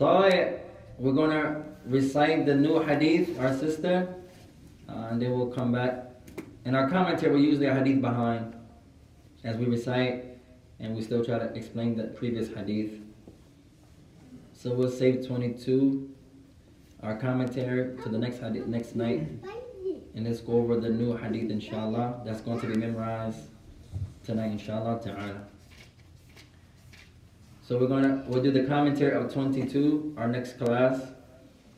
We're 0.01 1.13
going 1.13 1.31
to 1.31 1.63
recite 1.87 2.47
the 2.47 2.55
new 2.55 2.81
hadith, 2.81 3.39
our 3.41 3.57
sister, 3.57 4.15
uh, 4.89 5.09
and 5.11 5.21
then 5.21 5.33
we'll 5.33 5.51
come 5.51 5.73
back. 5.73 6.07
In 6.65 6.75
our 6.75 6.89
commentary, 6.89 7.35
we 7.35 7.43
use 7.43 7.59
the 7.59 7.73
hadith 7.73 8.01
behind 8.01 8.55
as 9.45 9.57
we 9.57 9.67
recite, 9.67 10.25
and 10.81 10.95
we 10.95 11.03
still 11.03 11.25
try 11.25 11.39
to 11.39 11.53
explain 11.55 11.97
the 11.97 12.05
previous 12.05 12.49
hadith. 12.49 13.01
So 14.53 14.73
we'll 14.75 14.91
save 14.91 15.27
22, 15.27 16.11
our 17.03 17.17
commentary, 17.17 17.97
to 18.03 18.09
the 18.09 18.19
next 18.19 18.39
hadith, 18.41 18.67
next 18.67 18.97
night, 18.97 19.29
and 20.15 20.27
let's 20.27 20.41
go 20.41 20.55
over 20.55 20.81
the 20.81 20.91
new 20.91 21.17
hadith, 21.17 21.51
inshallah. 21.51 22.23
That's 22.25 22.41
going 22.41 22.61
to 22.61 22.67
be 22.67 22.77
memorized 22.77 23.51
tonight, 24.25 24.51
inshallah 24.51 25.01
ta'ala. 25.03 25.47
So 27.68 27.78
we're 27.80 27.88
gonna 27.88 28.24
we'll 28.28 28.44
do 28.44 28.52
the 28.52 28.64
commentary 28.64 29.14
of 29.14 29.34
22, 29.34 30.16
our 30.18 30.28
next 30.28 30.58
class, 30.58 31.00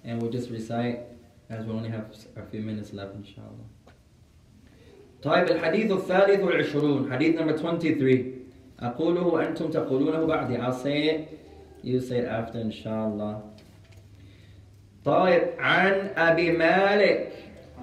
and 0.03 0.21
we'll 0.21 0.31
just 0.31 0.49
recite 0.49 0.99
as 1.49 1.65
we 1.65 1.71
only 1.73 1.89
have 1.89 2.07
a 2.35 2.43
few 2.43 2.61
minutes 2.61 2.91
left, 2.93 3.15
inshallah. 3.15 3.69
طيب 5.23 5.49
الحديث 5.49 5.91
الثالث 5.91 6.39
والعشرون 6.43 7.11
حديث 7.13 7.35
number 7.39 7.57
23 7.57 8.33
أقوله 8.79 9.21
وأنتم 9.27 9.69
تقولونه 9.69 10.25
بعدي 10.25 10.57
I'll 10.57 10.73
say 10.73 11.09
it 11.09 11.39
you 11.83 11.99
say 11.99 12.17
it 12.19 12.25
after 12.25 12.59
inshallah 12.59 13.41
طيب 15.05 15.41
عن 15.59 15.93
أبي 16.17 16.51
مالك 16.51 17.31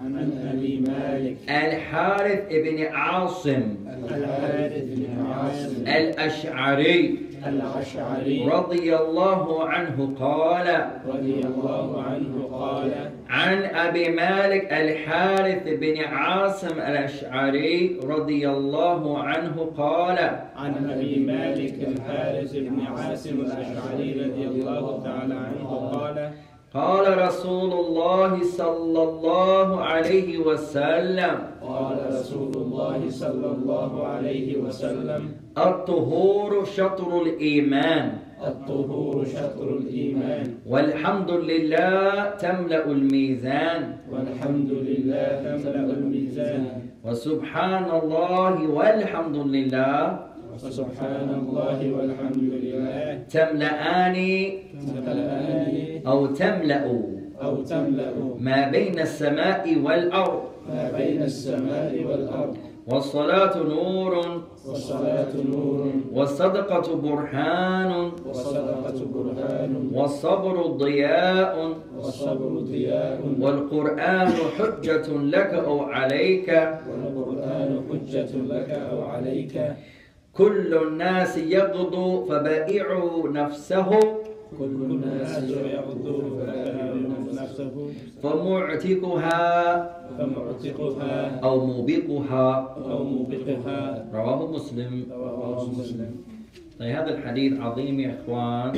عن 0.04 0.32
أبي 0.52 0.80
مالك 0.80 1.36
الحارث 1.48 2.40
ابن 2.50 2.82
عاصم 2.94 3.76
الحارث 3.86 4.72
بن 4.84 5.26
عاصم 5.26 5.82
الأشعري 5.86 7.18
الأشعري 7.45 8.49
رضي 8.49 8.95
الله 8.95 9.63
عنه 9.65 10.13
قال 10.19 10.87
رضي 11.07 11.39
الله 11.45 12.03
عنه 12.03 12.49
قال 12.51 12.91
عن 13.29 13.63
أبي 13.63 14.09
مالك 14.09 14.73
الحارث 14.73 15.63
بن 15.67 15.97
عاصم 16.03 16.77
الأشعري 16.77 17.99
رضي 18.03 18.49
الله 18.49 19.19
عنه 19.23 19.71
قال 19.77 20.17
عن 20.55 20.89
أبي 20.89 21.25
مالك 21.25 21.87
الحارث 21.87 22.55
بن 22.55 22.81
عاصم 22.81 23.39
الأشعري 23.41 24.13
رضي 24.25 24.47
الله 24.47 25.01
تعالى 25.03 25.33
عنه 25.33 25.91
قال 25.93 26.31
قال 26.73 27.27
رسول 27.27 27.71
الله 27.73 28.43
صلى 28.43 29.03
الله 29.03 29.81
عليه 29.81 30.37
وسلم. 30.37 31.35
قال 31.61 31.97
رسول 32.09 32.51
الله 32.55 33.09
صلى 33.09 33.47
الله 33.55 34.07
عليه 34.07 34.57
وسلم. 34.57 35.31
الطهور 35.57 36.65
شطر 36.65 37.21
الإيمان. 37.21 38.17
الطهور 38.47 39.25
شطر 39.25 39.67
الإيمان. 39.69 40.53
والحمد 40.67 41.31
لله 41.31 42.29
تملأ 42.29 42.85
الميزان. 42.85 43.95
والحمد 44.11 44.69
لله 44.71 45.27
تملأ 45.43 45.93
الميزان. 45.97 46.65
وسبحان 47.05 48.01
الله 48.03 48.69
والحمد 48.69 49.35
لله 49.35 50.19
وسبحان 50.65 51.29
الله 51.29 51.93
والحمد 51.93 52.37
لله. 52.37 53.23
تملأان 53.29 54.49
تملأان 54.87 56.01
أو 56.07 56.25
تملأ. 56.25 57.01
أو 57.41 57.55
تملأ. 57.55 58.13
ما 58.39 58.69
بين 58.69 58.99
السماء 58.99 59.77
والأرض. 59.83 60.41
ما 60.69 60.91
بين 60.97 61.21
السماء 61.21 62.03
والأرض. 62.09 62.57
والصلاة 62.87 63.57
نور. 63.57 64.41
والصلاة 64.67 65.33
نور. 65.35 65.91
والصدقة 66.13 66.95
برهان. 66.95 68.11
والصدقة 68.25 69.05
برهان. 69.13 69.91
والصبر 69.93 70.67
ضياء. 70.67 71.73
والصبر 71.97 72.59
ضياء. 72.59 73.21
والقرآن 73.39 74.27
حجة 74.27 75.07
لك 75.17 75.53
أو 75.53 75.79
عليك. 75.79 76.49
والقرآن 76.49 77.81
حجة 77.89 78.31
لك 78.35 78.69
أو 78.69 79.01
عليك. 79.01 79.61
كل 80.37 80.77
الناس 80.77 81.37
يغدو 81.37 82.25
فبائع 82.25 82.87
نفسه. 83.31 83.89
كل 84.59 84.63
الناس 84.65 85.43
يغدو 85.49 86.39
نفسه. 87.33 87.71
فمعتقها 88.23 89.41
فمعتقها 90.17 91.39
أو 91.43 91.65
موبقها. 91.65 92.75
أو 92.91 93.03
موبقها. 93.03 94.05
رواه 94.13 94.51
مسلم. 94.51 95.05
رواه 95.11 95.69
مسلم. 95.79 96.11
طيب 96.79 96.95
هذا 96.95 97.09
الحديث 97.17 97.59
عظيم 97.59 97.99
يا 97.99 98.17
إخوان. 98.21 98.71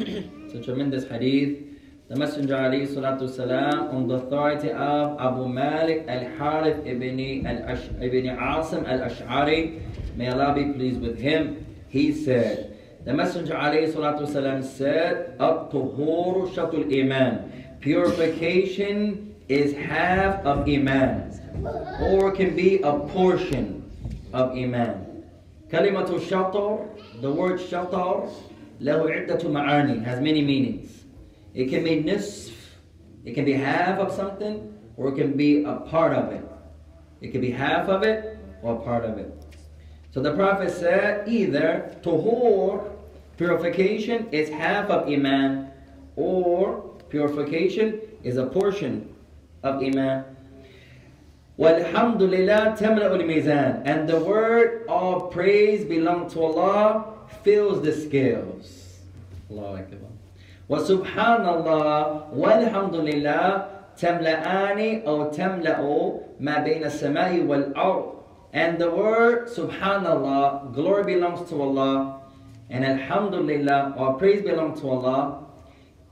It's 0.48 0.56
a 0.56 0.62
tremendous 0.64 1.06
hadith 1.12 1.70
The 2.10 2.16
Messenger 2.16 2.54
عليه 2.54 2.84
الصلاة 2.84 3.22
والسلام 3.22 3.92
on 3.92 4.08
the 4.10 4.16
authority 4.16 4.72
of 4.72 5.20
Abu 5.22 5.46
Malik 5.48 6.08
al-Harith 6.08 6.82
ibn, 6.84 7.46
al-Ash, 7.46 7.86
ibn 8.02 8.26
Asim 8.34 8.82
al-Ash'ari 8.82 9.78
May 10.17 10.29
Allah 10.29 10.55
be 10.55 10.73
pleased 10.73 11.01
with 11.01 11.19
him 11.19 11.65
He 11.89 12.13
said 12.13 12.77
The 13.05 13.13
Messenger 13.13 13.55
عليه 13.55 13.93
الصلاة 13.93 14.21
والسلام 14.21 14.65
said 14.65 15.39
الطهور 15.39 16.55
شط 16.55 16.75
الإيمان 16.75 17.81
Purification 17.81 19.35
is 19.49 19.75
half 19.75 20.41
of 20.45 20.69
Iman 20.69 21.31
or 22.01 22.33
can 22.33 22.57
be 22.57 22.81
a 22.83 22.99
portion 23.01 23.91
of 24.33 24.57
Iman 24.57 25.05
كلمة 25.75 26.09
الشطر, 26.09 27.21
the 27.21 27.31
word 27.31 27.59
شطر, 27.59 28.29
له 28.81 29.11
عدة 29.11 29.49
معاني, 29.49 30.05
has 30.05 30.21
many 30.21 30.43
meanings. 30.43 31.05
It 31.55 31.67
can 31.67 31.85
be 31.85 32.03
nisf, 32.03 32.53
it 33.25 33.35
can 33.35 33.45
be 33.45 33.53
half 33.53 33.99
of 33.99 34.13
something, 34.13 34.73
or 34.97 35.09
it 35.09 35.17
can 35.17 35.37
be 35.37 35.65
a 35.65 35.77
part 35.77 36.13
of 36.13 36.33
it. 36.33 36.45
It 37.21 37.33
can 37.33 37.41
be 37.41 37.51
half 37.51 37.89
of 37.89 38.03
it 38.03 38.39
or 38.63 38.81
part 38.81 39.05
of 39.05 39.19
it. 39.19 39.38
So 40.12 40.22
the 40.22 40.34
Prophet 40.34 40.72
said 40.72 41.28
either 41.28 41.96
tuhur, 42.02 42.90
purification, 43.38 44.28
is 44.32 44.50
half 44.50 44.90
of 44.90 45.08
Iman, 45.08 45.72
or 46.16 46.82
purification 47.10 48.02
is 48.24 48.38
a 48.38 48.46
portion 48.46 49.14
of 49.64 49.84
Iman. 49.84 50.26
Walhamdulillah 51.60 52.80
tamla'u 52.80 53.20
al-mizan. 53.20 53.84
And 53.86 54.08
the 54.08 54.20
word 54.20 54.86
all 54.88 55.28
praise 55.28 55.84
belong 55.84 56.30
to 56.32 56.44
Allah 56.44 57.14
fills 57.44 57.84
the 57.84 57.92
scales. 57.92 59.00
Allahu 59.52 59.84
Akbar. 59.84 60.10
Wa 60.70 60.78
subhanallah 60.80 62.32
walhamdulillah 62.32 63.68
tamla'ani 64.00 65.04
or 65.06 65.32
tamla'u 65.32 66.24
ma 66.40 66.64
bayna 66.64 66.88
samai 66.88 67.44
wal 67.46 67.74
ard. 67.76 68.19
And 68.53 68.79
the 68.79 68.91
word 68.91 69.49
subhanallah, 69.49 70.73
glory 70.75 71.05
belongs 71.15 71.49
to 71.51 71.61
Allah, 71.61 72.21
and 72.71 72.85
Alhamdulillah, 72.85 73.95
all 73.97 74.15
praise 74.15 74.43
belongs 74.43 74.81
to 74.81 74.91
Allah, 74.91 75.45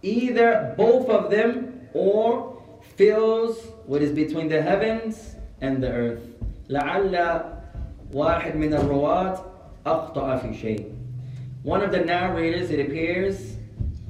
either 0.02 0.74
both 0.76 1.08
of 1.08 1.30
them 1.30 1.88
or 1.94 2.60
fills 2.96 3.58
what 3.86 4.02
is 4.02 4.12
between 4.12 4.48
the 4.48 4.60
heavens 4.60 5.36
and 5.60 5.82
the 5.82 5.90
earth. 5.90 6.22
لعل 6.68 7.44
واحد 8.12 8.56
من 8.56 8.74
الرواة 8.74 9.40
أخطأ 9.86 10.38
في 10.42 10.54
شيء. 10.54 10.92
One 11.62 11.80
of 11.82 11.92
the 11.92 12.00
narrators, 12.00 12.70
it 12.70 12.80
appears, 12.80 13.56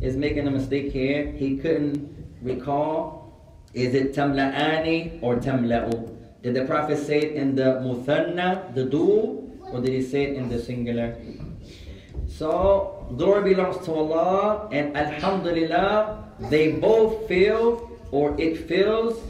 is 0.01 0.17
making 0.17 0.49
a 0.49 0.51
mistake 0.51 0.91
here. 0.91 1.31
He 1.33 1.59
couldn't 1.59 2.09
recall. 2.41 3.21
Is 3.75 3.95
it 3.95 4.15
tamla'ani 4.15 5.23
or 5.23 5.37
tamla'u? 5.37 6.06
Did 6.43 6.55
the 6.55 6.65
Prophet 6.65 6.99
say 6.99 7.21
it 7.21 7.33
in 7.35 7.55
the 7.55 7.81
muthanna, 7.85 8.75
the 8.75 8.85
dual, 8.85 9.49
or 9.73 9.81
did 9.81 9.93
he 9.93 10.03
say 10.03 10.25
it 10.25 10.37
in 10.37 10.49
the 10.49 10.59
singular? 10.59 11.17
So, 12.27 13.07
glory 13.17 13.55
belongs 13.55 13.85
to 13.87 13.93
Allah, 13.93 14.69
and 14.73 14.97
Alhamdulillah, 14.97 16.25
they 16.51 16.73
both 16.73 17.29
fill, 17.29 17.91
or 18.11 18.35
it 18.41 18.67
fills, 18.69 19.21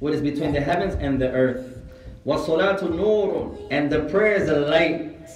what 0.00 0.14
is 0.14 0.20
between 0.20 0.52
the 0.52 0.60
heavens 0.60 0.94
and 0.94 1.20
the 1.20 1.30
earth. 1.30 1.78
وَالصَّلَاةُ 2.26 2.80
نُورٌ 2.80 3.66
And 3.70 3.90
the 3.90 4.00
prayer 4.04 4.36
is 4.36 4.48
a 4.48 4.60
light. 4.60 5.28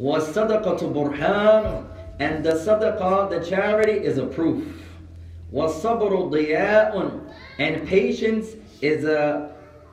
وَالصَّدَقَةُ 0.00 0.80
بُرْحَانٌ 0.92 1.86
And 2.18 2.44
the 2.44 2.52
sadaqah, 2.52 3.30
the 3.30 3.44
charity, 3.44 3.92
is 3.92 4.18
a 4.18 4.26
proof. 4.26 4.64
وَالصَّبْرُ 5.52 6.30
ضِيَاءٌ 6.32 7.32
And 7.58 7.86
patience 7.86 8.56
is 8.80 9.04
a 9.04 9.51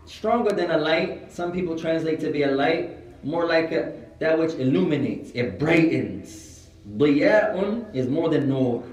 stronger 0.09 0.51
than 0.51 0.72
a 0.72 0.78
light. 0.78 1.32
Some 1.32 1.51
people 1.51 1.78
translate 1.78 2.20
to 2.22 2.32
be 2.32 2.43
a 2.43 2.51
light, 2.51 3.24
more 3.24 3.45
like 3.45 3.72
a, 3.72 3.93
that 4.20 4.38
which 4.38 4.53
illuminates, 4.53 5.32
it 5.32 5.59
brightens. 5.59 6.68
Diya'un 6.97 7.93
is 7.95 8.07
more 8.07 8.30
than 8.30 8.49
nur. 8.49 8.84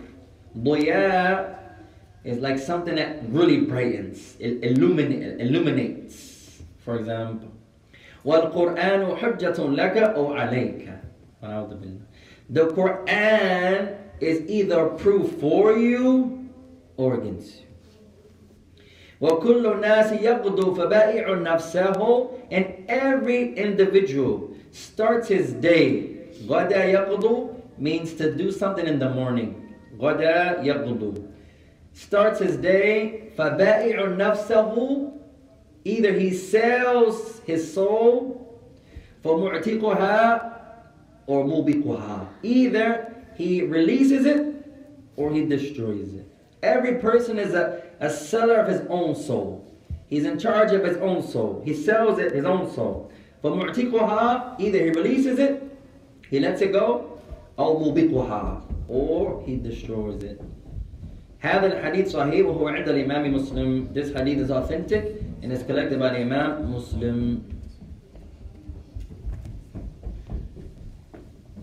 Diya 0.57 1.57
is 2.25 2.39
like 2.39 2.59
something 2.59 2.95
that 2.95 3.29
really 3.29 3.63
brightens, 3.63 4.37
it 4.39 4.63
illuminate, 4.63 5.41
illuminates. 5.41 6.63
For 6.85 6.99
example, 6.99 7.51
وَالْقُرْآنُ 8.25 9.19
حُجَّةٌ 9.19 9.57
لَكَ 9.57 10.15
أَوْ 10.15 10.31
عَلَيْكَ 10.31 12.01
The 12.51 12.67
Quran 12.69 13.99
is 14.21 14.49
either 14.49 14.87
proof 14.87 15.33
for 15.41 15.77
you 15.77 16.49
or 16.97 17.15
against 17.15 17.61
you. 17.61 17.66
وَكُلُّ 19.21 19.67
النَّاسِ 19.73 20.13
يَقْضُ 20.21 20.75
فَبَائِعُ 20.75 21.27
نَفْسَهُ 21.43 22.31
And 22.51 22.67
every 22.89 23.55
individual 23.55 24.51
starts 24.73 25.29
his 25.29 25.53
day. 25.53 26.27
غَدَى 26.47 26.93
يَقْضُ 26.95 27.55
means 27.79 28.15
to 28.15 28.35
do 28.35 28.51
something 28.51 28.87
in 28.87 28.99
the 28.99 29.11
morning. 29.11 29.75
غَدَى 29.97 30.65
يَقْضُ 30.65 31.29
Starts 31.95 32.41
his 32.41 32.57
day. 32.57 33.31
فَبَائِعُ 33.37 34.17
نَفْسَهُ 34.17 35.13
Either 35.85 36.13
he 36.13 36.35
sells 36.35 37.41
his 37.47 37.73
soul 37.73 38.43
فَمُعْتِقُهَا 39.25 40.53
or 41.27 41.45
مُبِقُهَا 41.45 42.27
Either 42.43 43.15
he 43.37 43.63
releases 43.63 44.27
it 44.27 44.55
or 45.17 45.33
he 45.33 45.45
destroys 45.45 46.13
it. 46.15 46.27
Every 46.63 46.97
person 46.97 47.39
is 47.39 47.55
a, 47.55 47.83
a 48.01 48.11
seller 48.11 48.57
of 48.57 48.69
his 48.69 48.83
own 48.89 49.15
soul. 49.15 49.69
He's 50.07 50.25
in 50.25 50.39
charge 50.39 50.73
of 50.73 50.85
his 50.85 50.97
own 50.99 51.23
soul. 51.23 51.63
He 51.65 51.75
sells 51.75 52.19
it, 52.19 52.33
his 52.33 52.45
own 52.45 52.71
soul. 52.71 53.11
فَمُعْتِقُهَا 53.43 54.61
Either 54.61 54.79
he 54.79 54.91
releases 54.91 55.39
it, 55.39 55.63
he 56.29 56.39
lets 56.39 56.61
it 56.61 56.73
go, 56.73 57.19
أو 57.59 57.81
مُبِقُهَا 57.81 58.63
Or 58.89 59.43
he 59.47 59.57
destroys 59.57 60.23
it. 60.23 60.41
هذا 61.43 61.67
الحديث 61.67 62.13
صحيح 62.13 62.47
وهو 62.47 62.69
عند 62.69 62.89
الإمام 62.89 63.35
مسلم. 63.35 63.93
This 63.93 64.13
hadith 64.13 64.39
is 64.39 64.51
authentic 64.51 65.23
and 65.43 65.53
is 65.53 65.63
collected 65.65 65.99
by 65.99 66.11
the 66.11 66.19
Imam 66.19 66.71
Muslim. 66.71 67.45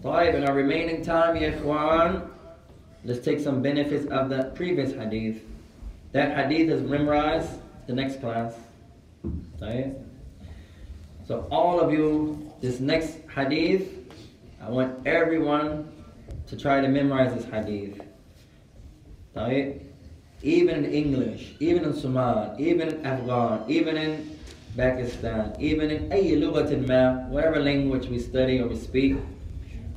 طيب, 0.04 0.36
in 0.36 0.44
our 0.46 0.56
remaining 0.56 1.02
time, 1.02 1.36
يا 1.36 1.54
إخوان, 1.60 2.28
let's 3.06 3.20
take 3.20 3.40
some 3.40 3.62
benefits 3.62 4.06
of 4.08 4.30
the 4.30 4.52
previous 4.56 4.94
hadith. 4.94 5.44
That 6.15 6.37
hadith 6.37 6.71
is 6.71 6.83
memorized 6.89 7.51
the 7.89 7.93
next 7.93 8.21
class. 8.21 8.55
Right? 9.61 9.97
So 11.27 11.49
all 11.51 11.81
of 11.81 11.93
you, 11.93 12.53
this 12.61 12.79
next 12.79 13.19
hadith, 13.35 13.89
I 14.63 14.71
want 14.71 15.05
everyone 15.09 15.93
to 16.47 16.57
try 16.57 16.81
to 16.81 16.87
memorize 16.87 17.35
this 17.35 17.45
hadith. 17.47 18.01
Right? 19.35 19.83
Even 20.43 20.85
in 20.85 20.93
English, 20.93 21.55
even 21.59 21.83
in 21.83 21.93
Somal, 21.93 22.55
even 22.61 22.91
in 22.91 23.05
Afghan, 23.05 23.65
even 23.67 23.97
in 23.97 24.39
Pakistan, 24.77 25.57
even 25.59 25.91
in 25.91 26.11
Ayyalubatin 26.11 27.29
whatever 27.29 27.59
language 27.59 28.07
we 28.07 28.21
study 28.21 28.61
or 28.61 28.69
we 28.69 28.77
speak, 28.77 29.17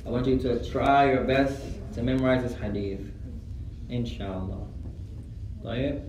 I 0.04 0.10
want 0.10 0.26
you 0.26 0.36
to 0.38 0.68
try 0.68 1.12
your 1.12 1.22
best 1.22 1.62
to 1.94 2.02
memorize 2.02 2.42
this 2.42 2.54
hadith. 2.58 3.06
Inshallah 3.88 4.67
طيب. 5.63 5.99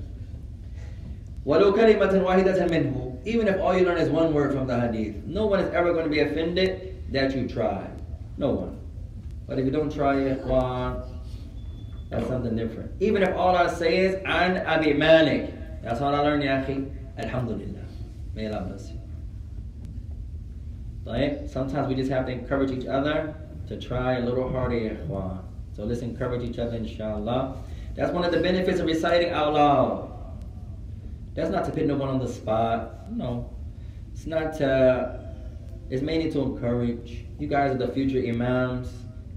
ولو 1.47 1.73
كلمة 1.73 2.25
واحدة 2.25 2.67
منه 2.67 3.11
Even 3.27 3.49
if 3.49 3.59
all 3.61 3.77
you 3.77 3.87
learn 3.87 3.97
is 3.97 4.11
one 4.11 4.35
word 4.35 4.53
from 4.53 4.67
the 4.67 4.79
hadith. 4.79 5.25
No 5.25 5.47
one 5.47 5.61
is 5.61 5.73
ever 5.73 5.93
going 5.93 6.05
to 6.05 6.11
be 6.11 6.21
offended 6.21 7.03
that 7.11 7.35
you 7.35 7.49
try. 7.49 7.89
No 8.37 8.51
one. 8.51 8.79
But 9.47 9.59
if 9.59 9.65
you 9.65 9.71
don't 9.71 9.91
try 9.93 10.21
it, 10.21 10.45
well, 10.45 11.09
that's 12.11 12.27
something 12.29 12.55
different. 12.55 12.91
Even 13.01 13.23
if 13.23 13.35
all 13.35 13.57
I 13.57 13.67
say 13.69 13.97
is 13.99 14.15
An 14.27 14.59
Abi 14.67 14.93
Malik. 14.93 15.55
That's 15.83 16.01
all 16.03 16.15
I 16.15 16.21
learned, 16.21 16.43
ya 16.43 16.63
akhi. 16.63 16.91
Alhamdulillah. 17.19 17.85
May 18.35 18.49
Allah 18.49 18.67
bless 18.69 18.91
you. 18.91 19.01
طيب. 21.07 21.49
Sometimes 21.49 21.89
we 21.89 21.95
just 21.95 22.11
have 22.11 22.27
to 22.27 22.33
encourage 22.33 22.71
each 22.71 22.87
other 22.87 23.35
to 23.69 23.81
try 23.81 24.15
a 24.19 24.21
little 24.21 24.51
harder, 24.51 24.77
ya 24.79 24.91
ikhwan. 24.91 25.39
So 25.75 25.85
let's 25.85 26.03
encourage 26.03 26.43
each 26.49 26.59
other, 26.59 26.77
inshallah. 26.77 27.57
That's 28.00 28.14
one 28.14 28.24
of 28.24 28.32
the 28.32 28.40
benefits 28.40 28.80
of 28.80 28.86
reciting 28.86 29.32
out 29.32 29.56
loud. 29.56 30.10
That's 31.34 31.50
not 31.50 31.66
to 31.66 31.72
put 31.72 31.86
no 31.86 31.98
one 31.98 32.08
on 32.08 32.20
the 32.20 32.30
spot. 32.30 33.12
No. 33.12 33.54
It's 34.14 34.26
not 34.26 34.54
to, 34.60 35.20
it's 35.90 36.02
mainly 36.02 36.32
to 36.32 36.40
encourage. 36.44 37.26
You 37.38 37.48
guys 37.48 37.76
are 37.76 37.78
the 37.78 37.90
future 37.90 38.20
imams. 38.20 38.90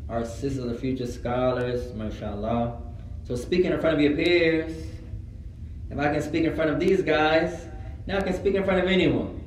Our 0.09 0.25
sisters 0.25 0.61
are 0.61 0.69
the 0.69 0.79
future 0.79 1.09
scholars, 1.09 1.93
mashallah. 1.95 2.81
So 3.25 3.35
speaking 3.35 3.73
in 3.73 3.81
front 3.81 3.97
of 3.97 4.01
your 4.01 4.15
peers, 4.15 4.73
if 5.91 5.99
I 5.99 6.13
can 6.13 6.23
speak 6.23 6.45
in 6.45 6.55
front 6.55 6.71
of 6.71 6.79
these 6.79 7.03
guys, 7.03 7.67
now 8.07 8.19
I 8.19 8.21
can 8.21 8.35
speak 8.35 8.55
in 8.55 8.63
front 8.63 8.79
of 8.79 8.89
anyone. 8.89 9.43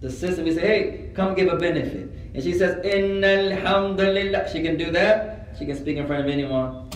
The 0.00 0.10
sister, 0.10 0.44
we 0.44 0.52
say, 0.52 0.60
hey, 0.60 1.10
come 1.14 1.34
give 1.34 1.48
a 1.48 1.56
benefit. 1.56 2.10
And 2.34 2.42
she 2.42 2.52
says, 2.52 2.84
Inna 2.84 3.54
alhamdulillah. 3.54 4.50
She 4.52 4.62
can 4.62 4.76
do 4.76 4.90
that. 4.90 5.56
She 5.58 5.64
can 5.64 5.78
speak 5.78 5.96
in 5.96 6.06
front 6.06 6.26
of 6.26 6.30
anyone. 6.30 6.90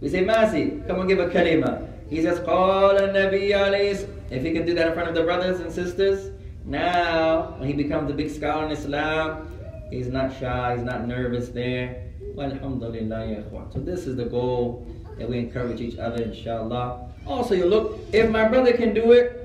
We 0.00 0.08
say, 0.08 0.24
Masi, 0.24 0.86
come 0.86 1.00
and 1.00 1.08
give 1.08 1.18
a 1.18 1.28
kalima. 1.28 1.88
He 2.10 2.22
says, 2.22 2.38
Qala 2.40 3.12
Nabi 3.12 3.50
alayhi. 3.50 4.08
If 4.30 4.42
he 4.42 4.52
can 4.52 4.66
do 4.66 4.74
that 4.74 4.88
in 4.88 4.94
front 4.94 5.08
of 5.08 5.14
the 5.14 5.22
brothers 5.22 5.60
and 5.60 5.72
sisters, 5.72 6.32
now 6.64 7.54
when 7.58 7.68
he 7.68 7.74
becomes 7.74 8.10
a 8.10 8.14
big 8.14 8.30
scholar 8.30 8.66
in 8.66 8.72
Islam, 8.72 9.48
he's 9.90 10.08
not 10.08 10.36
shy, 10.38 10.74
he's 10.76 10.84
not 10.84 11.06
nervous 11.06 11.48
there. 11.48 12.10
Well, 12.34 12.50
alhamdulillah, 12.50 13.26
ya 13.26 13.36
ikhwan. 13.42 13.72
So 13.72 13.80
this 13.80 14.06
is 14.06 14.16
the 14.16 14.24
goal 14.24 14.86
that 15.18 15.28
we 15.28 15.38
encourage 15.38 15.80
each 15.80 15.98
other, 15.98 16.22
inshallah. 16.22 17.10
Also, 17.26 17.54
you 17.54 17.66
look, 17.66 17.98
if 18.12 18.28
my 18.30 18.48
brother 18.48 18.72
can 18.72 18.92
do 18.92 19.12
it, 19.12 19.40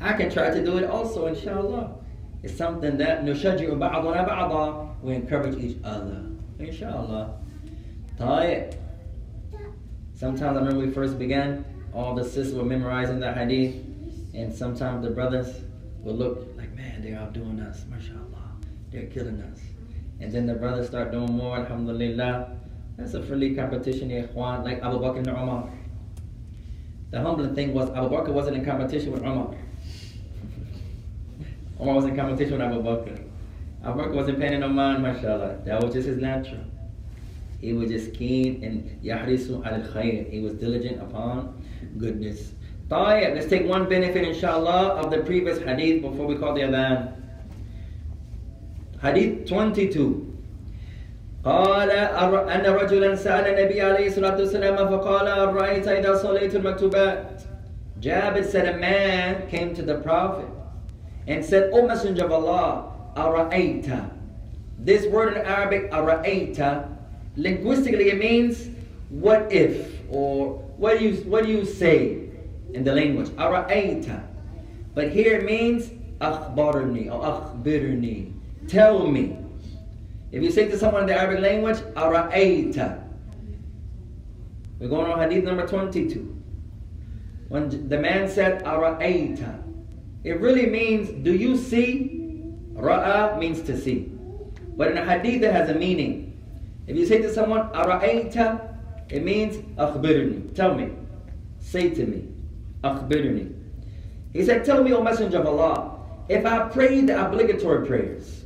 I 0.00 0.12
can 0.12 0.30
try 0.30 0.50
to 0.50 0.64
do 0.64 0.78
it 0.78 0.84
also, 0.84 1.26
inshallah. 1.26 1.94
It's 2.42 2.54
something 2.56 2.98
that 2.98 3.24
نشجع 3.24 3.78
بعضنا 3.78 4.26
بعضا. 4.26 5.02
We 5.02 5.14
encourage 5.14 5.56
each 5.56 5.78
other, 5.82 6.22
inshallah. 6.58 7.38
طيب. 8.18 8.74
Sometimes 10.21 10.55
I 10.55 10.59
remember 10.59 10.85
we 10.85 10.93
first 10.93 11.17
began, 11.17 11.65
all 11.95 12.13
the 12.13 12.23
sisters 12.23 12.53
were 12.53 12.63
memorizing 12.63 13.19
the 13.19 13.33
hadith, 13.33 13.73
and 14.35 14.53
sometimes 14.53 15.03
the 15.03 15.09
brothers 15.09 15.47
would 16.03 16.15
look 16.15 16.47
like, 16.55 16.71
man, 16.75 17.01
they're 17.01 17.17
outdoing 17.17 17.59
us, 17.59 17.85
mashallah, 17.89 18.51
they're 18.91 19.07
killing 19.07 19.41
us. 19.41 19.59
And 20.19 20.31
then 20.31 20.45
the 20.45 20.53
brothers 20.53 20.89
start 20.89 21.11
doing 21.11 21.33
more, 21.33 21.57
alhamdulillah. 21.57 22.55
That's 22.97 23.15
a 23.15 23.23
friendly 23.23 23.55
competition, 23.55 24.11
ya 24.11 24.21
ikhwan, 24.27 24.63
like 24.63 24.83
Abu 24.83 24.99
Bakr 24.99 25.17
and 25.17 25.29
Umar. 25.29 25.71
The 27.09 27.19
humbling 27.19 27.55
thing 27.55 27.73
was 27.73 27.89
Abu 27.89 28.09
Bakr 28.09 28.29
wasn't 28.29 28.57
in 28.57 28.63
competition 28.63 29.11
with 29.13 29.23
Umar. 29.23 29.55
Umar 31.79 31.95
was 31.99 32.05
in 32.05 32.15
competition 32.15 32.59
with 32.59 32.61
Abu 32.61 32.83
Bakr. 32.83 33.23
Abu 33.83 33.99
Bakr 33.99 34.13
wasn't 34.13 34.39
paying 34.39 34.59
no 34.59 34.69
mind, 34.69 35.01
mashallah. 35.01 35.61
That 35.65 35.83
was 35.83 35.95
just 35.95 36.07
his 36.07 36.19
natural. 36.19 36.61
He 37.60 37.72
was 37.72 37.90
just 37.90 38.12
keen 38.14 38.62
and 38.62 39.02
yahrisu 39.02 39.64
al 39.66 39.80
khair. 39.92 40.30
He 40.30 40.40
was 40.40 40.54
diligent 40.54 41.00
upon 41.00 41.62
goodness. 41.98 42.52
طيب, 42.88 43.34
let's 43.34 43.46
take 43.46 43.66
one 43.66 43.88
benefit, 43.88 44.22
inshallah, 44.28 44.94
of 45.00 45.10
the 45.10 45.18
previous 45.18 45.58
hadith 45.58 46.02
before 46.02 46.26
we 46.26 46.36
call 46.36 46.54
the 46.54 46.60
adhan. 46.60 47.12
Hadith 49.02 49.46
22. 49.48 50.22
قال 51.44 51.90
أر- 51.90 52.48
أن 52.50 52.64
رجلا 52.66 53.14
سأل 53.14 53.46
النبي 53.46 53.80
عليه 53.80 54.06
الصلاة 54.10 54.36
والسلام 54.38 54.76
فقال 54.76 55.28
أرأيت 55.28 55.88
إذا 55.88 56.14
صليت 56.16 56.54
المكتوبات 56.56 57.42
Jabir 58.00 58.44
said 58.44 58.74
a 58.74 58.78
man 58.78 59.48
came 59.48 59.72
to 59.74 59.82
the 59.82 59.94
Prophet 60.00 60.48
and 61.26 61.42
said, 61.44 61.70
O 61.72 61.86
Messenger 61.86 62.24
of 62.26 62.32
Allah, 62.32 62.92
أرأيت 63.16 64.10
This 64.80 65.06
word 65.06 65.34
in 65.36 65.46
Arabic, 65.46 65.90
أرأيت 65.92 66.58
Linguistically, 67.35 68.09
it 68.09 68.17
means 68.17 68.69
what 69.09 69.51
if 69.51 69.91
or 70.09 70.59
what 70.77 70.99
do 70.99 71.05
you 71.05 71.15
what 71.23 71.45
do 71.45 71.51
you 71.51 71.65
say 71.65 72.29
in 72.73 72.83
the 72.83 72.93
language? 72.93 73.29
Ara'aita. 73.29 74.23
But 74.93 75.11
here 75.11 75.37
it 75.37 75.45
means 75.45 75.89
akhbarni 76.19 77.11
or 77.11 77.21
akhbirni. 77.23 78.33
Tell 78.67 79.07
me. 79.07 79.37
If 80.31 80.41
you 80.43 80.51
say 80.51 80.69
to 80.69 80.77
someone 80.77 81.03
in 81.03 81.07
the 81.07 81.15
Arabic 81.15 81.41
language, 81.41 81.77
ara'aita. 81.95 83.03
We're 84.79 84.87
going 84.87 85.11
on 85.11 85.19
hadith 85.19 85.43
number 85.43 85.67
22. 85.67 86.37
When 87.49 87.89
the 87.89 87.99
man 87.99 88.29
said 88.29 88.63
ara'aita, 88.63 89.61
it 90.23 90.39
really 90.39 90.67
means 90.67 91.09
do 91.23 91.33
you 91.35 91.57
see? 91.57 92.17
Ra'a 92.73 93.37
means 93.37 93.61
to 93.63 93.79
see. 93.79 94.11
But 94.77 94.91
in 94.91 94.97
a 94.97 95.05
hadith 95.05 95.43
it 95.43 95.51
has 95.51 95.69
a 95.69 95.75
meaning. 95.75 96.30
If 96.87 96.97
you 96.97 97.05
say 97.05 97.21
to 97.21 97.33
someone, 97.33 97.69
Ara'ayta, 97.69 98.75
it 99.09 99.23
means 99.23 99.57
akhbirni, 99.77 100.55
tell 100.55 100.73
me, 100.73 100.91
say 101.59 101.89
to 101.89 102.05
me, 102.05 102.27
akhbirni. 102.83 103.53
He 104.33 104.43
said, 104.45 104.63
tell 104.63 104.83
me, 104.83 104.93
O 104.93 105.03
Messenger 105.03 105.39
of 105.39 105.47
Allah, 105.47 105.99
if 106.29 106.45
I 106.45 106.69
pray 106.69 107.01
the 107.01 107.25
obligatory 107.25 107.85
prayers, 107.85 108.45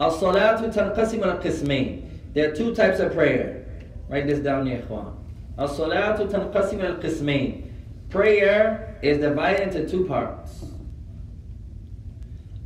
as-salatu 0.00 0.72
tanqasim 0.72 1.24
al-qismain, 1.24 2.08
there 2.34 2.50
are 2.52 2.54
two 2.54 2.74
types 2.74 3.00
of 3.00 3.12
prayer. 3.12 3.66
Write 4.08 4.26
this 4.26 4.40
down, 4.40 4.66
ya 4.66 4.78
ikhwan. 4.78 5.14
As-salatu 5.58 6.30
tanqasim 6.30 6.84
al-qismain. 6.84 7.70
Prayer 8.10 8.98
is 9.02 9.18
divided 9.18 9.68
into 9.68 9.88
two 9.88 10.04
parts. 10.04 10.64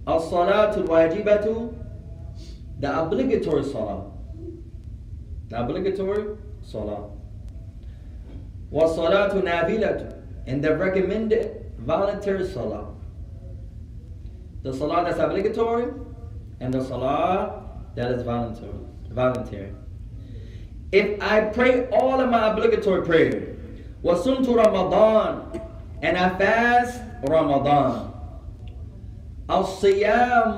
As-salatu 0.08 0.86
wajibatu, 0.86 1.72
the 2.80 3.00
obligatory 3.00 3.64
salah. 3.64 4.10
the 5.49 5.59
obligatory 5.59 6.37
salah 6.61 7.09
والصلاة 8.71 9.43
نافلة 9.43 10.17
and 10.47 10.63
the 10.63 10.75
recommended 10.77 11.71
voluntary 11.79 12.45
salah 12.47 12.87
the 14.63 14.73
salah 14.73 15.03
that's 15.03 15.19
obligatory 15.19 15.87
and 16.59 16.73
the 16.73 16.83
salah 16.83 17.63
that 17.95 18.11
is 18.11 18.23
voluntary 18.23 18.71
voluntary 19.09 19.73
if 20.91 21.21
I 21.21 21.41
pray 21.41 21.87
all 21.89 22.19
of 22.19 22.29
my 22.29 22.51
obligatory 22.51 23.05
prayer 23.05 23.55
وصمت 24.03 24.47
رمضان 24.47 25.61
and 26.01 26.17
I 26.17 26.29
fast 26.37 27.01
Ramadan 27.27 28.11
الصيام 29.49 30.55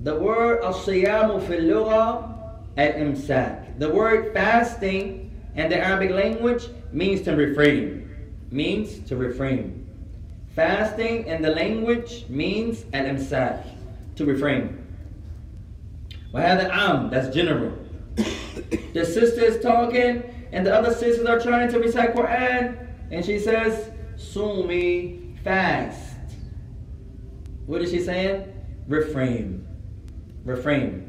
the 0.00 0.14
word 0.14 0.62
الصيام 0.64 1.40
في 1.40 1.58
اللغة 1.58 2.31
الإمساك 2.78 3.78
the 3.78 3.88
word 3.88 4.32
fasting 4.32 5.30
in 5.54 5.68
the 5.68 5.76
Arabic 5.76 6.10
language 6.10 6.68
means 6.92 7.22
to 7.22 7.34
refrain 7.34 8.08
means 8.50 9.00
to 9.08 9.16
refrain 9.16 9.86
fasting 10.54 11.26
in 11.26 11.42
the 11.42 11.50
language 11.50 12.24
means 12.28 12.84
al-imsak 12.92 13.64
to 14.16 14.24
refrain 14.24 14.84
وهذا 16.34 16.70
عام 16.70 17.10
that's 17.10 17.34
general 17.34 17.72
the 18.92 19.04
sister 19.04 19.42
is 19.44 19.60
talking 19.60 20.22
and 20.52 20.66
the 20.66 20.74
other 20.74 20.92
sisters 20.92 21.26
are 21.26 21.38
trying 21.38 21.68
to 21.68 21.78
recite 21.78 22.14
Quran 22.14 22.86
and 23.10 23.24
she 23.24 23.38
says 23.38 23.90
sumi 24.16 25.34
fast 25.44 26.16
what 27.66 27.82
is 27.82 27.90
she 27.90 28.00
saying 28.00 28.52
refrain 28.88 29.66
refrain 30.44 31.01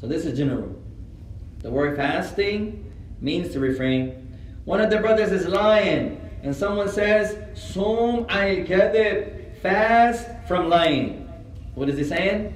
So 0.00 0.06
this 0.06 0.24
is 0.24 0.38
general. 0.38 0.74
The 1.60 1.70
word 1.70 1.96
fasting 1.96 2.92
means 3.20 3.52
to 3.52 3.60
refrain. 3.60 4.36
One 4.64 4.80
of 4.80 4.90
the 4.90 4.98
brothers 4.98 5.32
is 5.32 5.46
lying, 5.46 6.20
and 6.42 6.54
someone 6.54 6.88
says, 6.88 7.36
Sum 7.58 8.26
al 8.28 8.56
kadib, 8.66 9.56
fast 9.60 10.28
from 10.46 10.68
lying. 10.68 11.28
What 11.74 11.88
is 11.88 11.98
he 11.98 12.04
saying? 12.04 12.54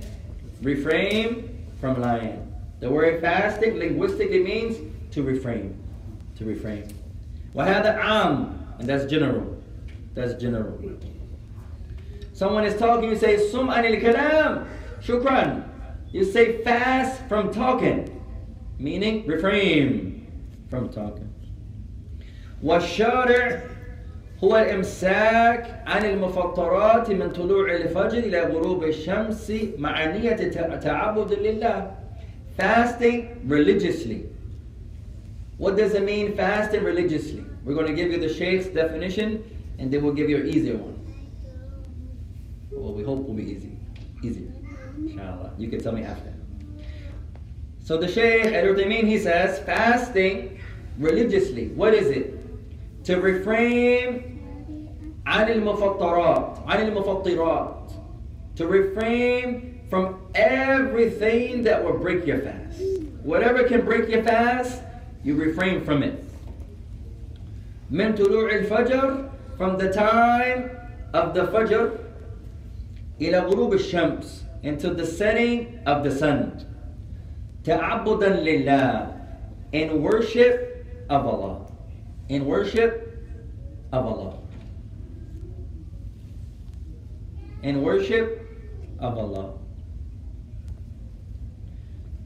Refrain 0.62 1.66
from 1.80 2.00
lying. 2.00 2.52
The 2.80 2.90
word 2.90 3.20
fasting 3.20 3.78
linguistically 3.78 4.42
means 4.42 4.76
to 5.12 5.22
refrain. 5.22 5.76
To 6.36 6.44
refrain. 6.44 6.94
Wahada 7.54 7.98
am, 7.98 8.66
and 8.78 8.88
that's 8.88 9.10
general. 9.10 9.60
That's 10.14 10.40
general. 10.40 10.78
Someone 12.34 12.64
is 12.64 12.78
talking, 12.78 13.10
you 13.10 13.16
say, 13.16 13.50
Sum 13.50 13.68
anil 13.68 14.00
kalam, 14.00 14.68
shukran. 15.02 15.71
You 16.11 16.23
say 16.23 16.63
fast 16.63 17.21
from 17.27 17.51
talking. 17.51 18.13
Meaning 18.79 19.25
refrain 19.25 20.27
from 20.69 20.89
talking. 20.89 21.33
والشارع 22.63 23.61
هو 24.43 24.57
الإمساك 24.57 25.83
عن 25.85 26.05
المفطرات 26.05 27.11
من 27.11 27.31
طلوع 27.31 27.75
الفجر 27.75 28.17
إلى 28.17 28.41
غروب 28.41 28.83
الشمس 28.83 29.53
مع 29.77 30.05
نية 30.05 30.35
تعبد 30.79 31.33
لله 31.33 31.91
fasting 32.57 33.39
religiously. 33.47 34.25
What 35.57 35.77
does 35.77 35.93
it 35.93 36.03
mean 36.03 36.35
fasting 36.35 36.83
religiously? 36.83 37.43
We're 37.63 37.75
going 37.75 37.87
to 37.87 37.93
give 37.93 38.11
you 38.11 38.19
the 38.19 38.33
Sheikh's 38.33 38.67
definition 38.67 39.43
and 39.79 39.91
then 39.91 40.03
we'll 40.03 40.13
give 40.13 40.29
you 40.29 40.37
an 40.37 40.47
easier 40.47 40.77
one. 40.77 40.97
Well, 42.71 42.93
we 42.93 43.03
hope 43.03 43.25
will 43.27 43.33
be 43.33 43.43
easy. 43.43 43.77
Easier. 44.23 44.50
Inshallah. 45.61 45.61
You 45.61 45.69
can 45.69 45.81
tell 45.81 45.91
me 45.93 46.03
after. 46.03 46.33
So 47.83 47.97
the 47.97 48.07
Sheikh 48.07 48.53
Al 48.53 48.65
Uthaymeen 48.65 49.07
he 49.07 49.17
says 49.17 49.59
fasting 49.59 50.59
religiously. 50.97 51.69
What 51.69 51.93
is 51.93 52.07
it? 52.09 52.33
To 53.05 53.17
refrain 53.21 54.33
عن 55.25 55.49
المفطرات 55.49 56.59
عن 56.67 56.87
المفطرات 56.87 57.91
to 58.55 58.65
refrain 58.67 59.81
from 59.89 60.19
everything 60.35 61.63
that 61.63 61.83
will 61.83 61.97
break 61.97 62.25
your 62.25 62.39
fast. 62.39 62.81
Whatever 63.23 63.63
can 63.67 63.85
break 63.85 64.09
your 64.09 64.23
fast, 64.23 64.81
you 65.23 65.35
refrain 65.35 65.83
from 65.85 66.03
it. 66.03 66.23
من 67.91 68.15
طلوع 68.15 68.49
الفجر 68.51 69.29
from 69.57 69.77
the 69.77 69.91
time 69.93 70.69
of 71.13 71.33
the 71.33 71.47
fajr 71.47 71.91
إلى 73.21 73.39
غروب 73.39 73.73
الشمس 73.73 74.40
until 74.63 74.93
the 74.93 75.05
setting 75.05 75.79
of 75.85 76.03
the 76.03 76.11
sun. 76.11 76.65
تعبدا 77.63 78.43
لله 78.43 79.17
in 79.73 80.01
worship 80.01 80.85
of 81.09 81.25
Allah. 81.25 81.67
In 82.29 82.45
worship 82.45 83.07
of 83.91 84.05
Allah. 84.05 84.33
In 87.63 87.81
worship 87.81 88.41
of 88.99 89.17
Allah. 89.17 89.53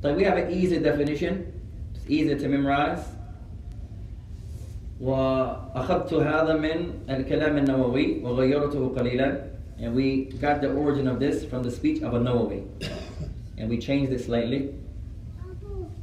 So 0.02 0.14
we 0.14 0.24
have 0.24 0.38
an 0.38 0.52
easy 0.52 0.80
definition. 0.80 1.54
It's 1.94 2.06
easy 2.08 2.36
to 2.36 2.48
memorize. 2.48 3.06
وأخذت 5.02 6.14
هذا 6.14 6.54
من 6.62 7.10
الكلام 7.10 7.58
النووي 7.58 8.22
وغيرته 8.24 8.90
قليلا 8.98 9.30
and 9.79 9.95
we 9.95 10.25
got 10.25 10.61
the 10.63 10.73
origin 10.73 11.07
of 11.07 11.21
this 11.21 11.45
from 11.45 11.63
the 11.63 11.71
speech 11.71 12.03
of 12.03 12.15
a 12.15 12.19
Nawawi. 12.19 12.67
And 13.59 13.69
we 13.69 13.79
changed 13.79 14.13
it 14.13 14.25
slightly. 14.25 14.75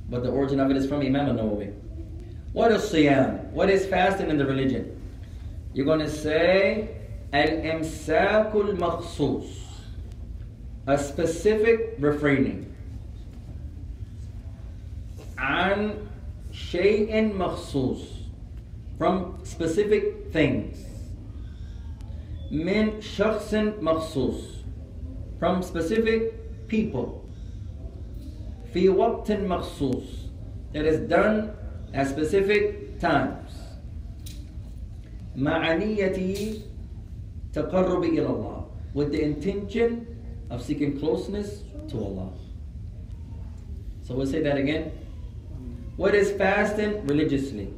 But 0.10 0.24
the 0.24 0.30
origin 0.30 0.60
of 0.60 0.70
it 0.70 0.78
is 0.78 0.88
from 0.88 1.02
Imam 1.02 1.36
Nawawi. 1.38 1.74
What 2.52 2.72
is 2.72 2.84
siyam? 2.84 3.50
What 3.52 3.70
is 3.70 3.86
fasting 3.88 4.30
in 4.30 4.38
the 4.38 4.46
religion? 4.46 5.02
You're 5.74 5.88
going 5.88 6.02
to 6.02 6.10
say 6.10 6.90
al-imsakul 7.34 8.78
maqsus. 8.78 9.60
A 10.86 10.98
specific 10.98 11.96
refraining. 11.98 12.76
An 15.40 16.10
shay'in 16.54 17.34
maqsus. 17.34 18.06
From 19.00 19.40
specific 19.44 20.32
things. 20.32 20.86
من 22.53 23.01
شخص 23.01 23.55
مخصوص 23.55 24.65
from 25.41 25.63
specific 25.63 26.33
people 26.69 27.09
في 28.75 28.89
وقت 28.89 29.33
مخصوص 29.33 30.29
that 30.73 30.87
is 30.87 30.99
done 31.11 31.51
at 31.95 32.07
specific 32.07 32.99
times 33.01 33.53
مع 35.37 35.75
نية 35.75 36.53
تقرب 37.53 38.05
إلى 38.05 38.27
الله 38.27 38.65
with 38.95 39.13
the 39.13 39.23
intention 39.23 40.07
of 40.51 40.63
seeking 40.63 40.99
closeness 40.99 41.63
to 41.89 41.97
Allah 41.99 42.33
So 44.09 44.15
we'll 44.15 44.27
say 44.27 44.41
that 44.41 44.57
again. 44.57 44.91
What 45.99 46.15
is 46.15 46.31
fasting 46.33 47.07
religiously? 47.07 47.69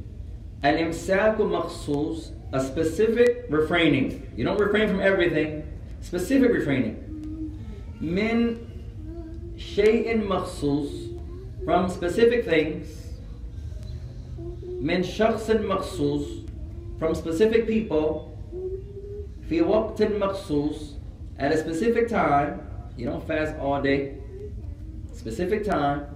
Al-imsaku 0.63 1.39
makhsus, 1.39 2.31
a 2.53 2.63
specific 2.63 3.45
refraining. 3.49 4.31
You 4.35 4.43
don't 4.45 4.59
refrain 4.59 4.87
from 4.87 5.01
everything. 5.01 5.67
Specific 6.01 6.51
refraining. 6.51 6.95
Min 7.99 9.53
shay'in 9.57 10.27
makhsus, 10.27 11.17
from 11.63 11.89
specific 11.89 12.45
things. 12.45 12.87
Min 14.63 15.01
shakhsin 15.01 15.61
makhsus, 15.63 16.49
from 16.99 17.15
specific 17.15 17.67
people. 17.67 18.37
Fi 19.47 19.59
waqtin 19.59 20.17
makhsus, 20.17 20.93
at 21.37 21.51
a 21.51 21.57
specific 21.57 22.07
time. 22.07 22.67
You 22.97 23.05
don't 23.05 23.25
fast 23.27 23.55
all 23.59 23.81
day. 23.81 24.17
Specific 25.13 25.63
time. 25.63 26.07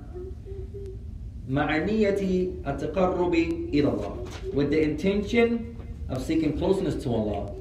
مع 1.48 1.78
نية 1.78 2.50
التقرب 2.68 3.34
إلى 3.74 3.88
الله 3.88 4.26
with 4.54 4.72
the 4.72 4.82
intention 4.82 5.76
of 6.10 6.22
seeking 6.22 6.58
closeness 6.58 7.02
to 7.04 7.10
Allah. 7.14 7.54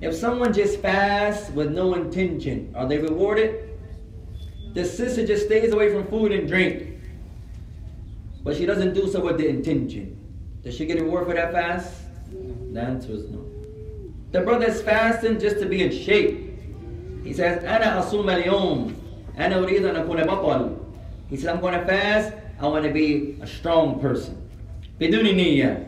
If 0.00 0.14
someone 0.14 0.52
just 0.52 0.80
fasts 0.80 1.50
with 1.50 1.72
no 1.72 1.94
intention, 1.94 2.72
are 2.74 2.88
they 2.88 2.98
rewarded? 2.98 3.68
The 4.74 4.84
sister 4.84 5.26
just 5.26 5.46
stays 5.46 5.72
away 5.72 5.92
from 5.92 6.06
food 6.06 6.32
and 6.32 6.48
drink, 6.48 7.00
but 8.42 8.56
she 8.56 8.66
doesn't 8.66 8.94
do 8.94 9.10
so 9.10 9.20
with 9.20 9.36
the 9.36 9.48
intention. 9.48 10.16
Does 10.62 10.74
she 10.74 10.86
get 10.86 10.98
a 10.98 11.04
reward 11.04 11.26
for 11.26 11.34
that 11.34 11.52
fast? 11.52 12.02
The 12.72 12.80
answer 12.80 13.12
is 13.12 13.28
no. 13.28 13.44
The 14.32 14.40
brother 14.42 14.66
is 14.66 14.80
fasting 14.80 15.40
just 15.40 15.58
to 15.58 15.66
be 15.66 15.82
in 15.82 15.90
shape. 15.90 16.48
He 17.24 17.32
says, 17.32 17.62
أنا 17.64 17.98
أصوم 17.98 18.30
اليوم. 18.30 18.94
أنا 19.38 19.58
أريد 19.58 19.84
أن 19.84 19.96
أكون 19.96 20.24
بطل. 20.24 20.76
He 21.28 21.36
said, 21.36 21.54
I'm 21.54 21.60
going 21.60 21.78
to 21.78 21.84
fast. 21.84 22.32
I 22.60 22.66
want 22.68 22.84
to 22.84 22.92
be 22.92 23.38
a 23.42 23.46
strong 23.46 24.00
person. 24.00 24.36
بدون 25.00 25.24
نية. 25.24 25.86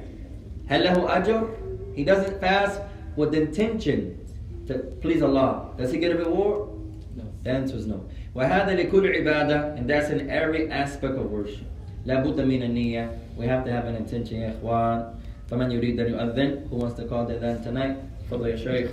هل 0.69 0.85
له 0.85 1.17
أجر? 1.17 1.49
He 1.97 2.05
doesn't 2.05 2.41
fast 2.41 2.81
with 3.17 3.33
the 3.33 3.43
intention 3.43 4.19
to 4.67 4.79
please 5.01 5.23
Allah. 5.23 5.71
Does 5.77 5.93
he 5.93 5.99
get 5.99 6.13
a 6.13 6.19
reward? 6.19 6.69
No. 7.17 7.25
The 7.43 7.51
answer 7.51 7.77
is 7.77 7.87
no. 7.87 8.05
وهذا 8.35 8.75
لكل 8.75 9.07
عبادة 9.17 9.79
and 9.79 9.89
that's 9.89 10.11
in 10.11 10.31
every 10.31 10.71
aspect 10.71 11.15
of 11.15 11.31
worship. 11.31 11.67
لابد 12.07 12.41
من 12.41 12.63
النية. 12.63 13.11
We 13.37 13.47
have 13.47 13.65
to 13.65 13.71
have 13.71 13.87
an 13.87 13.97
intention 13.97 14.37
يا 14.37 14.55
إخوان. 14.61 15.15
فمن 15.51 15.71
يريد 15.71 16.01
أن 16.01 16.11
يؤذن? 16.13 16.71
Who 16.71 16.77
wants 16.77 16.97
to 16.97 17.05
call 17.07 17.27
the 17.27 17.35
adhan 17.35 17.63
tonight? 17.63 17.97
تفضل 18.31 18.51
يا 18.51 18.57
شيخ. 18.57 18.91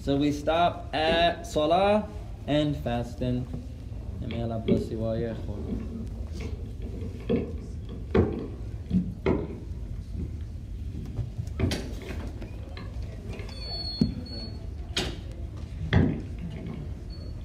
So 0.00 0.16
we 0.16 0.32
stop 0.32 0.90
at 0.94 1.46
Salah 1.46 2.06
and 2.46 2.76
fasting. 2.76 3.46
And 4.20 4.32
may 4.32 4.42
Allah 4.42 4.62
bless 4.64 4.90
you 4.90 5.02
all, 5.04 5.16
yeah. 5.18 5.34